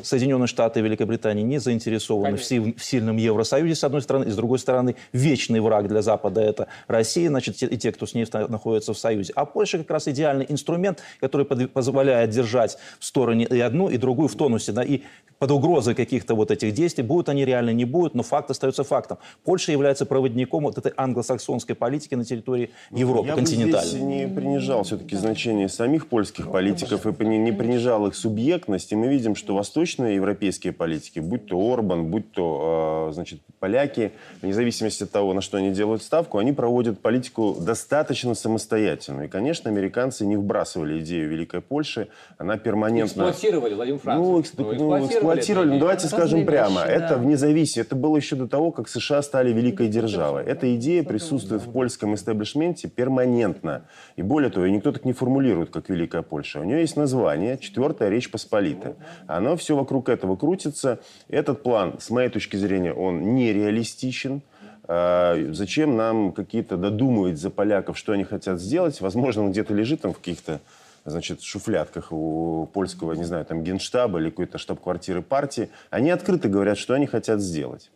Соединенные 0.02 0.48
Штаты 0.48 0.80
и 0.80 0.84
Великобритания 0.84 1.44
не 1.44 1.60
заинтересованы 1.60 2.39
в, 2.40 2.78
в 2.78 2.84
сильном 2.84 3.18
Евросоюзе, 3.18 3.76
с 3.76 3.84
одной 3.84 4.02
стороны, 4.02 4.26
и 4.26 4.30
с 4.30 4.36
другой 4.36 4.60
стороны, 4.60 4.96
вечный 5.14 5.60
враг 5.60 5.88
для 5.88 6.02
Запада– 6.02 6.42
это 6.50 6.68
Россия, 6.88 7.30
значит, 7.30 7.62
и 7.62 7.78
те, 7.78 7.92
кто 7.92 8.06
с 8.06 8.14
ней 8.14 8.26
находится 8.48 8.94
в 8.94 8.98
Союзе. 8.98 9.34
А 9.36 9.46
Польша 9.46 9.78
как 9.78 9.92
раз 9.92 10.08
идеальный 10.08 10.46
инструмент, 10.50 11.04
который 11.20 11.46
позволяет 11.46 12.30
держать 12.30 12.78
в 13.00 13.06
стороне 13.06 13.46
и 13.46 13.60
одну, 13.60 13.90
и 13.90 13.98
другую 13.98 14.28
в 14.28 14.36
тонусе. 14.36 14.72
Да, 14.72 14.84
и 14.84 15.02
под 15.40 15.52
угрозой 15.52 15.96
каких-то 15.96 16.36
вот 16.36 16.52
этих 16.52 16.74
действий, 16.74 17.04
будут 17.04 17.30
они 17.30 17.46
реально, 17.46 17.72
не 17.72 17.86
будут, 17.86 18.14
но 18.14 18.24
факт 18.24 18.52
остается 18.52 18.84
фактом. 18.84 19.18
Польша 19.44 19.72
является 19.72 20.06
проводником 20.06 20.64
вот 20.64 20.78
этой 20.78 20.92
англосаксонской 20.96 21.76
политики 21.76 22.16
на 22.16 22.26
территории 22.26 22.72
ну, 22.92 23.00
Европы, 23.00 23.28
Я 23.30 23.36
континентальной. 23.36 23.80
Я 23.80 23.90
здесь 23.90 24.02
не 24.02 24.28
принижал 24.28 24.84
все-таки 24.84 25.16
значение 25.16 25.70
самих 25.70 26.08
польских 26.08 26.52
политиков 26.52 27.06
и 27.06 27.26
не 27.26 27.52
принижал 27.52 28.06
их 28.08 28.16
субъектность. 28.16 28.92
И 28.92 28.96
мы 28.96 29.08
видим, 29.08 29.36
что 29.36 29.56
восточные 29.56 30.16
европейские 30.16 30.74
политики, 30.74 31.20
будь 31.20 31.48
то 31.48 31.58
Орбан, 31.74 32.08
будь 32.08 32.29
то 32.34 33.08
а, 33.10 33.12
значит, 33.12 33.42
поляки, 33.60 34.12
вне 34.42 34.54
зависимости 34.54 35.04
от 35.04 35.12
того, 35.12 35.34
на 35.34 35.42
что 35.42 35.58
они 35.58 35.72
делают 35.72 36.04
ставку, 36.04 36.38
они 36.38 36.54
проводят 36.54 37.00
политику 37.00 37.56
достаточно 37.60 38.34
самостоятельно. 38.34 39.24
И, 39.24 39.28
конечно, 39.28 39.70
американцы 39.70 40.26
не 40.26 40.38
вбрасывали 40.38 41.00
идею 41.00 41.30
Великой 41.30 41.62
Польши. 41.62 42.08
Она 42.38 42.58
перманентно... 42.58 43.30
Эксплуатировали, 43.30 43.74
Владимир 43.74 44.00
Францович. 44.00 44.28
Ну, 44.28 44.34
ну, 44.34 44.42
эксплуатировали 44.42 45.30
эксплуатировали, 45.40 45.70
ну, 45.70 45.80
давайте 45.80 46.08
скажем 46.08 46.46
прямо, 46.46 46.82
вещи, 46.82 46.92
это 46.92 47.10
да. 47.10 47.18
вне 47.18 47.38
зависимости, 47.38 47.80
это 47.80 47.96
было 47.96 48.18
еще 48.18 48.36
до 48.36 48.48
того, 48.48 48.72
как 48.72 48.88
США 48.88 49.22
стали 49.22 49.52
великой 49.52 49.88
державой. 49.88 50.44
Эта 50.44 50.76
идея 50.76 51.04
присутствует 51.04 51.62
в 51.62 51.72
польском 51.72 52.16
истеблишменте 52.16 52.88
перманентно. 52.88 53.86
И 54.16 54.22
более 54.22 54.50
того, 54.50 54.66
и 54.66 54.72
никто 54.72 54.92
так 54.92 55.06
не 55.06 55.14
формулирует, 55.14 55.70
как 55.70 55.90
Великая 55.90 56.22
Польша. 56.22 56.60
У 56.60 56.64
нее 56.64 56.82
есть 56.82 56.96
название 56.96 57.58
«Четвертая 57.58 58.10
Речь 58.10 58.32
Посполитая». 58.32 58.96
Оно 59.28 59.56
все 59.58 59.76
вокруг 59.76 60.10
этого 60.10 60.36
крутится. 60.36 61.00
Этот 61.28 61.64
план, 61.64 61.96
с 62.00 62.10
моей 62.20 62.30
точки 62.30 62.58
зрения, 62.58 62.94
он 62.94 63.34
нереалистичен. 63.36 64.42
А, 64.84 65.38
зачем 65.52 65.96
нам 65.96 66.32
какие-то 66.34 66.78
додумывать 66.78 67.38
за 67.38 67.50
поляков, 67.50 67.98
что 67.98 68.12
они 68.12 68.24
хотят 68.24 68.60
сделать? 68.60 69.02
Возможно, 69.02 69.44
он 69.44 69.52
где-то 69.52 69.74
лежит 69.74 70.02
там 70.02 70.14
в 70.14 70.18
каких-то 70.18 70.60
значит, 71.06 71.42
шуфлятках 71.42 72.12
у 72.12 72.70
польского, 72.74 73.14
не 73.14 73.24
знаю, 73.24 73.46
там 73.46 73.64
генштаба 73.64 74.20
или 74.20 74.30
какой-то 74.30 74.58
штаб-квартиры 74.58 75.22
партии, 75.22 75.70
они 75.90 76.10
открыто 76.10 76.50
говорят, 76.50 76.78
что 76.78 76.94
они 76.94 77.08
хотят 77.08 77.40
сделать. 77.40 77.90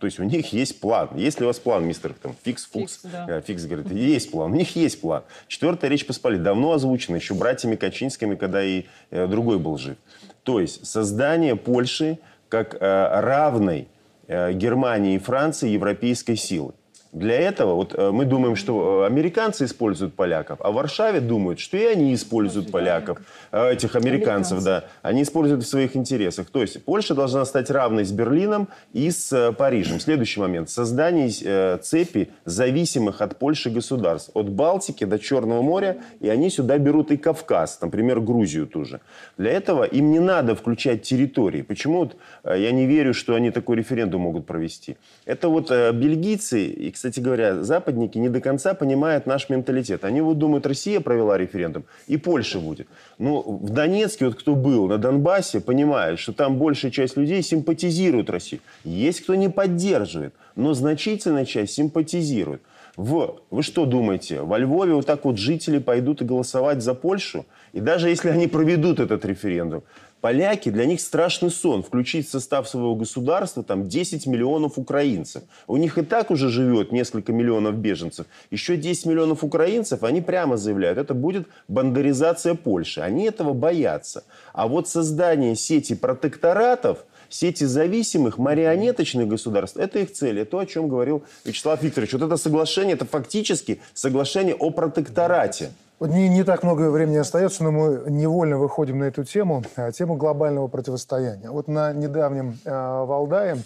То 0.00 0.06
есть 0.06 0.18
у 0.18 0.24
них 0.24 0.52
есть 0.52 0.80
план. 0.80 1.10
Есть 1.14 1.40
ли 1.40 1.44
у 1.44 1.48
вас 1.48 1.58
план, 1.58 1.86
мистер 1.86 2.14
там, 2.14 2.34
Фикс, 2.42 2.64
Фукс? 2.64 3.02
Фикс, 3.02 3.12
да. 3.12 3.26
Э, 3.28 3.42
Фикс 3.42 3.64
говорит, 3.66 3.92
есть 3.92 4.30
план. 4.30 4.52
У 4.52 4.54
них 4.54 4.74
есть 4.76 5.00
план. 5.00 5.22
Четвертая 5.46 5.90
Речь 5.90 6.06
Посполитая 6.06 6.44
давно 6.44 6.72
озвучена, 6.72 7.16
еще 7.16 7.34
братьями 7.34 7.76
Качинскими, 7.76 8.34
когда 8.34 8.64
и 8.64 8.84
э, 9.10 9.26
другой 9.26 9.58
был 9.58 9.76
жив. 9.76 9.96
То 10.42 10.60
есть 10.60 10.86
создание 10.86 11.54
Польши 11.54 12.18
как 12.48 12.74
э, 12.74 13.20
равной 13.20 13.88
э, 14.26 14.52
Германии 14.52 15.14
и 15.14 15.18
Франции 15.18 15.68
европейской 15.68 16.36
силы. 16.36 16.74
Для 17.12 17.40
этого 17.40 17.74
вот 17.74 17.94
э, 17.94 18.10
мы 18.10 18.26
думаем, 18.26 18.54
что 18.54 19.02
э, 19.02 19.06
американцы 19.06 19.64
используют 19.64 20.14
поляков, 20.14 20.58
а 20.60 20.70
в 20.70 20.74
Варшаве 20.74 21.20
думают, 21.20 21.58
что 21.58 21.78
и 21.78 21.84
они 21.84 22.12
используют 22.12 22.70
поляков, 22.70 23.18
э, 23.50 23.72
этих 23.72 23.96
американцев, 23.96 24.62
да, 24.62 24.84
они 25.00 25.22
используют 25.22 25.64
в 25.64 25.66
своих 25.66 25.96
интересах. 25.96 26.50
То 26.50 26.60
есть 26.60 26.84
Польша 26.84 27.14
должна 27.14 27.46
стать 27.46 27.70
равной 27.70 28.04
с 28.04 28.12
Берлином 28.12 28.68
и 28.92 29.10
с 29.10 29.52
Парижем. 29.52 30.00
Следующий 30.00 30.40
момент. 30.40 30.68
Создание 30.68 31.78
цепи 31.78 32.28
зависимых 32.44 33.22
от 33.22 33.38
Польши 33.38 33.70
государств. 33.70 34.30
От 34.34 34.50
Балтики 34.50 35.04
до 35.04 35.18
Черного 35.18 35.62
моря, 35.62 35.98
и 36.20 36.28
они 36.28 36.50
сюда 36.50 36.76
берут 36.76 37.10
и 37.10 37.16
Кавказ, 37.16 37.80
например, 37.80 38.20
Грузию 38.20 38.66
тоже. 38.66 39.00
Для 39.38 39.52
этого 39.52 39.84
им 39.84 40.10
не 40.10 40.20
надо 40.20 40.54
включать 40.54 41.02
территории. 41.02 41.62
Почему 41.62 42.00
вот, 42.00 42.16
я 42.44 42.70
не 42.70 42.86
верю, 42.86 43.14
что 43.14 43.34
они 43.34 43.50
такой 43.50 43.76
референдум 43.76 44.22
могут 44.22 44.46
провести? 44.46 44.96
Это 45.24 45.48
вот 45.48 45.70
бельгийцы, 45.70 46.66
и, 46.66 46.90
кстати 46.98 47.20
говоря, 47.20 47.62
западники 47.62 48.18
не 48.18 48.28
до 48.28 48.40
конца 48.40 48.74
понимают 48.74 49.24
наш 49.24 49.48
менталитет. 49.48 50.04
Они 50.04 50.20
вот 50.20 50.36
думают, 50.38 50.66
Россия 50.66 50.98
провела 50.98 51.38
референдум, 51.38 51.84
и 52.08 52.16
Польша 52.16 52.58
будет. 52.58 52.88
Ну, 53.18 53.40
в 53.40 53.70
Донецке, 53.70 54.24
вот 54.24 54.34
кто 54.34 54.56
был 54.56 54.88
на 54.88 54.98
Донбассе, 54.98 55.60
понимает, 55.60 56.18
что 56.18 56.32
там 56.32 56.58
большая 56.58 56.90
часть 56.90 57.16
людей 57.16 57.40
симпатизирует 57.42 58.30
России. 58.30 58.60
Есть 58.82 59.20
кто 59.20 59.36
не 59.36 59.48
поддерживает, 59.48 60.34
но 60.56 60.74
значительная 60.74 61.44
часть 61.44 61.74
симпатизирует. 61.74 62.62
В, 62.96 63.42
вы 63.52 63.62
что 63.62 63.86
думаете, 63.86 64.40
во 64.40 64.58
Львове 64.58 64.94
вот 64.94 65.06
так 65.06 65.24
вот 65.24 65.38
жители 65.38 65.78
пойдут 65.78 66.20
и 66.22 66.24
голосовать 66.24 66.82
за 66.82 66.94
Польшу? 66.94 67.46
И 67.72 67.78
даже 67.78 68.08
если 68.08 68.30
они 68.30 68.48
проведут 68.48 68.98
этот 68.98 69.24
референдум, 69.24 69.84
Поляки, 70.20 70.70
для 70.70 70.84
них 70.84 71.00
страшный 71.00 71.50
сон 71.50 71.82
включить 71.82 72.26
в 72.26 72.30
состав 72.30 72.68
своего 72.68 72.96
государства 72.96 73.62
там 73.62 73.88
10 73.88 74.26
миллионов 74.26 74.76
украинцев. 74.76 75.44
У 75.68 75.76
них 75.76 75.96
и 75.96 76.02
так 76.02 76.32
уже 76.32 76.48
живет 76.48 76.90
несколько 76.90 77.32
миллионов 77.32 77.76
беженцев. 77.76 78.26
Еще 78.50 78.76
10 78.76 79.06
миллионов 79.06 79.44
украинцев, 79.44 80.02
они 80.02 80.20
прямо 80.20 80.56
заявляют, 80.56 80.98
это 80.98 81.14
будет 81.14 81.46
бандеризация 81.68 82.54
Польши. 82.54 83.00
Они 83.00 83.24
этого 83.24 83.52
боятся. 83.52 84.24
А 84.52 84.66
вот 84.66 84.88
создание 84.88 85.54
сети 85.54 85.94
протекторатов, 85.94 87.04
сети 87.28 87.64
зависимых, 87.64 88.38
марионеточных 88.38 89.28
государств, 89.28 89.76
это 89.76 90.00
их 90.00 90.12
цель. 90.12 90.40
Это 90.40 90.50
то, 90.52 90.58
о 90.58 90.66
чем 90.66 90.88
говорил 90.88 91.22
Вячеслав 91.44 91.80
Викторович. 91.80 92.14
Вот 92.14 92.22
это 92.22 92.36
соглашение, 92.36 92.94
это 92.94 93.04
фактически 93.04 93.80
соглашение 93.94 94.56
о 94.56 94.70
протекторате. 94.70 95.70
Не, 96.00 96.28
не 96.28 96.44
так 96.44 96.62
много 96.62 96.90
времени 96.90 97.16
остается, 97.16 97.64
но 97.64 97.72
мы 97.72 98.04
невольно 98.08 98.56
выходим 98.56 99.00
на 99.00 99.04
эту 99.04 99.24
тему, 99.24 99.64
а, 99.74 99.90
тему 99.90 100.14
глобального 100.14 100.68
противостояния. 100.68 101.50
Вот 101.50 101.66
на 101.66 101.92
недавнем 101.92 102.56
э, 102.64 102.70
Валдае 102.70 103.56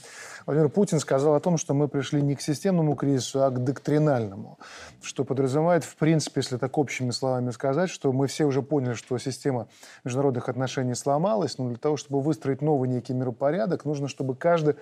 Владимир 0.47 0.71
Путин 0.71 0.99
сказал 0.99 1.35
о 1.35 1.41
том, 1.41 1.59
что 1.59 1.75
мы 1.75 1.89
пришли 1.89 2.23
не 2.23 2.35
к 2.35 2.41
системному 2.41 2.97
кризису, 2.97 3.45
а 3.45 3.51
к 3.51 3.63
доктринальному. 3.63 4.59
Что 5.03 5.25
подразумевает, 5.25 5.85
в 5.85 5.95
принципе, 5.97 6.41
если 6.41 6.57
так 6.57 6.79
общими 6.79 7.11
словами 7.11 7.51
сказать, 7.51 7.91
что 7.91 8.13
мы 8.13 8.29
все 8.29 8.47
уже 8.47 8.63
поняли, 8.63 8.95
что 8.95 9.19
система 9.19 9.69
международных 10.03 10.49
отношений 10.49 10.95
сломалась, 10.95 11.59
но 11.59 11.69
для 11.69 11.79
того, 11.79 11.99
чтобы 11.99 12.23
выстроить 12.23 12.63
новый 12.63 12.89
некий 12.89 13.13
миропорядок, 13.13 13.85
нужно, 13.85 14.09
чтобы 14.09 14.35
каждый 14.37 14.77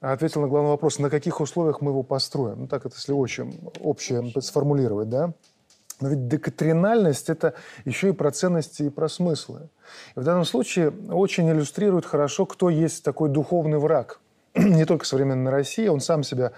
ответил 0.00 0.40
на 0.40 0.46
главный 0.46 0.70
вопрос, 0.70 1.00
на 1.00 1.10
каких 1.10 1.40
условиях 1.40 1.80
мы 1.80 1.90
его 1.90 2.04
построим. 2.04 2.60
Ну 2.60 2.68
так 2.68 2.86
это 2.86 2.94
если 2.94 3.12
очень 3.12 3.58
общее 3.80 4.32
сформулировать, 4.40 5.08
да? 5.08 5.32
Но 6.00 6.08
ведь 6.08 6.28
доктринальность– 6.28 7.28
это 7.30 7.54
еще 7.84 8.10
и 8.10 8.12
про 8.12 8.30
ценности 8.30 8.84
и 8.84 8.90
про 8.90 9.08
смыслы. 9.08 9.68
И 10.14 10.20
в 10.20 10.24
данном 10.24 10.44
случае 10.44 10.92
очень 11.10 11.48
иллюстрирует 11.50 12.04
хорошо, 12.04 12.44
кто 12.46 12.68
есть 12.68 13.02
такой 13.02 13.30
духовный 13.30 13.78
враг. 13.78 14.20
Не 14.56 14.86
только 14.86 15.04
современной 15.04 15.50
России, 15.50 15.86
он 15.88 16.00
сам 16.00 16.22
себя 16.22 16.52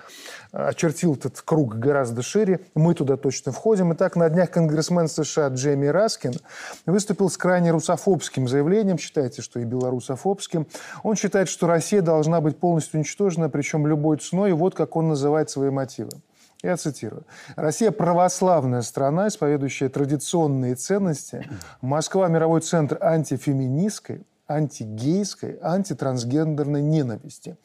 очертил 0.53 1.15
этот 1.15 1.41
круг 1.43 1.77
гораздо 1.77 2.23
шире. 2.23 2.61
Мы 2.75 2.95
туда 2.95 3.17
точно 3.17 3.51
входим. 3.51 3.93
Итак, 3.93 4.15
на 4.15 4.29
днях 4.29 4.51
конгрессмен 4.51 5.09
США 5.09 5.49
Джейми 5.49 5.87
Раскин 5.87 6.35
выступил 6.87 7.29
с 7.29 7.37
крайне 7.37 7.73
русофобским 7.73 8.47
заявлением, 8.47 8.99
считайте, 8.99 9.43
что 9.43 9.59
и 9.59 9.65
белорусофобским. 9.65 10.67
Он 11.03 11.17
считает, 11.17 11.49
что 11.49 11.67
Россия 11.67 12.01
должна 12.01 12.41
быть 12.41 12.59
полностью 12.59 12.99
уничтожена, 12.99 13.51
причем 13.51 13.87
любой 13.87 14.19
ценой, 14.19 14.51
и 14.51 14.53
вот 14.53 14.75
как 14.75 14.95
он 14.95 15.09
называет 15.09 15.51
свои 15.51 15.71
мотивы. 15.71 16.11
Я 16.63 16.77
цитирую. 16.77 17.25
«Россия– 17.55 17.91
православная 17.93 18.83
страна, 18.83 19.29
исповедующая 19.29 19.89
традиционные 19.89 20.75
ценности. 20.75 21.49
Москва– 21.81 22.27
мировой 22.29 22.63
центр 22.63 22.99
антифеминистской, 23.01 24.27
антигейской, 24.49 25.59
антитрансгендерной 25.63 26.83
ненависти». 26.83 27.57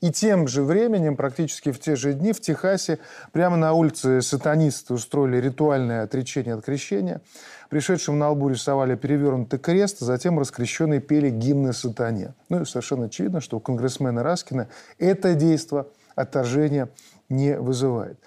И 0.00 0.12
тем 0.12 0.46
же 0.46 0.62
временем, 0.62 1.16
практически 1.16 1.72
в 1.72 1.80
те 1.80 1.96
же 1.96 2.14
дни, 2.14 2.32
в 2.32 2.40
Техасе, 2.40 3.00
прямо 3.32 3.56
на 3.56 3.72
улице 3.72 4.22
сатанисты 4.22 4.94
устроили 4.94 5.38
ритуальное 5.38 6.04
отречение 6.04 6.54
от 6.54 6.64
крещения. 6.64 7.20
Пришедшим 7.68 8.18
на 8.18 8.30
лбу 8.30 8.48
рисовали 8.48 8.94
перевернутый 8.94 9.58
крест, 9.58 10.00
а 10.00 10.04
затем 10.04 10.38
раскрещенные 10.38 11.00
пели 11.00 11.30
гимны 11.30 11.72
сатане. 11.72 12.34
Ну 12.48 12.62
и 12.62 12.64
совершенно 12.64 13.06
очевидно, 13.06 13.40
что 13.40 13.56
у 13.56 13.60
конгрессмена 13.60 14.22
Раскина 14.22 14.68
это 14.98 15.34
действие 15.34 15.86
отторжения 16.14 16.88
не 17.28 17.58
вызывает. 17.58 18.18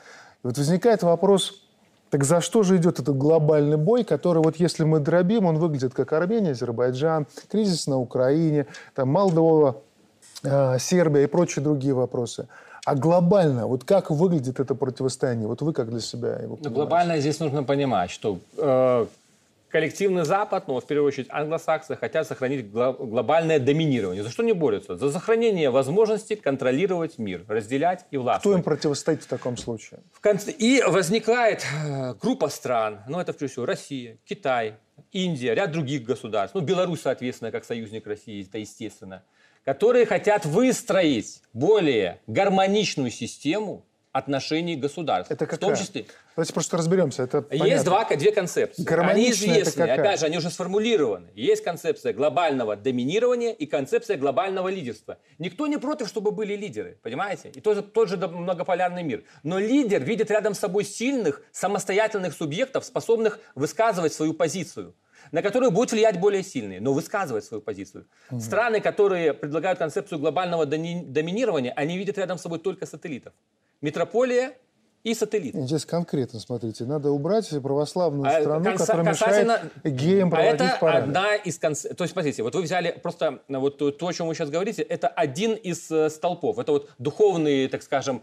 И 0.44 0.48
вот 0.48 0.58
возникает 0.58 1.04
вопрос, 1.04 1.64
так 2.10 2.24
за 2.24 2.42
что 2.42 2.64
же 2.64 2.78
идет 2.78 3.00
этот 3.00 3.18
глобальный 3.18 3.78
бой, 3.78 4.04
который 4.04 4.44
вот 4.44 4.58
если 4.58 4.84
мы 4.84 5.00
дробим, 5.00 5.46
он 5.46 5.58
выглядит 5.58 5.94
как 5.94 6.12
Армения, 6.14 6.52
Азербайджан, 6.52 7.26
кризис 7.50 7.88
на 7.88 7.98
Украине, 7.98 8.66
там 8.96 9.10
Молдова, 9.10 9.78
э, 10.44 10.78
Сербия 10.80 11.24
и 11.24 11.28
прочие 11.28 11.64
другие 11.64 11.94
вопросы. 11.94 12.48
А 12.84 12.96
глобально, 12.96 13.68
вот 13.68 13.84
как 13.84 14.10
выглядит 14.10 14.60
это 14.60 14.74
противостояние? 14.74 15.48
Вот 15.48 15.62
вы 15.62 15.72
как 15.72 15.90
для 15.90 16.00
себя 16.00 16.30
его 16.30 16.56
понимаете? 16.56 16.70
Ну, 16.70 16.76
глобально 16.76 17.18
здесь 17.20 17.40
нужно 17.40 17.64
понимать, 17.64 18.10
что 18.10 18.40
э, 18.58 19.06
коллективный 19.72 20.26
Запад, 20.26 20.68
ну, 20.68 20.80
в 20.80 20.86
первую 20.86 21.08
очередь 21.08 21.28
англосаксы, 21.30 21.96
хотят 21.96 22.28
сохранить 22.28 22.66
гло- 22.66 22.94
глобальное 22.94 23.60
доминирование. 23.60 24.24
За 24.24 24.30
что 24.30 24.44
они 24.44 24.54
борются? 24.54 24.98
За 24.98 25.12
сохранение 25.12 25.70
возможности 25.70 26.36
контролировать 26.36 27.18
мир, 27.18 27.46
разделять 27.48 28.06
и 28.12 28.18
властвовать. 28.18 28.42
Кто 28.42 28.58
им 28.60 28.64
противостоит 28.64 29.24
в 29.24 29.28
таком 29.28 29.58
случае? 29.58 30.02
В 30.12 30.20
конце... 30.20 30.52
И 30.52 30.82
возникает 30.86 31.66
э, 31.66 32.14
группа 32.16 32.50
стран, 32.50 33.02
ну 33.08 33.20
это 33.20 33.34
прежде 33.34 33.54
всего 33.54 33.66
Россия, 33.66 34.18
Китай, 34.26 34.76
Индия, 35.12 35.56
ряд 35.56 35.72
других 35.72 36.04
государств, 36.04 36.54
ну 36.54 36.62
Беларусь, 36.62 37.02
соответственно, 37.02 37.52
как 37.52 37.66
союзник 37.66 38.06
России, 38.06 38.46
это 38.46 38.58
естественно, 38.58 39.24
которые 39.64 40.06
хотят 40.06 40.46
выстроить 40.46 41.42
более 41.54 42.22
гармоничную 42.28 43.12
систему 43.12 43.86
отношений 44.12 44.76
государств. 44.76 45.32
Это 45.32 45.46
В 45.46 45.48
какая? 45.48 45.70
том 45.70 45.76
числе 45.76 46.06
Давайте 46.36 46.54
просто 46.54 46.78
разберемся. 46.78 47.24
Это 47.24 47.46
есть 47.52 47.86
два, 47.86 48.06
две 48.06 48.32
концепции. 48.32 48.86
Они 49.00 49.32
известны, 49.32 49.84
какая? 49.84 50.00
опять 50.00 50.20
же, 50.20 50.26
они 50.26 50.38
уже 50.38 50.50
сформулированы. 50.50 51.30
Есть 51.34 51.64
концепция 51.64 52.14
глобального 52.14 52.76
доминирования 52.76 53.52
и 53.52 53.66
концепция 53.66 54.18
глобального 54.18 54.68
лидерства. 54.70 55.18
Никто 55.40 55.68
не 55.68 55.78
против, 55.78 56.08
чтобы 56.08 56.32
были 56.32 56.56
лидеры, 56.56 56.98
понимаете? 57.02 57.50
И 57.50 57.62
тот 57.62 57.76
же, 57.76 57.84
тот 57.84 58.10
же 58.10 58.18
многополярный 58.18 59.04
мир. 59.04 59.24
Но 59.44 59.60
лидер 59.60 60.04
видит 60.04 60.32
рядом 60.32 60.54
с 60.54 60.60
собой 60.60 60.84
сильных, 60.84 61.42
самостоятельных 61.52 62.34
субъектов, 62.34 62.86
способных 62.86 63.40
высказывать 63.56 64.14
свою 64.14 64.34
позицию 64.34 64.94
на 65.32 65.42
которую 65.42 65.72
будут 65.72 65.92
влиять 65.92 66.20
более 66.20 66.44
сильные, 66.44 66.82
но 66.82 66.94
высказывать 66.94 67.46
свою 67.46 67.62
позицию. 67.62 68.08
Страны, 68.40 68.82
которые 68.82 69.34
предлагают 69.34 69.80
концепцию 69.80 70.20
глобального 70.20 70.66
доминирования, 70.66 71.72
они 71.74 71.98
видят 71.98 72.18
рядом 72.18 72.38
с 72.38 72.42
собой 72.42 72.60
только 72.60 72.86
сателлитов. 72.86 73.34
Метрополия 73.82 74.54
и 75.04 75.16
сателлит. 75.16 75.56
Здесь 75.56 75.86
конкретно, 75.86 76.40
смотрите, 76.40 76.86
надо 76.86 77.10
убрать 77.10 77.50
православную 77.50 78.28
А, 78.30 78.40
страну, 78.42 78.64
конца- 78.66 78.78
которая 78.86 79.06
касательно- 79.08 79.60
мешает 79.84 79.96
геям 79.96 80.28
А 80.28 80.32
проводить 80.32 80.62
это 80.62 80.78
парады. 80.80 81.04
одна 81.06 81.36
из 81.36 81.58
концепций. 81.58 81.96
То 81.96 82.04
есть, 82.04 82.14
смотрите, 82.14 82.44
вот 82.44 82.54
вы 82.54 82.62
взяли 82.62 82.92
просто 83.02 83.40
э, 83.48 83.58
вот 83.58 83.78
то, 83.98 84.08
о 84.08 84.14
чем 84.14 84.28
вы 84.28 84.36
сейчас 84.36 84.52
говорите, 84.52 84.84
это 84.84 85.08
один 85.08 85.54
из 85.54 85.90
э, 85.90 86.12
столпов. 86.12 86.60
Это 86.60 86.72
вот 86.74 86.92
духовные, 87.00 87.68
так 87.68 87.82
скажем, 87.82 88.22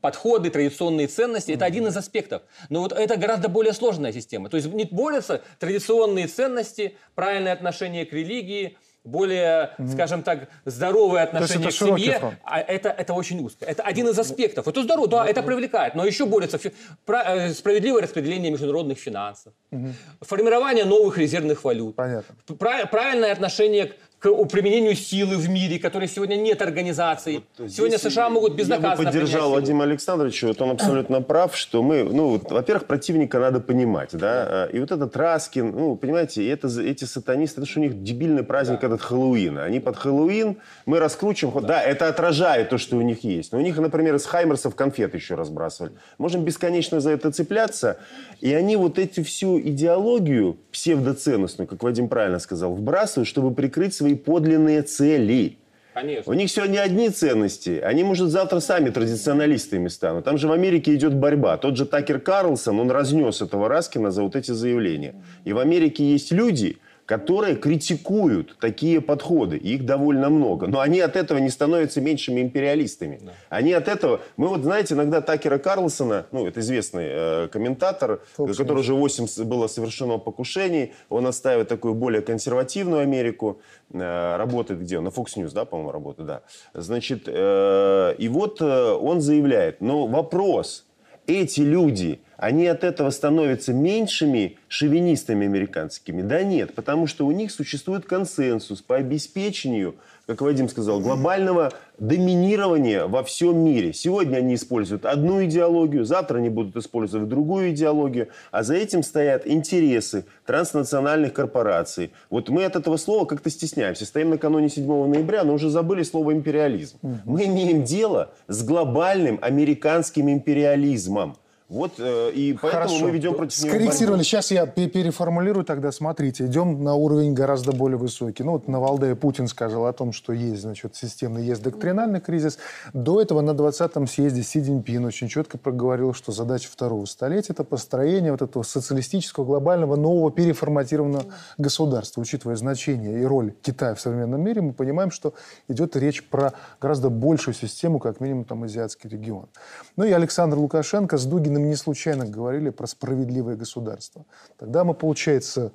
подходы, 0.00 0.50
традиционные 0.50 1.06
ценности, 1.06 1.52
это 1.52 1.64
один 1.66 1.86
из 1.86 1.96
аспектов. 1.96 2.42
Но 2.70 2.80
вот 2.80 2.92
это 2.92 3.16
гораздо 3.16 3.48
более 3.48 3.72
сложная 3.74 4.12
система. 4.12 4.48
То 4.48 4.56
есть 4.56 4.72
не 4.72 4.84
борются 4.86 5.42
традиционные 5.60 6.26
ценности, 6.26 6.96
правильное 7.14 7.52
отношение 7.52 8.04
к 8.04 8.12
религии, 8.12 8.78
более, 9.04 9.70
mm-hmm. 9.78 9.92
скажем 9.92 10.22
так, 10.22 10.48
здоровые 10.64 11.24
отношения 11.24 11.68
к 11.68 11.72
семье, 11.72 12.18
фронт. 12.18 12.34
а 12.44 12.60
это, 12.60 12.90
это 12.90 13.14
очень 13.14 13.42
узко. 13.44 13.64
Это 13.64 13.82
один 13.82 14.08
из 14.08 14.18
аспектов. 14.18 14.68
Это 14.68 14.82
здорово, 14.82 15.08
да, 15.08 15.26
это 15.26 15.42
привлекает, 15.42 15.94
но 15.94 16.04
еще 16.04 16.26
борется 16.26 16.58
э, 16.58 17.52
справедливое 17.52 18.02
распределение 18.02 18.50
международных 18.50 18.98
финансов, 18.98 19.52
mm-hmm. 19.72 19.92
формирование 20.20 20.84
новых 20.84 21.18
резервных 21.18 21.64
валют, 21.64 21.96
Понятно. 21.96 22.34
правильное 22.56 23.32
отношение 23.32 23.92
к 24.20 24.44
применению 24.48 24.94
силы 24.94 25.36
в 25.36 25.48
мире, 25.48 25.78
которой 25.78 26.06
сегодня 26.06 26.36
нет 26.36 26.60
организации. 26.60 27.42
Вот 27.56 27.70
сегодня 27.70 27.96
США 27.96 28.28
могут 28.28 28.54
безнаказанно 28.54 28.90
Я 28.90 28.96
бы 28.96 29.04
поддержал 29.04 29.48
Владимира 29.48 29.84
Александровича, 29.84 30.46
вот 30.48 30.60
он 30.60 30.70
абсолютно 30.72 31.22
прав, 31.22 31.56
что 31.56 31.82
мы, 31.82 32.04
ну, 32.04 32.38
во-первых, 32.50 32.86
противника 32.86 33.38
надо 33.38 33.60
понимать, 33.60 34.10
да, 34.12 34.68
и 34.70 34.78
вот 34.78 34.90
этот 34.92 35.16
Раскин, 35.16 35.70
ну, 35.70 35.96
понимаете, 35.96 36.46
это, 36.50 36.68
эти 36.82 37.04
сатанисты, 37.04 37.62
это 37.62 37.70
что 37.70 37.80
у 37.80 37.82
них 37.82 38.02
дебильный 38.02 38.42
праздник 38.42 38.80
да. 38.80 38.88
этот 38.88 38.99
Хэллоуин. 39.00 39.58
Они 39.58 39.80
под 39.80 39.96
Хэллоуин, 39.96 40.56
мы 40.86 40.98
раскручиваем, 40.98 41.62
да. 41.62 41.68
да, 41.68 41.82
это 41.82 42.08
отражает 42.08 42.68
то, 42.68 42.78
что 42.78 42.96
у 42.96 43.02
них 43.02 43.24
есть. 43.24 43.52
Но 43.52 43.58
у 43.58 43.60
них, 43.60 43.76
например, 43.78 44.14
из 44.14 44.26
Хаймерсов 44.26 44.74
конфеты 44.74 45.16
еще 45.16 45.34
разбрасывали. 45.34 45.92
Можем 46.18 46.44
бесконечно 46.44 47.00
за 47.00 47.10
это 47.10 47.30
цепляться, 47.30 47.98
и 48.40 48.52
они 48.52 48.76
вот 48.76 48.98
эту 48.98 49.24
всю 49.24 49.60
идеологию 49.60 50.58
псевдоценностную, 50.72 51.68
как 51.68 51.82
Вадим 51.82 52.08
правильно 52.08 52.38
сказал, 52.38 52.74
вбрасывают, 52.74 53.28
чтобы 53.28 53.54
прикрыть 53.54 53.94
свои 53.94 54.14
подлинные 54.14 54.82
цели. 54.82 55.58
Конечно. 55.92 56.32
У 56.32 56.34
них 56.34 56.50
сегодня 56.50 56.80
одни 56.80 57.10
ценности. 57.10 57.80
Они, 57.80 58.04
может, 58.04 58.30
завтра 58.30 58.60
сами 58.60 58.90
традиционалистами 58.90 59.88
станут. 59.88 60.24
Там 60.24 60.38
же 60.38 60.48
в 60.48 60.52
Америке 60.52 60.94
идет 60.94 61.14
борьба. 61.14 61.56
Тот 61.56 61.76
же 61.76 61.84
Такер 61.84 62.20
Карлсон, 62.20 62.78
он 62.78 62.90
разнес 62.90 63.42
этого 63.42 63.68
Раскина 63.68 64.10
за 64.10 64.22
вот 64.22 64.36
эти 64.36 64.52
заявления. 64.52 65.14
И 65.44 65.52
в 65.52 65.58
Америке 65.58 66.04
есть 66.04 66.30
люди, 66.32 66.78
которые 67.10 67.56
критикуют 67.56 68.56
такие 68.60 69.00
подходы. 69.00 69.56
Их 69.56 69.84
довольно 69.84 70.30
много. 70.30 70.68
Но 70.68 70.78
они 70.78 71.00
от 71.00 71.16
этого 71.16 71.38
не 71.38 71.50
становятся 71.50 72.00
меньшими 72.00 72.40
империалистами. 72.40 73.18
Да. 73.20 73.32
Они 73.48 73.72
от 73.72 73.88
этого... 73.88 74.20
Мы 74.36 74.46
вот, 74.46 74.62
знаете, 74.62 74.94
иногда 74.94 75.20
Такера 75.20 75.58
Карлсона, 75.58 76.26
ну, 76.30 76.46
это 76.46 76.60
известный 76.60 77.06
э, 77.08 77.48
комментатор, 77.48 78.20
Фокс 78.36 78.56
который 78.56 78.78
уже 78.78 78.94
8 78.94 79.44
было 79.44 79.66
совершено 79.66 80.18
покушений, 80.18 80.92
он 81.08 81.26
оставит 81.26 81.66
такую 81.66 81.94
более 81.94 82.22
консервативную 82.22 83.00
Америку, 83.00 83.60
э, 83.92 84.36
работает 84.36 84.80
где? 84.80 85.00
На 85.00 85.08
Fox 85.08 85.36
News, 85.36 85.50
да, 85.52 85.64
по-моему, 85.64 85.90
работает, 85.90 86.28
да. 86.28 86.42
Значит, 86.74 87.24
э, 87.26 88.14
и 88.18 88.28
вот 88.28 88.60
э, 88.60 88.92
он 88.92 89.20
заявляет, 89.20 89.80
но 89.80 90.06
вопрос, 90.06 90.86
эти 91.30 91.60
люди 91.60 92.20
они 92.36 92.66
от 92.66 92.84
этого 92.84 93.10
становятся 93.10 93.74
меньшими 93.74 94.56
шовинистами 94.68 95.46
американскими? 95.46 96.22
Да 96.22 96.42
нет, 96.42 96.74
потому 96.74 97.06
что 97.06 97.26
у 97.26 97.32
них 97.32 97.50
существует 97.50 98.06
консенсус 98.06 98.80
по 98.80 98.96
обеспечению, 98.96 99.96
как 100.30 100.42
Вадим 100.42 100.68
сказал, 100.68 101.00
глобального 101.00 101.72
доминирования 101.98 103.06
во 103.06 103.24
всем 103.24 103.64
мире. 103.64 103.92
Сегодня 103.92 104.36
они 104.36 104.54
используют 104.54 105.04
одну 105.04 105.44
идеологию, 105.44 106.04
завтра 106.04 106.38
они 106.38 106.48
будут 106.48 106.76
использовать 106.76 107.28
другую 107.28 107.70
идеологию, 107.70 108.28
а 108.52 108.62
за 108.62 108.74
этим 108.74 109.02
стоят 109.02 109.44
интересы 109.44 110.26
транснациональных 110.46 111.32
корпораций. 111.32 112.12
Вот 112.30 112.48
мы 112.48 112.64
от 112.64 112.76
этого 112.76 112.96
слова 112.96 113.24
как-то 113.24 113.50
стесняемся. 113.50 114.06
Стоим 114.06 114.30
накануне 114.30 114.68
7 114.68 114.86
ноября, 115.08 115.42
но 115.42 115.54
уже 115.54 115.68
забыли 115.68 116.04
слово 116.04 116.32
империализм. 116.32 116.98
Мы 117.24 117.46
имеем 117.46 117.82
дело 117.82 118.30
с 118.46 118.62
глобальным 118.62 119.36
американским 119.42 120.30
империализмом. 120.30 121.38
Вот 121.70 121.92
э, 122.00 122.32
и 122.32 122.52
поэтому 122.60 122.88
Хорошо. 122.88 123.04
мы 123.04 123.10
ведем 123.12 123.34
против 123.34 123.62
него 123.62 123.70
Скорректировали. 123.70 124.10
Борьбу. 124.10 124.24
Сейчас 124.24 124.50
я 124.50 124.66
переформулирую 124.66 125.64
тогда. 125.64 125.92
Смотрите, 125.92 126.46
идем 126.46 126.82
на 126.82 126.96
уровень 126.96 127.32
гораздо 127.32 127.70
более 127.70 127.96
высокий. 127.96 128.42
Ну 128.42 128.52
вот 128.52 128.66
на 128.66 128.80
Валдее 128.80 129.14
Путин 129.14 129.46
сказал 129.46 129.86
о 129.86 129.92
том, 129.92 130.12
что 130.12 130.32
есть, 130.32 130.62
значит, 130.62 130.96
системный, 130.96 131.44
есть 131.44 131.62
доктринальный 131.62 132.20
кризис. 132.20 132.58
До 132.92 133.22
этого 133.22 133.40
на 133.40 133.52
20-м 133.52 134.08
съезде 134.08 134.42
Си 134.42 134.60
Цзиньпин 134.60 135.04
очень 135.04 135.28
четко 135.28 135.58
проговорил, 135.58 136.12
что 136.12 136.32
задача 136.32 136.68
второго 136.68 137.04
столетия– 137.04 137.52
это 137.54 137.62
построение 137.62 138.32
вот 138.32 138.42
этого 138.42 138.64
социалистического, 138.64 139.44
глобального, 139.44 139.94
нового 139.94 140.32
переформатированного 140.32 141.26
государства. 141.56 142.20
Учитывая 142.20 142.56
значение 142.56 143.22
и 143.22 143.24
роль 143.24 143.54
Китая 143.62 143.94
в 143.94 144.00
современном 144.00 144.42
мире, 144.42 144.60
мы 144.60 144.72
понимаем, 144.72 145.12
что 145.12 145.34
идет 145.68 145.94
речь 145.94 146.24
про 146.24 146.52
гораздо 146.80 147.10
большую 147.10 147.54
систему, 147.54 148.00
как 148.00 148.18
минимум 148.18 148.44
там 148.44 148.64
азиатский 148.64 149.08
регион. 149.08 149.46
Ну 149.94 150.02
и 150.02 150.10
Александр 150.10 150.58
Лукашенко 150.58 151.16
с 151.16 151.24
Дугиным 151.24 151.59
не 151.68 151.76
случайно 151.76 152.26
говорили 152.26 152.70
про 152.70 152.86
справедливое 152.86 153.56
государство. 153.56 154.24
Тогда 154.58 154.84
мы, 154.84 154.94
получается, 154.94 155.72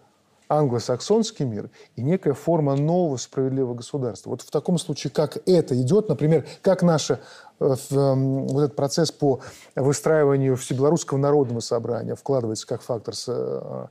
англосаксонский 0.48 1.46
мир 1.46 1.70
и 1.96 2.02
некая 2.02 2.34
форма 2.34 2.76
нового 2.76 3.18
справедливого 3.18 3.76
государства. 3.76 4.30
Вот 4.30 4.42
в 4.42 4.52
таком 4.52 4.78
случае, 4.78 5.12
как 5.12 5.38
это 5.48 5.80
идет, 5.82 6.10
например, 6.10 6.46
как 6.62 6.84
эм, 6.84 7.20
вот 7.60 8.64
этот 8.64 8.76
процесс 8.76 9.12
по 9.12 9.40
выстраиванию 9.76 10.58
всебелорусского 10.58 11.18
народного 11.18 11.62
собрания 11.62 12.16
вкладывается 12.16 12.68
как 12.68 12.82
фактор 12.82 13.14
э, 13.28 13.88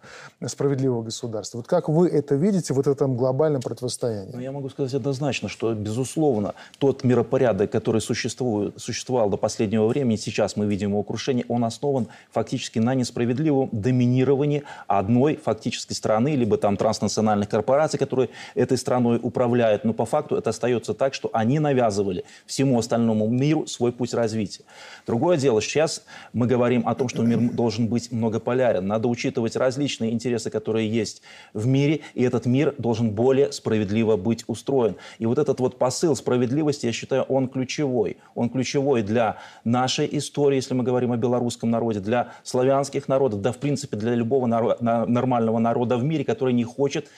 справедливого 0.46 1.02
государства. 1.02 1.58
Вот 1.58 1.66
как 1.66 1.88
вы 1.88 2.08
это 2.08 2.34
видите 2.34 2.74
вот 2.74 2.86
в 2.86 2.90
этом 2.90 3.16
глобальном 3.16 3.62
противостоянии? 3.62 4.32
Ну, 4.34 4.40
я 4.40 4.52
могу 4.52 4.68
сказать 4.68 4.92
однозначно, 4.94 5.48
что, 5.48 5.72
безусловно, 5.74 6.54
тот 6.78 7.04
миропорядок, 7.04 7.70
который 7.70 8.00
существует, 8.00 8.74
существовал 8.76 9.30
до 9.30 9.36
последнего 9.36 9.86
времени, 9.86 10.16
сейчас 10.16 10.56
мы 10.56 10.66
видим 10.66 10.90
его 10.90 11.02
крушение, 11.02 11.46
он 11.48 11.64
основан 11.64 12.08
фактически 12.32 12.78
на 12.78 12.94
несправедливом 12.94 13.70
доминировании 13.72 14.64
одной 14.86 15.36
фактической 15.36 15.94
страны, 15.94 16.36
либо 16.36 16.58
там 16.58 16.76
транснациональных 16.76 17.48
корпораций, 17.48 17.98
которые 17.98 18.28
этой 18.54 18.76
страной 18.76 19.18
управляют. 19.22 19.84
Но 19.84 19.92
по 19.94 20.04
факту 20.04 20.36
это 20.36 20.50
остается 20.50 20.92
так, 20.92 21.14
что 21.14 21.30
они 21.32 21.58
навязывали 21.58 22.24
всему 22.46 22.78
остальному 22.78 23.28
миру 23.28 23.53
миру 23.55 23.66
свой 23.66 23.92
путь 23.92 24.14
развития. 24.14 24.64
Другое 25.07 25.36
дело, 25.36 25.62
сейчас 25.62 26.05
мы 26.32 26.46
говорим 26.46 26.86
о 26.86 26.94
том, 26.94 27.09
что 27.09 27.22
мир 27.22 27.38
должен 27.38 27.86
быть 27.88 28.11
многополярен. 28.12 28.86
Надо 28.86 29.09
учитывать 29.09 29.57
различные 29.57 30.12
интересы, 30.12 30.50
которые 30.50 30.88
есть 30.88 31.22
в 31.52 31.66
мире, 31.66 32.00
и 32.14 32.22
этот 32.22 32.46
мир 32.46 32.74
должен 32.78 33.11
более 33.11 33.52
справедливо 33.52 34.16
быть 34.16 34.44
устроен. 34.46 34.96
И 35.18 35.26
вот 35.26 35.38
этот 35.38 35.61
вот 35.61 35.78
посыл 35.78 36.16
справедливости, 36.16 36.86
я 36.86 36.92
считаю, 36.92 37.22
он 37.22 37.48
ключевой. 37.48 38.16
Он 38.34 38.50
ключевой 38.50 39.02
для 39.02 39.36
нашей 39.64 40.09
истории, 40.18 40.57
если 40.57 40.74
мы 40.74 40.84
говорим 40.84 41.12
о 41.12 41.16
белорусском 41.16 41.70
народе, 41.70 42.00
для 42.00 42.32
славянских 42.42 43.09
народов, 43.09 43.40
да, 43.40 43.52
в 43.52 43.59
принципе, 43.59 43.96
для 43.96 44.14
любого 44.14 44.46
наро- 44.46 45.07
нормального 45.07 45.59
народа 45.59 45.96
в 45.96 46.05
мире, 46.05 46.24
который 46.24 46.55
не 46.55 46.64
хочет 46.64 47.09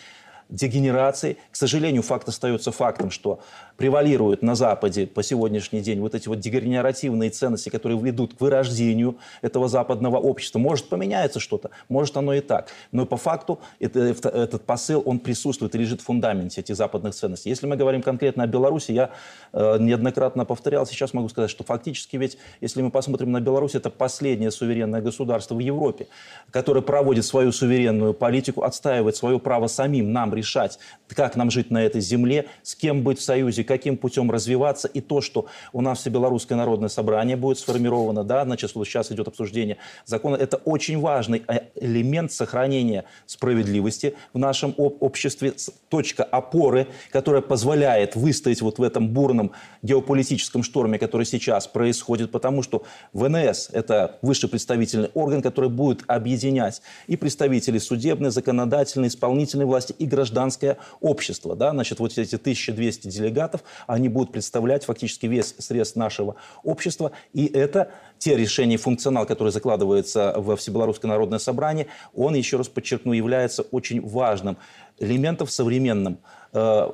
дегенерации. 0.48 1.36
К 1.50 1.56
сожалению, 1.56 2.02
факт 2.02 2.28
остается 2.28 2.70
фактом, 2.72 3.10
что 3.10 3.40
превалируют 3.76 4.42
на 4.42 4.54
Западе 4.54 5.06
по 5.06 5.22
сегодняшний 5.22 5.80
день 5.80 6.00
вот 6.00 6.14
эти 6.14 6.28
вот 6.28 6.40
дегенеративные 6.40 7.30
ценности, 7.30 7.68
которые 7.68 7.98
ведут 8.00 8.34
к 8.34 8.40
вырождению 8.40 9.16
этого 9.42 9.68
западного 9.68 10.18
общества. 10.18 10.58
Может, 10.58 10.88
поменяется 10.88 11.40
что-то, 11.40 11.70
может, 11.88 12.16
оно 12.16 12.32
и 12.34 12.40
так. 12.40 12.68
Но 12.92 13.06
по 13.06 13.16
факту 13.16 13.58
это, 13.80 14.00
этот 14.00 14.64
посыл, 14.64 15.02
он 15.04 15.18
присутствует 15.18 15.74
и 15.74 15.78
лежит 15.78 16.00
в 16.00 16.04
фундаменте 16.04 16.60
этих 16.60 16.76
западных 16.76 17.14
ценностей. 17.14 17.50
Если 17.50 17.66
мы 17.66 17.76
говорим 17.76 18.02
конкретно 18.02 18.44
о 18.44 18.46
Беларуси, 18.46 18.92
я 18.92 19.10
э, 19.52 19.76
неоднократно 19.80 20.44
повторял, 20.44 20.86
сейчас 20.86 21.12
могу 21.12 21.28
сказать, 21.28 21.50
что 21.50 21.64
фактически 21.64 22.16
ведь, 22.16 22.38
если 22.60 22.82
мы 22.82 22.90
посмотрим 22.90 23.32
на 23.32 23.40
Беларусь, 23.40 23.74
это 23.74 23.90
последнее 23.90 24.50
суверенное 24.50 25.02
государство 25.02 25.54
в 25.54 25.58
Европе, 25.58 26.06
которое 26.50 26.82
проводит 26.82 27.24
свою 27.24 27.52
суверенную 27.52 28.14
политику, 28.14 28.62
отстаивает 28.62 29.16
свое 29.16 29.38
право 29.38 29.66
самим 29.66 30.12
нам 30.12 30.35
решать, 30.36 30.78
как 31.08 31.36
нам 31.36 31.50
жить 31.50 31.70
на 31.70 31.82
этой 31.82 32.00
земле, 32.00 32.46
с 32.62 32.74
кем 32.74 33.02
быть 33.02 33.18
в 33.18 33.22
союзе, 33.22 33.64
каким 33.64 33.96
путем 33.96 34.30
развиваться, 34.30 34.88
и 34.88 35.00
то, 35.00 35.20
что 35.20 35.46
у 35.72 35.80
нас 35.80 36.00
все 36.00 36.10
белорусское 36.10 36.56
народное 36.56 36.88
собрание 36.88 37.36
будет 37.36 37.58
сформировано, 37.58 38.22
да, 38.24 38.44
значит, 38.44 38.74
вот 38.74 38.84
сейчас 38.86 39.10
идет 39.10 39.28
обсуждение 39.28 39.78
закона, 40.04 40.36
это 40.36 40.58
очень 40.58 41.00
важный 41.00 41.42
э, 41.48 41.60
элемент 41.74 42.32
сохранения 42.32 43.04
справедливости 43.26 44.14
в 44.32 44.38
нашем 44.38 44.74
обществе, 44.76 45.54
точка 45.88 46.24
опоры, 46.24 46.88
которая 47.10 47.42
позволяет 47.42 48.16
выстоять 48.16 48.62
вот 48.62 48.78
в 48.78 48.82
этом 48.82 49.08
бурном 49.08 49.52
геополитическом 49.82 50.62
шторме, 50.62 50.98
который 50.98 51.26
сейчас 51.26 51.66
происходит, 51.66 52.30
потому 52.30 52.62
что 52.62 52.84
ВНС– 53.12 53.70
это 53.72 54.18
высший 54.22 54.48
представительный 54.48 55.10
орган, 55.14 55.42
который 55.42 55.70
будет 55.70 56.02
объединять 56.06 56.82
и 57.06 57.16
представителей 57.16 57.78
судебной, 57.78 58.30
законодательной, 58.30 59.08
исполнительной 59.08 59.64
власти, 59.64 59.94
и 59.98 60.06
гражданское 60.26 60.78
общество. 61.00 61.54
Да? 61.54 61.70
Значит, 61.70 62.00
вот 62.00 62.16
эти 62.18 62.36
1200 62.36 63.08
делегатов 63.08 63.62
они 63.86 64.08
будут 64.08 64.32
представлять 64.32 64.84
фактически 64.84 65.26
весь 65.26 65.54
средств 65.58 65.96
нашего 65.96 66.36
общества. 66.64 67.12
И 67.32 67.46
это 67.46 67.90
те 68.18 68.36
решения 68.36 68.74
и 68.74 68.78
функционал, 68.78 69.26
который 69.26 69.52
закладывается 69.52 70.34
во 70.36 70.56
Всебелорусское 70.56 71.08
народное 71.08 71.38
собрание, 71.38 71.86
он, 72.14 72.34
еще 72.34 72.56
раз 72.56 72.68
подчеркну, 72.68 73.12
является 73.12 73.62
очень 73.62 74.00
важным 74.00 74.56
элементом 74.98 75.46
в 75.46 75.52
современном 75.52 76.18
э, 76.52 76.90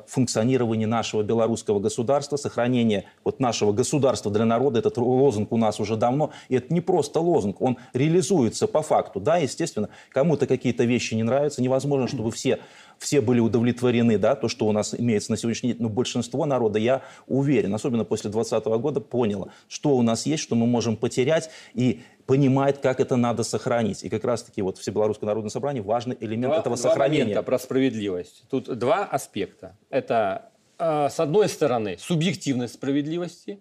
нашего 0.87 1.23
белорусского 1.23 1.79
государства, 1.79 2.37
сохранение 2.37 3.05
вот 3.25 3.41
нашего 3.41 3.73
государства 3.73 4.31
для 4.31 4.45
народа. 4.45 4.81
Этот 4.81 4.99
лозунг 4.99 5.53
у 5.53 5.57
нас 5.57 5.81
уже 5.81 5.97
давно. 5.97 6.31
И 6.49 6.57
это 6.57 6.73
не 6.75 6.81
просто 6.81 7.21
лозунг, 7.21 7.61
он 7.61 7.77
реализуется 7.93 8.67
по 8.67 8.83
факту. 8.83 9.21
Да, 9.21 9.37
естественно, 9.37 9.89
кому-то 10.11 10.47
какие-то 10.47 10.85
вещи 10.85 11.15
не 11.15 11.23
нравятся. 11.23 11.63
Невозможно, 11.63 12.09
чтобы 12.09 12.31
все 12.33 12.59
все 13.03 13.21
были 13.21 13.41
удовлетворены, 13.41 14.17
да, 14.17 14.37
то, 14.37 14.47
что 14.47 14.67
у 14.67 14.73
нас 14.73 14.95
имеется 14.97 15.33
на 15.33 15.37
сегодняшний 15.37 15.73
день, 15.73 15.83
но 15.83 15.89
большинство 15.89 16.47
народа, 16.47 16.79
я 16.79 17.03
уверен, 17.27 17.75
особенно 17.75 18.05
после 18.05 18.31
2020 18.31 18.81
года, 18.81 19.01
поняло, 19.01 19.53
что 19.69 19.97
у 19.97 20.03
нас 20.03 20.25
есть, 20.25 20.43
что 20.43 20.55
мы 20.55 20.67
можем 20.67 20.97
потерять, 20.97 21.51
и 21.75 22.03
понимает, 22.27 22.79
как 22.79 23.01
это 23.01 23.17
надо 23.17 23.43
сохранить. 23.43 24.05
И 24.05 24.09
как 24.09 24.25
раз-таки 24.25 24.63
вот 24.63 24.79
Всебелорусское 24.79 25.27
народное 25.27 25.51
собрание 25.51 25.83
важный 25.83 26.17
элемент 26.21 26.53
два, 26.53 26.61
этого 26.61 26.77
два 26.77 26.91
сохранения. 26.91 27.25
момента 27.25 27.43
про 27.43 27.59
справедливость. 27.59 28.45
Тут 28.49 28.79
два 28.79 29.05
аспекта. 29.05 29.77
Это, 29.91 30.51
э, 30.79 31.09
с 31.11 31.19
одной 31.19 31.49
стороны, 31.49 31.97
субъективность 31.99 32.75
справедливости, 32.75 33.59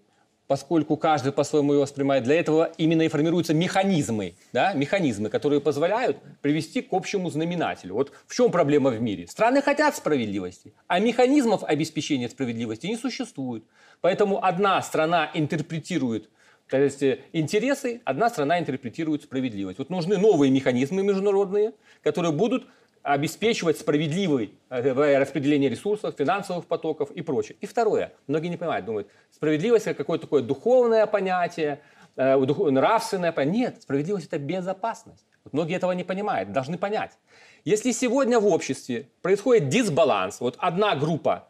поскольку 0.52 0.97
каждый 0.97 1.32
по-своему 1.32 1.72
ее 1.72 1.80
воспринимает. 1.80 2.26
Для 2.26 2.38
этого 2.38 2.74
именно 2.78 3.04
и 3.04 3.08
формируются 3.08 3.54
механизмы, 3.54 4.36
да, 4.52 4.74
механизмы, 4.74 5.30
которые 5.30 5.62
позволяют 5.62 6.18
привести 6.41 6.82
к 6.82 6.91
общему 6.91 7.30
знаменателю. 7.30 7.93
Вот 7.93 8.12
в 8.28 8.36
чем 8.36 8.52
проблема 8.52 8.89
в 8.89 9.02
мире? 9.02 9.28
Страны 9.28 9.62
хотят 9.62 9.95
справедливости, 9.95 10.74
а 10.88 10.99
механизмов 10.99 11.64
обеспечения 11.64 12.28
справедливости 12.28 12.86
не 12.88 12.97
существует. 12.97 13.64
Поэтому 14.02 14.43
одна 14.43 14.82
страна 14.82 15.32
интерпретирует 15.34 16.30
то 16.68 16.78
есть 16.78 17.04
э, 17.04 17.20
интересы, 17.34 18.02
одна 18.06 18.30
страна 18.30 18.60
интерпретирует 18.60 19.24
справедливость. 19.24 19.80
Вот 19.80 19.89
нужны 19.89 20.18
новые 20.18 20.52
механизмы 20.52 21.04
международные, 21.04 21.74
которые 22.02 22.32
будут 22.34 22.66
обеспечивать 23.04 23.80
справедливое 23.80 24.49
э, 24.70 25.18
распределение 25.18 25.70
ресурсов, 25.70 26.16
финансовых 26.18 26.66
потоков 26.66 27.12
и 27.12 27.22
прочее. 27.22 27.58
И 27.62 27.66
второе, 27.66 28.14
многие 28.28 28.47
не 28.47 28.58
понимают, 28.58 28.86
думают, 28.86 29.08
справедливость 29.32 29.88
это 29.88 29.97
какое-то 29.97 30.26
такое 30.26 30.43
духовное 30.43 31.06
понятие, 31.08 31.82
э, 32.16 32.38
нравственное 32.38 33.32
понятие. 33.32 33.62
Нет, 33.62 33.82
справедливость 33.82 34.28
это 34.28 34.39
безопасность. 34.39 35.26
Вот 35.43 35.54
многие 35.54 35.76
этого 35.76 35.91
не 35.93 36.04
понимают, 36.04 36.52
должны 36.52 36.78
понять. 36.78 37.18
Если 37.66 37.91
сегодня 37.91 38.39
в 38.39 38.47
обществе 38.47 39.10
происходит 39.22 39.70
дисбаланс, 39.70 40.39
вот 40.39 40.56
одна 40.60 40.95
группа 40.95 41.47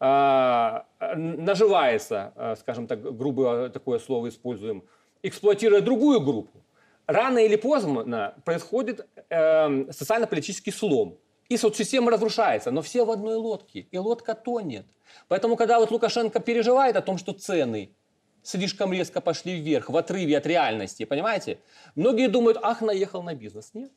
э, 0.00 0.80
наживается, 1.16 2.32
э, 2.36 2.54
скажем 2.60 2.86
так, 2.86 3.16
грубое 3.16 3.68
такое 3.70 3.98
слово 3.98 4.28
используем, 4.28 4.84
эксплуатируя 5.22 5.80
другую 5.80 6.20
группу, 6.20 6.62
рано 7.06 7.38
или 7.38 7.56
поздно 7.56 8.34
происходит 8.44 9.06
э, 9.28 9.92
социально-политический 9.92 10.70
слом. 10.70 11.18
И 11.48 11.56
соцсистема 11.56 12.10
разрушается, 12.10 12.70
но 12.70 12.80
все 12.80 13.04
в 13.04 13.10
одной 13.10 13.34
лодке, 13.34 13.80
и 13.90 13.98
лодка 13.98 14.34
тонет. 14.34 14.86
Поэтому, 15.28 15.56
когда 15.56 15.78
вот 15.78 15.90
Лукашенко 15.90 16.40
переживает 16.40 16.96
о 16.96 17.02
том, 17.02 17.18
что 17.18 17.32
цены 17.32 17.94
слишком 18.42 18.92
резко 18.92 19.20
пошли 19.20 19.60
вверх, 19.60 19.90
в 19.90 19.96
отрыве 19.96 20.38
от 20.38 20.46
реальности, 20.46 21.04
понимаете? 21.04 21.58
Многие 21.94 22.28
думают, 22.28 22.58
ах, 22.62 22.80
наехал 22.80 23.22
на 23.22 23.34
бизнес. 23.34 23.70
Нет. 23.74 23.92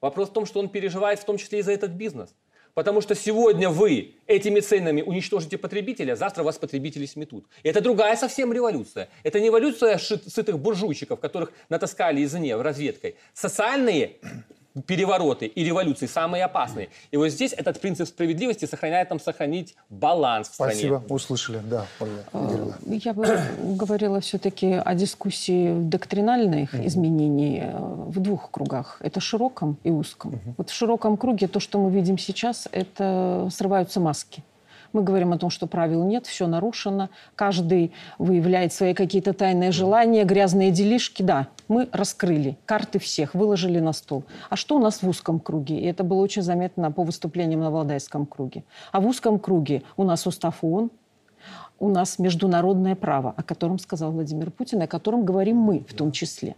Вопрос 0.00 0.28
в 0.30 0.32
том, 0.32 0.46
что 0.46 0.60
он 0.60 0.68
переживает 0.68 1.18
в 1.18 1.24
том 1.24 1.36
числе 1.36 1.58
и 1.58 1.62
за 1.62 1.72
этот 1.72 1.92
бизнес. 1.92 2.34
Потому 2.74 3.00
что 3.00 3.14
сегодня 3.14 3.68
вы 3.68 4.14
этими 4.26 4.60
ценами 4.60 5.02
уничтожите 5.02 5.58
потребителя, 5.58 6.16
завтра 6.16 6.42
вас 6.42 6.58
потребители 6.58 7.06
сметут. 7.06 7.44
И 7.62 7.68
это 7.68 7.80
другая 7.80 8.16
совсем 8.16 8.52
революция. 8.52 9.08
Это 9.22 9.40
не 9.40 9.46
революция 9.46 9.98
сытых 9.98 10.58
буржуйчиков, 10.58 11.20
которых 11.20 11.52
натаскали 11.68 12.24
извне 12.24 12.56
разведкой. 12.56 13.16
Социальные 13.34 14.16
перевороты 14.86 15.46
и 15.46 15.64
революции 15.64 16.06
самые 16.06 16.44
опасные. 16.44 16.88
И 17.10 17.16
вот 17.16 17.28
здесь 17.28 17.52
этот 17.52 17.80
принцип 17.80 18.08
справедливости 18.08 18.64
сохраняет 18.66 19.10
нам 19.10 19.20
сохранить 19.20 19.74
баланс 19.88 20.48
в 20.48 20.54
стране. 20.54 20.72
Спасибо, 20.74 21.02
услышали. 21.08 21.60
Да, 21.64 21.86
Ольга 21.98 22.24
а, 22.32 22.70
Я 22.86 23.12
бы 23.12 23.40
говорила 23.58 24.20
все-таки 24.20 24.72
о 24.72 24.94
дискуссии 24.94 25.72
доктринальных 25.72 26.74
mm 26.74 26.86
изменений 26.86 27.60
э, 27.62 27.76
в 27.76 28.20
двух 28.20 28.50
кругах. 28.50 28.96
Это 29.00 29.20
широком 29.20 29.76
и 29.84 29.90
узком. 29.90 30.32
mm 30.32 30.54
Вот 30.56 30.70
в 30.70 30.74
широком 30.74 31.16
круге 31.16 31.46
то, 31.46 31.60
что 31.60 31.78
мы 31.78 31.90
видим 31.90 32.18
сейчас, 32.18 32.68
это 32.72 33.48
срываются 33.52 34.00
маски. 34.00 34.42
Мы 34.92 35.02
говорим 35.02 35.32
о 35.32 35.38
том, 35.38 35.50
что 35.50 35.66
правил 35.66 36.04
нет, 36.04 36.26
все 36.26 36.46
нарушено, 36.46 37.10
каждый 37.36 37.92
выявляет 38.18 38.72
свои 38.72 38.92
какие-то 38.94 39.32
тайные 39.32 39.70
желания, 39.70 40.24
грязные 40.24 40.70
делишки. 40.70 41.22
Да, 41.22 41.48
мы 41.68 41.88
раскрыли 41.92 42.58
карты 42.66 42.98
всех, 42.98 43.34
выложили 43.34 43.78
на 43.78 43.92
стол. 43.92 44.24
А 44.48 44.56
что 44.56 44.76
у 44.76 44.78
нас 44.80 45.02
в 45.02 45.08
узком 45.08 45.38
круге? 45.38 45.78
И 45.78 45.86
это 45.86 46.02
было 46.02 46.20
очень 46.20 46.42
заметно 46.42 46.90
по 46.90 47.04
выступлениям 47.04 47.60
на 47.60 47.70
Валдайском 47.70 48.26
круге. 48.26 48.64
А 48.90 49.00
в 49.00 49.06
узком 49.06 49.38
круге 49.38 49.82
у 49.96 50.04
нас 50.04 50.26
устав 50.26 50.58
ООН, 50.62 50.90
у 51.78 51.88
нас 51.88 52.18
международное 52.18 52.94
право, 52.94 53.32
о 53.36 53.42
котором 53.42 53.78
сказал 53.78 54.12
Владимир 54.12 54.50
Путин, 54.50 54.82
о 54.82 54.86
котором 54.86 55.24
говорим 55.24 55.56
мы 55.56 55.84
в 55.88 55.94
том 55.94 56.12
числе. 56.12 56.56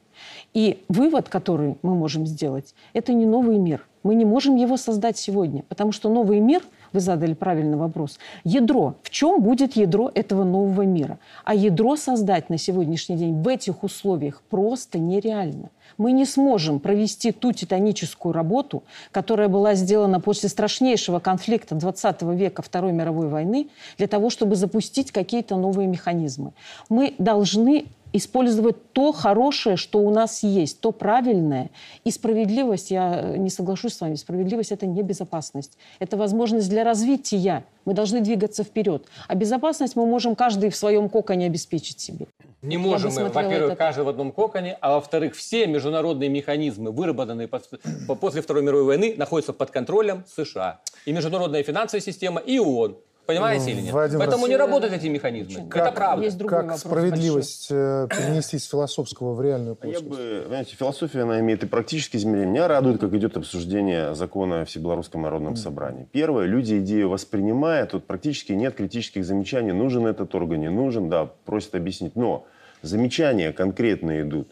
И 0.52 0.84
вывод, 0.88 1.28
который 1.28 1.78
мы 1.82 1.94
можем 1.94 2.26
сделать, 2.26 2.74
это 2.92 3.12
не 3.12 3.24
новый 3.24 3.58
мир. 3.58 3.86
Мы 4.02 4.16
не 4.16 4.24
можем 4.24 4.56
его 4.56 4.76
создать 4.76 5.16
сегодня, 5.16 5.62
потому 5.68 5.92
что 5.92 6.08
новый 6.08 6.40
мир– 6.40 6.62
вы 6.92 7.00
задали 7.00 7.34
правильный 7.34 7.76
вопрос. 7.76 8.18
Ядро. 8.44 8.94
В 9.02 9.10
чем 9.10 9.42
будет 9.42 9.76
ядро 9.76 10.10
этого 10.14 10.44
нового 10.44 10.82
мира? 10.82 11.18
А 11.44 11.54
ядро 11.54 11.96
создать 11.96 12.50
на 12.50 12.58
сегодняшний 12.58 13.16
день 13.16 13.42
в 13.42 13.48
этих 13.48 13.82
условиях 13.82 14.42
просто 14.50 14.98
нереально. 14.98 15.70
Мы 15.98 16.12
не 16.12 16.24
сможем 16.24 16.80
провести 16.80 17.32
ту 17.32 17.52
титаническую 17.52 18.32
работу, 18.32 18.82
которая 19.10 19.48
была 19.48 19.74
сделана 19.74 20.20
после 20.20 20.48
страшнейшего 20.48 21.18
конфликта 21.18 21.74
20 21.74 22.22
века 22.22 22.62
Второй 22.62 22.92
мировой 22.92 23.28
войны, 23.28 23.68
для 23.98 24.06
того, 24.06 24.30
чтобы 24.30 24.56
запустить 24.56 25.12
какие-то 25.12 25.56
новые 25.56 25.88
механизмы. 25.88 26.52
Мы 26.88 27.14
должны 27.18 27.86
использовать 28.12 28.92
то 28.92 29.12
хорошее, 29.12 29.76
что 29.76 29.98
у 30.00 30.10
нас 30.10 30.42
есть, 30.42 30.80
то 30.80 30.92
правильное. 30.92 31.70
И 32.04 32.10
справедливость, 32.10 32.90
я 32.90 33.36
не 33.36 33.50
соглашусь 33.50 33.94
с 33.94 34.00
вами, 34.00 34.14
справедливость– 34.16 34.72
это 34.72 34.86
не 34.86 35.02
безопасность. 35.02 35.78
Это 35.98 36.16
возможность 36.16 36.68
для 36.68 36.84
развития. 36.84 37.64
Мы 37.84 37.94
должны 37.94 38.20
двигаться 38.20 38.62
вперед. 38.64 39.06
А 39.28 39.34
безопасность 39.34 39.96
мы 39.96 40.06
можем 40.06 40.36
каждый 40.36 40.70
в 40.70 40.76
своем 40.76 41.08
коконе 41.08 41.46
обеспечить 41.46 42.00
себе. 42.00 42.26
Не 42.62 42.76
можем 42.76 43.12
мы, 43.12 43.28
во-первых, 43.28 43.72
это... 43.72 43.76
каждый 43.76 44.04
в 44.04 44.08
одном 44.08 44.30
коконе, 44.30 44.78
а 44.80 44.94
во-вторых, 44.94 45.34
все 45.34 45.66
международные 45.66 46.28
механизмы, 46.28 46.92
выработанные 46.92 47.48
после 47.48 48.42
Второй 48.42 48.62
мировой 48.62 48.84
войны, 48.84 49.14
находятся 49.16 49.52
под 49.52 49.70
контролем 49.72 50.24
США. 50.36 50.80
И 51.04 51.12
международная 51.12 51.64
финансовая 51.64 52.02
система, 52.02 52.40
и 52.40 52.60
ООН. 52.60 52.96
Понимаете 53.26 53.70
или 53.70 53.80
нет? 53.82 53.94
Поэтому 53.94 54.46
не 54.46 54.56
работают 54.56 54.92
эти 54.94 55.06
механизмы. 55.06 55.68
Как, 55.68 55.86
это 55.86 55.96
правда. 55.96 56.24
Есть 56.24 56.38
как 56.38 56.62
вопрос 56.62 56.80
справедливость 56.80 57.70
большой. 57.70 58.04
Э, 58.04 58.08
перенести 58.08 58.58
с 58.58 58.68
философского 58.68 59.34
в 59.34 59.40
реальную 59.40 59.76
плоскость? 59.76 60.04
Я 60.04 60.10
бы, 60.10 60.44
знаете, 60.48 60.74
философия, 60.74 61.22
она 61.22 61.38
имеет 61.38 61.62
и 61.62 61.66
практические 61.66 62.20
измерения. 62.20 62.50
Меня 62.50 62.68
радует, 62.68 63.00
как 63.00 63.12
идет 63.14 63.36
обсуждение 63.36 64.14
закона 64.14 64.62
о 64.62 64.64
Всебелорусском 64.64 65.22
народном 65.22 65.54
собрании. 65.54 66.08
Первое, 66.10 66.46
люди 66.46 66.78
идею 66.80 67.10
воспринимают, 67.10 67.90
тут 67.90 68.06
практически 68.06 68.52
нет 68.52 68.74
критических 68.74 69.24
замечаний, 69.24 69.72
нужен 69.72 70.06
этот 70.06 70.34
орган, 70.34 70.60
не 70.60 70.70
нужен, 70.70 71.08
да, 71.08 71.30
просят 71.44 71.76
объяснить. 71.76 72.16
Но 72.16 72.46
замечания 72.82 73.52
конкретные 73.52 74.22
идут 74.22 74.48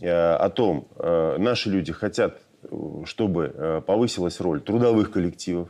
э, 0.00 0.10
о 0.10 0.48
том, 0.50 0.86
э, 0.96 1.36
наши 1.38 1.70
люди 1.70 1.92
хотят, 1.92 2.38
чтобы 3.04 3.82
повысилась 3.86 4.40
роль 4.40 4.60
трудовых 4.60 5.12
коллективов, 5.12 5.68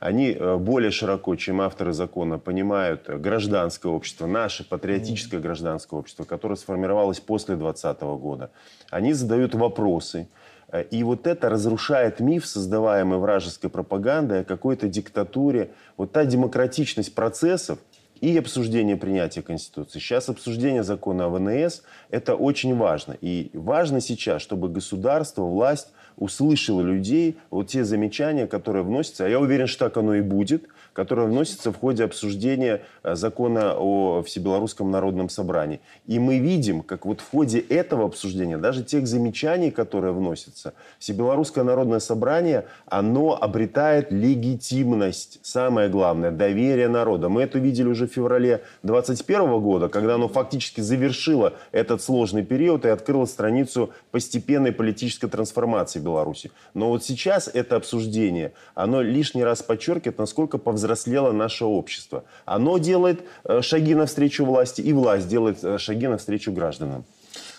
они 0.00 0.30
э, 0.32 0.56
более 0.56 0.90
широко, 0.90 1.34
чем 1.36 1.60
авторы 1.60 1.92
закона, 1.92 2.38
понимают 2.38 3.08
гражданское 3.08 3.88
общество, 3.88 4.26
наше 4.26 4.68
патриотическое 4.68 5.40
гражданское 5.40 5.98
общество, 5.98 6.24
которое 6.24 6.56
сформировалось 6.56 7.20
после 7.20 7.56
2020 7.56 8.00
года. 8.20 8.50
Они 8.90 9.12
задают 9.12 9.54
вопросы. 9.54 10.28
Э, 10.70 10.84
и 10.84 11.02
вот 11.02 11.26
это 11.26 11.48
разрушает 11.48 12.20
миф, 12.20 12.46
создаваемый 12.46 13.18
вражеской 13.18 13.70
пропагандой 13.70 14.42
о 14.42 14.44
какой-то 14.44 14.88
диктатуре. 14.88 15.72
Вот 15.96 16.12
та 16.12 16.24
демократичность 16.24 17.14
процессов, 17.14 17.78
и 18.20 18.36
обсуждение 18.36 18.96
принятия 18.96 19.42
Конституции. 19.42 20.00
Сейчас 20.00 20.28
обсуждение 20.28 20.82
закона 20.82 21.26
о 21.26 21.28
ВНС– 21.28 21.82
это 22.10 22.34
очень 22.34 22.76
важно. 22.76 23.16
И 23.20 23.50
важно 23.54 24.00
сейчас, 24.00 24.42
чтобы 24.42 24.68
государство, 24.68 25.42
власть 25.42 25.92
услышала 26.18 26.80
людей, 26.80 27.36
вот 27.50 27.68
те 27.68 27.84
замечания, 27.84 28.46
которые 28.46 28.82
вносятся, 28.82 29.26
а 29.26 29.28
я 29.28 29.40
уверен, 29.40 29.66
что 29.66 29.86
так 29.86 29.96
оно 29.96 30.14
и 30.14 30.20
будет, 30.20 30.64
которые 30.98 31.28
вносятся 31.28 31.70
в 31.70 31.78
ходе 31.78 32.02
обсуждения 32.02 32.82
э, 33.04 33.14
закона 33.14 33.76
о 33.78 34.24
Всебелорусском 34.24 34.90
народном 34.90 35.28
собрании. 35.28 35.78
И 36.08 36.18
мы 36.18 36.40
видим, 36.40 36.82
как 36.82 37.06
вот 37.06 37.20
в 37.20 37.30
ходе 37.30 37.60
этого 37.60 38.04
обсуждения, 38.04 38.58
даже 38.58 38.82
тех 38.82 39.06
замечаний, 39.06 39.70
которые 39.70 40.12
вносятся, 40.12 40.74
Всебелорусское 40.98 41.62
народное 41.62 42.00
собрание, 42.00 42.64
оно 42.86 43.40
обретает 43.40 44.10
легитимность. 44.10 45.38
Самое 45.42 45.88
главное, 45.88 46.32
доверие 46.32 46.88
народа. 46.88 47.28
Мы 47.28 47.42
это 47.42 47.60
видели 47.60 47.86
уже 47.86 48.08
в 48.08 48.12
феврале 48.12 48.64
2021 48.82 49.60
года, 49.60 49.88
когда 49.88 50.16
оно 50.16 50.26
фактически 50.26 50.80
завершило 50.80 51.52
этот 51.70 52.02
сложный 52.02 52.44
период 52.44 52.84
и 52.84 52.88
открыло 52.88 53.26
страницу 53.26 53.90
постепенной 54.10 54.72
политической 54.72 55.28
трансформации 55.28 56.00
Беларуси. 56.00 56.50
Но 56.74 56.88
вот 56.88 57.04
сейчас 57.04 57.46
это 57.46 57.76
обсуждение, 57.76 58.52
оно 58.74 59.00
лишний 59.00 59.44
раз 59.44 59.62
подчеркивает, 59.62 60.18
насколько 60.18 60.58
повзрослело 60.88 61.32
наше 61.32 61.64
общество. 61.64 62.24
Оно 62.46 62.78
делает 62.78 63.24
э, 63.44 63.60
шаги 63.62 63.94
навстречу 63.94 64.44
власти, 64.44 64.80
и 64.80 64.92
власть 64.92 65.28
делает 65.28 65.62
э, 65.62 65.78
шаги 65.78 66.06
навстречу 66.06 66.52
гражданам. 66.52 67.04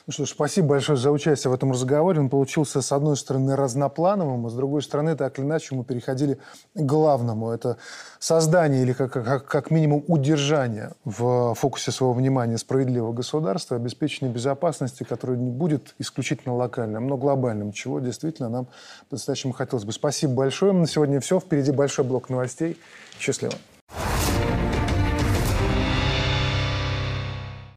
Ну 0.08 0.14
что 0.14 0.26
ж, 0.26 0.30
спасибо 0.30 0.70
большое 0.70 0.98
за 0.98 1.12
участие 1.12 1.52
в 1.52 1.54
этом 1.54 1.72
разговоре. 1.72 2.20
Он 2.20 2.30
получился, 2.30 2.82
с 2.82 2.92
одной 2.92 3.16
стороны, 3.16 3.56
разноплановым, 3.56 4.48
а 4.48 4.50
с 4.50 4.54
другой 4.54 4.82
стороны, 4.82 5.16
так 5.16 5.38
или 5.38 5.46
иначе, 5.46 5.76
мы 5.76 5.84
переходили 5.84 6.40
к 6.74 6.82
главному. 6.82 7.52
Это 7.52 7.78
создание 8.18 8.82
или 8.82 8.94
как, 8.94 9.12
как, 9.12 9.46
как 9.46 9.70
минимум 9.70 10.04
удержание 10.08 10.94
в 11.06 11.54
фокусе 11.54 11.92
своего 11.92 12.14
внимания 12.14 12.58
справедливого 12.58 13.14
государства, 13.14 13.78
обеспечение 13.78 14.34
безопасности, 14.34 15.04
которое 15.04 15.38
не 15.38 15.52
будет 15.52 15.94
исключительно 16.00 16.56
локальным, 16.56 17.08
но 17.08 17.16
глобальным, 17.16 17.72
чего 17.72 18.00
действительно 18.00 18.50
нам 18.50 18.68
по-настоящему 19.10 19.54
хотелось 19.54 19.86
бы. 19.86 19.92
Спасибо 19.92 20.34
большое. 20.34 20.74
На 20.74 20.88
сегодня 20.88 21.20
все. 21.20 21.40
Впереди 21.40 21.72
большой 21.72 22.04
блок 22.04 22.30
новостей. 22.30 22.80
Счастливо. 23.20 23.58